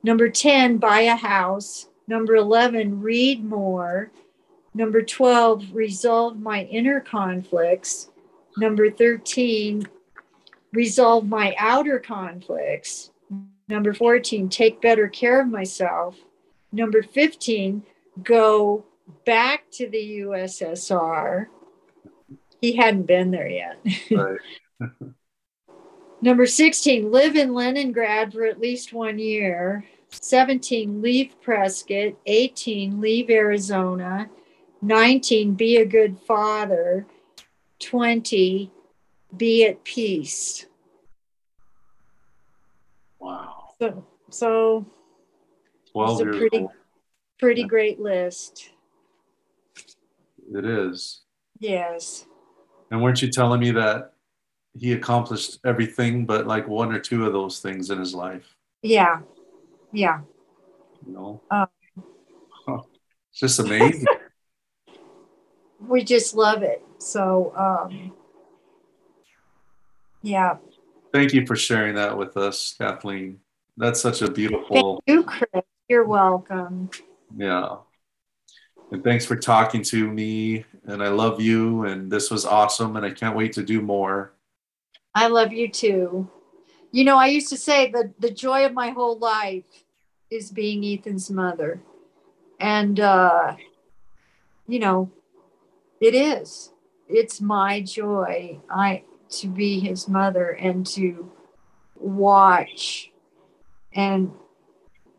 [0.02, 1.88] Number 10, buy a house.
[2.06, 4.10] Number 11, read more.
[4.74, 8.10] Number 12, resolve my inner conflicts.
[8.56, 9.86] Number 13,
[10.72, 13.10] resolve my outer conflicts.
[13.68, 16.16] Number 14, take better care of myself.
[16.72, 17.82] Number 15,
[18.22, 18.84] go
[19.24, 21.46] back to the USSR.
[22.60, 23.78] He hadn't been there yet.
[24.10, 24.38] Right.
[26.22, 29.84] Number 16, live in Leningrad for at least one year.
[30.10, 32.14] 17, leave Prescott.
[32.26, 34.28] 18, leave Arizona.
[34.82, 37.06] 19, be a good father.
[37.80, 38.70] 20,
[39.36, 40.66] be at peace.
[43.18, 43.68] Wow.
[43.78, 44.86] So, so
[45.92, 46.68] 12 It's a pretty-
[47.38, 47.66] pretty Yeah.
[47.66, 48.70] great list.
[50.52, 51.22] It is.
[51.58, 52.26] Yes.
[52.90, 54.14] And weren't you telling me that
[54.78, 58.54] he accomplished everything but like one or two of those things in his life?
[58.82, 59.20] Yeah.
[59.92, 60.20] Yeah.
[61.06, 61.42] You know?
[61.50, 61.66] Uh.
[62.66, 62.82] Huh.
[63.30, 64.06] It's just amazing.
[65.80, 66.84] we just love it.
[66.98, 68.12] So, um,
[70.22, 70.56] yeah.
[71.12, 73.40] Thank you for sharing that with us, Kathleen.
[73.76, 75.02] That's such a beautiful.
[75.06, 75.64] Thank you, Chris.
[75.88, 76.90] You're welcome.
[77.36, 77.76] Yeah.
[78.92, 80.64] And thanks for talking to me.
[80.84, 81.84] And I love you.
[81.84, 82.96] And this was awesome.
[82.96, 84.32] And I can't wait to do more.
[85.14, 86.30] I love you too.
[86.92, 89.84] You know, I used to say that the joy of my whole life
[90.30, 91.80] is being Ethan's mother.
[92.58, 93.56] And, uh,
[94.66, 95.10] you know,
[96.00, 96.72] it is.
[97.08, 98.60] It's my joy.
[98.70, 101.30] I to be his mother and to
[101.96, 103.12] watch
[103.92, 104.32] and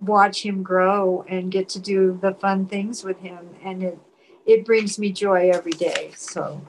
[0.01, 3.99] watch him grow and get to do the fun things with him and it
[4.45, 6.59] it brings me joy every day so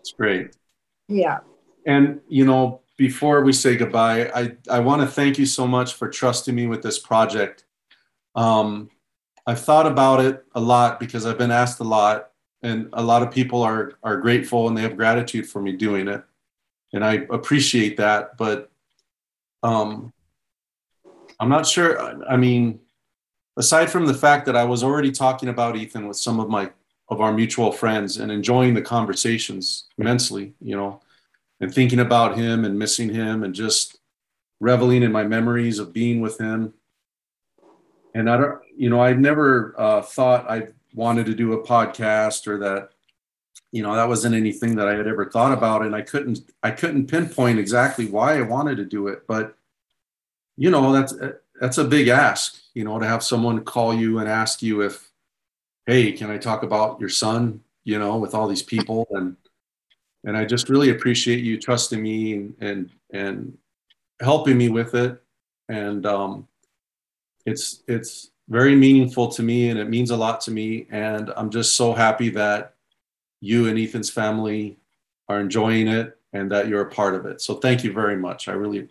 [0.00, 0.56] it's great
[1.08, 1.38] yeah
[1.86, 5.94] and you know before we say goodbye i i want to thank you so much
[5.94, 7.64] for trusting me with this project.
[8.34, 8.90] Um
[9.46, 12.32] i've thought about it a lot because i've been asked a lot
[12.62, 16.08] and a lot of people are are grateful and they have gratitude for me doing
[16.08, 16.22] it.
[16.92, 18.70] And i appreciate that but
[19.62, 20.12] um
[21.40, 21.98] i'm not sure
[22.30, 22.80] i mean
[23.56, 26.70] aside from the fact that i was already talking about ethan with some of my
[27.08, 31.00] of our mutual friends and enjoying the conversations immensely you know
[31.60, 33.98] and thinking about him and missing him and just
[34.60, 36.74] reveling in my memories of being with him.
[38.14, 42.46] And i don't you know i never uh, thought i wanted to do a podcast
[42.46, 42.88] or that
[43.72, 46.70] you know that wasn't anything that i had ever thought about and i couldn't i
[46.70, 49.58] couldn't pinpoint exactly why i wanted to do it but
[50.56, 51.12] you know that's
[51.60, 55.10] that's a big ask you know to have someone call you and ask you if
[55.84, 59.06] hey can i talk about your son you know with all these people?
[59.12, 59.36] And
[60.26, 63.58] and i just really appreciate you trusting me and and, and
[64.20, 65.20] helping me with it
[65.68, 66.46] and um
[67.46, 70.86] it's it's very meaningful to me and it means a lot to me.
[70.90, 72.74] And I'm just so happy that
[73.40, 74.78] you and Ethan's family
[75.28, 77.40] are enjoying it and that you're a part of it.
[77.40, 78.48] So thank you very much.
[78.48, 78.88] I really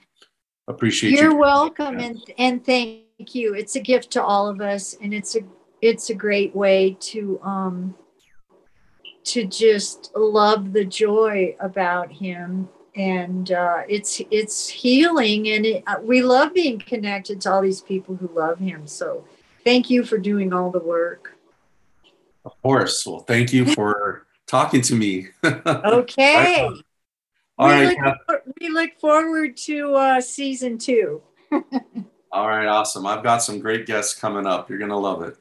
[0.67, 1.37] appreciate you're you.
[1.37, 3.53] welcome and, and thank you.
[3.53, 5.41] It's a gift to all of us and it's a
[5.81, 7.95] it's a great way to um
[9.26, 15.95] to just love the joy about him and uh, it's it's healing and it, uh,
[16.02, 19.26] we love being connected to all these people who love him so
[19.65, 21.35] Thank you for doing all the work.
[22.45, 23.03] Of course.
[23.06, 25.30] Well, thank you for talking to me.
[25.43, 26.69] okay.
[27.57, 27.97] All we right.
[28.30, 31.23] Look, we look forward to uh, season two.
[32.31, 32.68] all right.
[32.68, 33.07] Awesome.
[33.07, 34.69] I've got some great guests coming up.
[34.69, 35.35] You're going to love it.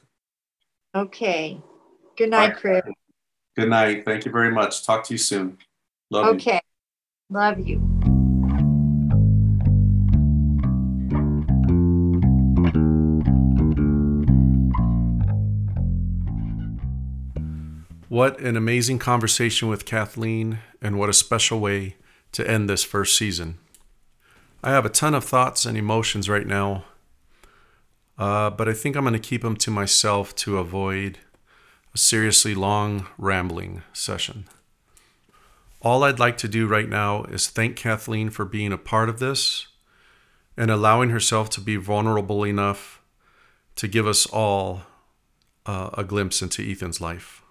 [0.95, 1.61] Okay.
[2.17, 2.57] Good night, right.
[2.57, 2.83] Chris.
[3.55, 4.03] Good night.
[4.03, 4.85] Thank you very much.
[4.85, 5.57] Talk to you soon.
[6.11, 6.51] Love okay.
[6.51, 6.51] you.
[6.51, 6.61] Okay.
[7.29, 7.79] Love you.
[18.09, 21.95] What an amazing conversation with Kathleen, and what a special way
[22.33, 23.57] to end this first season.
[24.63, 26.83] I have a ton of thoughts and emotions right now,
[28.17, 31.19] uh, but I think I'm going to keep them to myself to avoid
[31.95, 34.45] a seriously long, rambling session.
[35.81, 39.19] All I'd like to do right now is thank Kathleen for being a part of
[39.19, 39.67] this
[40.57, 43.01] and allowing herself to be vulnerable enough
[43.77, 44.81] to give us all
[45.65, 47.41] uh, a glimpse into Ethan's life.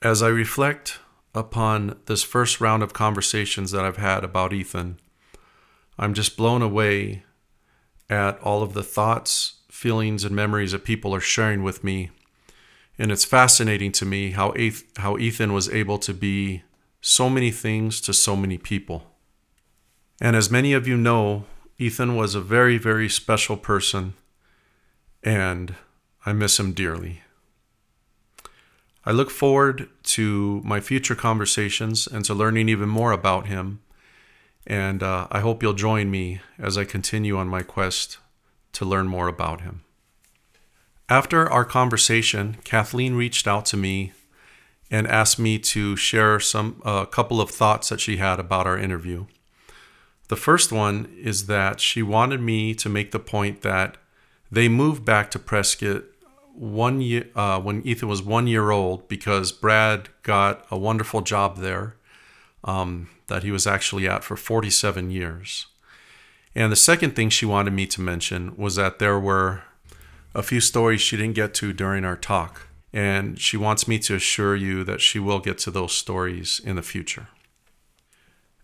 [0.00, 0.98] As I reflect
[1.32, 4.98] upon this first round of conversations that I've had about Ethan,
[5.96, 7.22] I'm just blown away
[8.10, 12.10] at all of the thoughts, feelings, and memories that people are sharing with me.
[12.98, 14.54] And it's fascinating to me how,
[14.98, 16.62] how Ethan was able to be
[17.00, 19.12] so many things to so many people.
[20.20, 21.46] And as many of you know,
[21.78, 24.14] Ethan was a very, very special person,
[25.22, 25.74] and
[26.24, 27.22] I miss him dearly.
[29.04, 33.80] I look forward to my future conversations and to learning even more about him.
[34.64, 38.18] And uh, I hope you'll join me as I continue on my quest
[38.74, 39.82] to learn more about him.
[41.12, 44.14] After our conversation, Kathleen reached out to me
[44.90, 48.66] and asked me to share some a uh, couple of thoughts that she had about
[48.66, 49.26] our interview.
[50.28, 53.98] The first one is that she wanted me to make the point that
[54.50, 56.04] they moved back to Prescott
[56.54, 61.58] one year uh, when Ethan was one year old because Brad got a wonderful job
[61.58, 61.94] there
[62.64, 65.66] um, that he was actually at for 47 years.
[66.54, 69.64] And the second thing she wanted me to mention was that there were
[70.34, 72.68] a few stories she didn't get to during our talk.
[72.92, 76.76] And she wants me to assure you that she will get to those stories in
[76.76, 77.28] the future.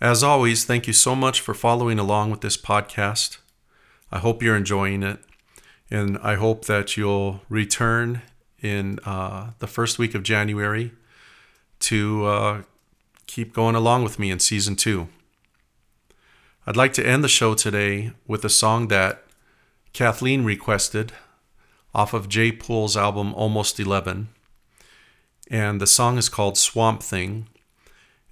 [0.01, 3.39] As always, thank you so much for following along with this podcast.
[4.13, 5.19] I hope you're enjoying it.
[5.91, 8.23] And I hope that you'll return
[8.61, 10.93] in uh, the first week of January
[11.81, 12.63] to uh,
[13.27, 15.09] keep going along with me in season two.
[16.67, 19.25] I'd like to end the show today with a song that
[19.95, 21.13] Kathleen requested
[21.99, 24.29] off of Jay Poole's album Almost 11.
[25.51, 27.49] And the song is called Swamp Thing.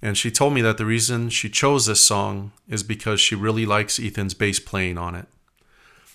[0.01, 3.65] And she told me that the reason she chose this song is because she really
[3.65, 5.27] likes Ethan's bass playing on it.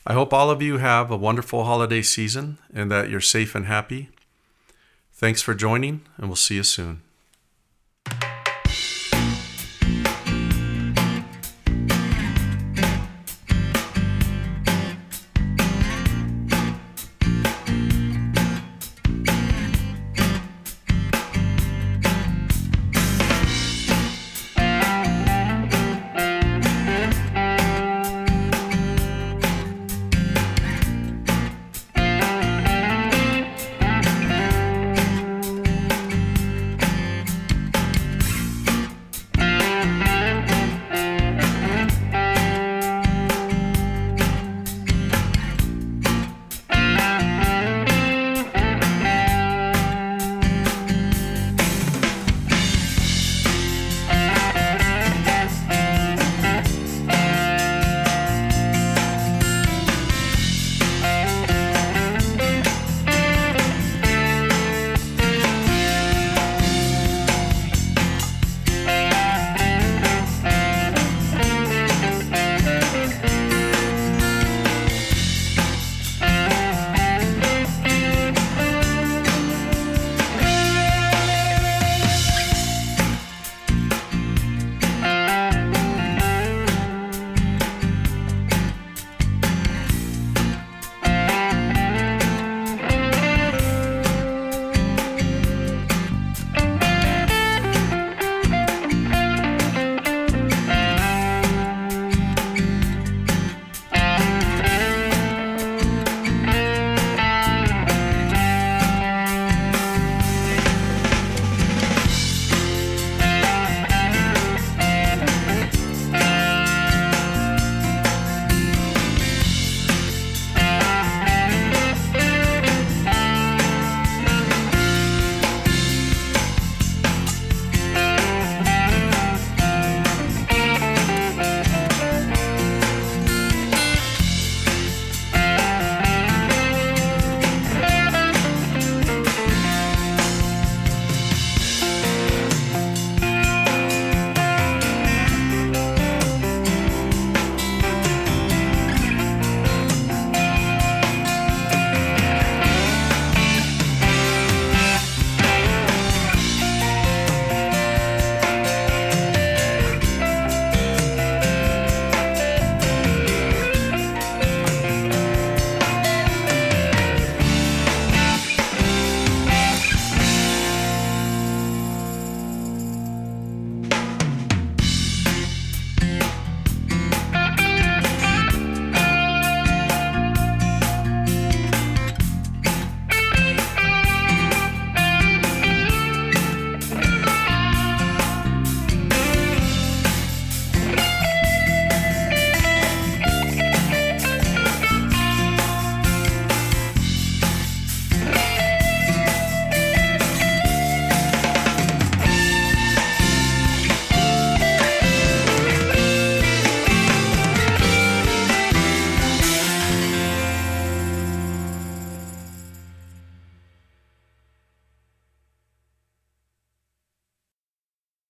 [0.06, 3.66] I hope all of you have a wonderful holiday season and that you're safe and
[3.66, 4.08] happy.
[5.12, 7.02] Thanks for joining, and we'll see you soon.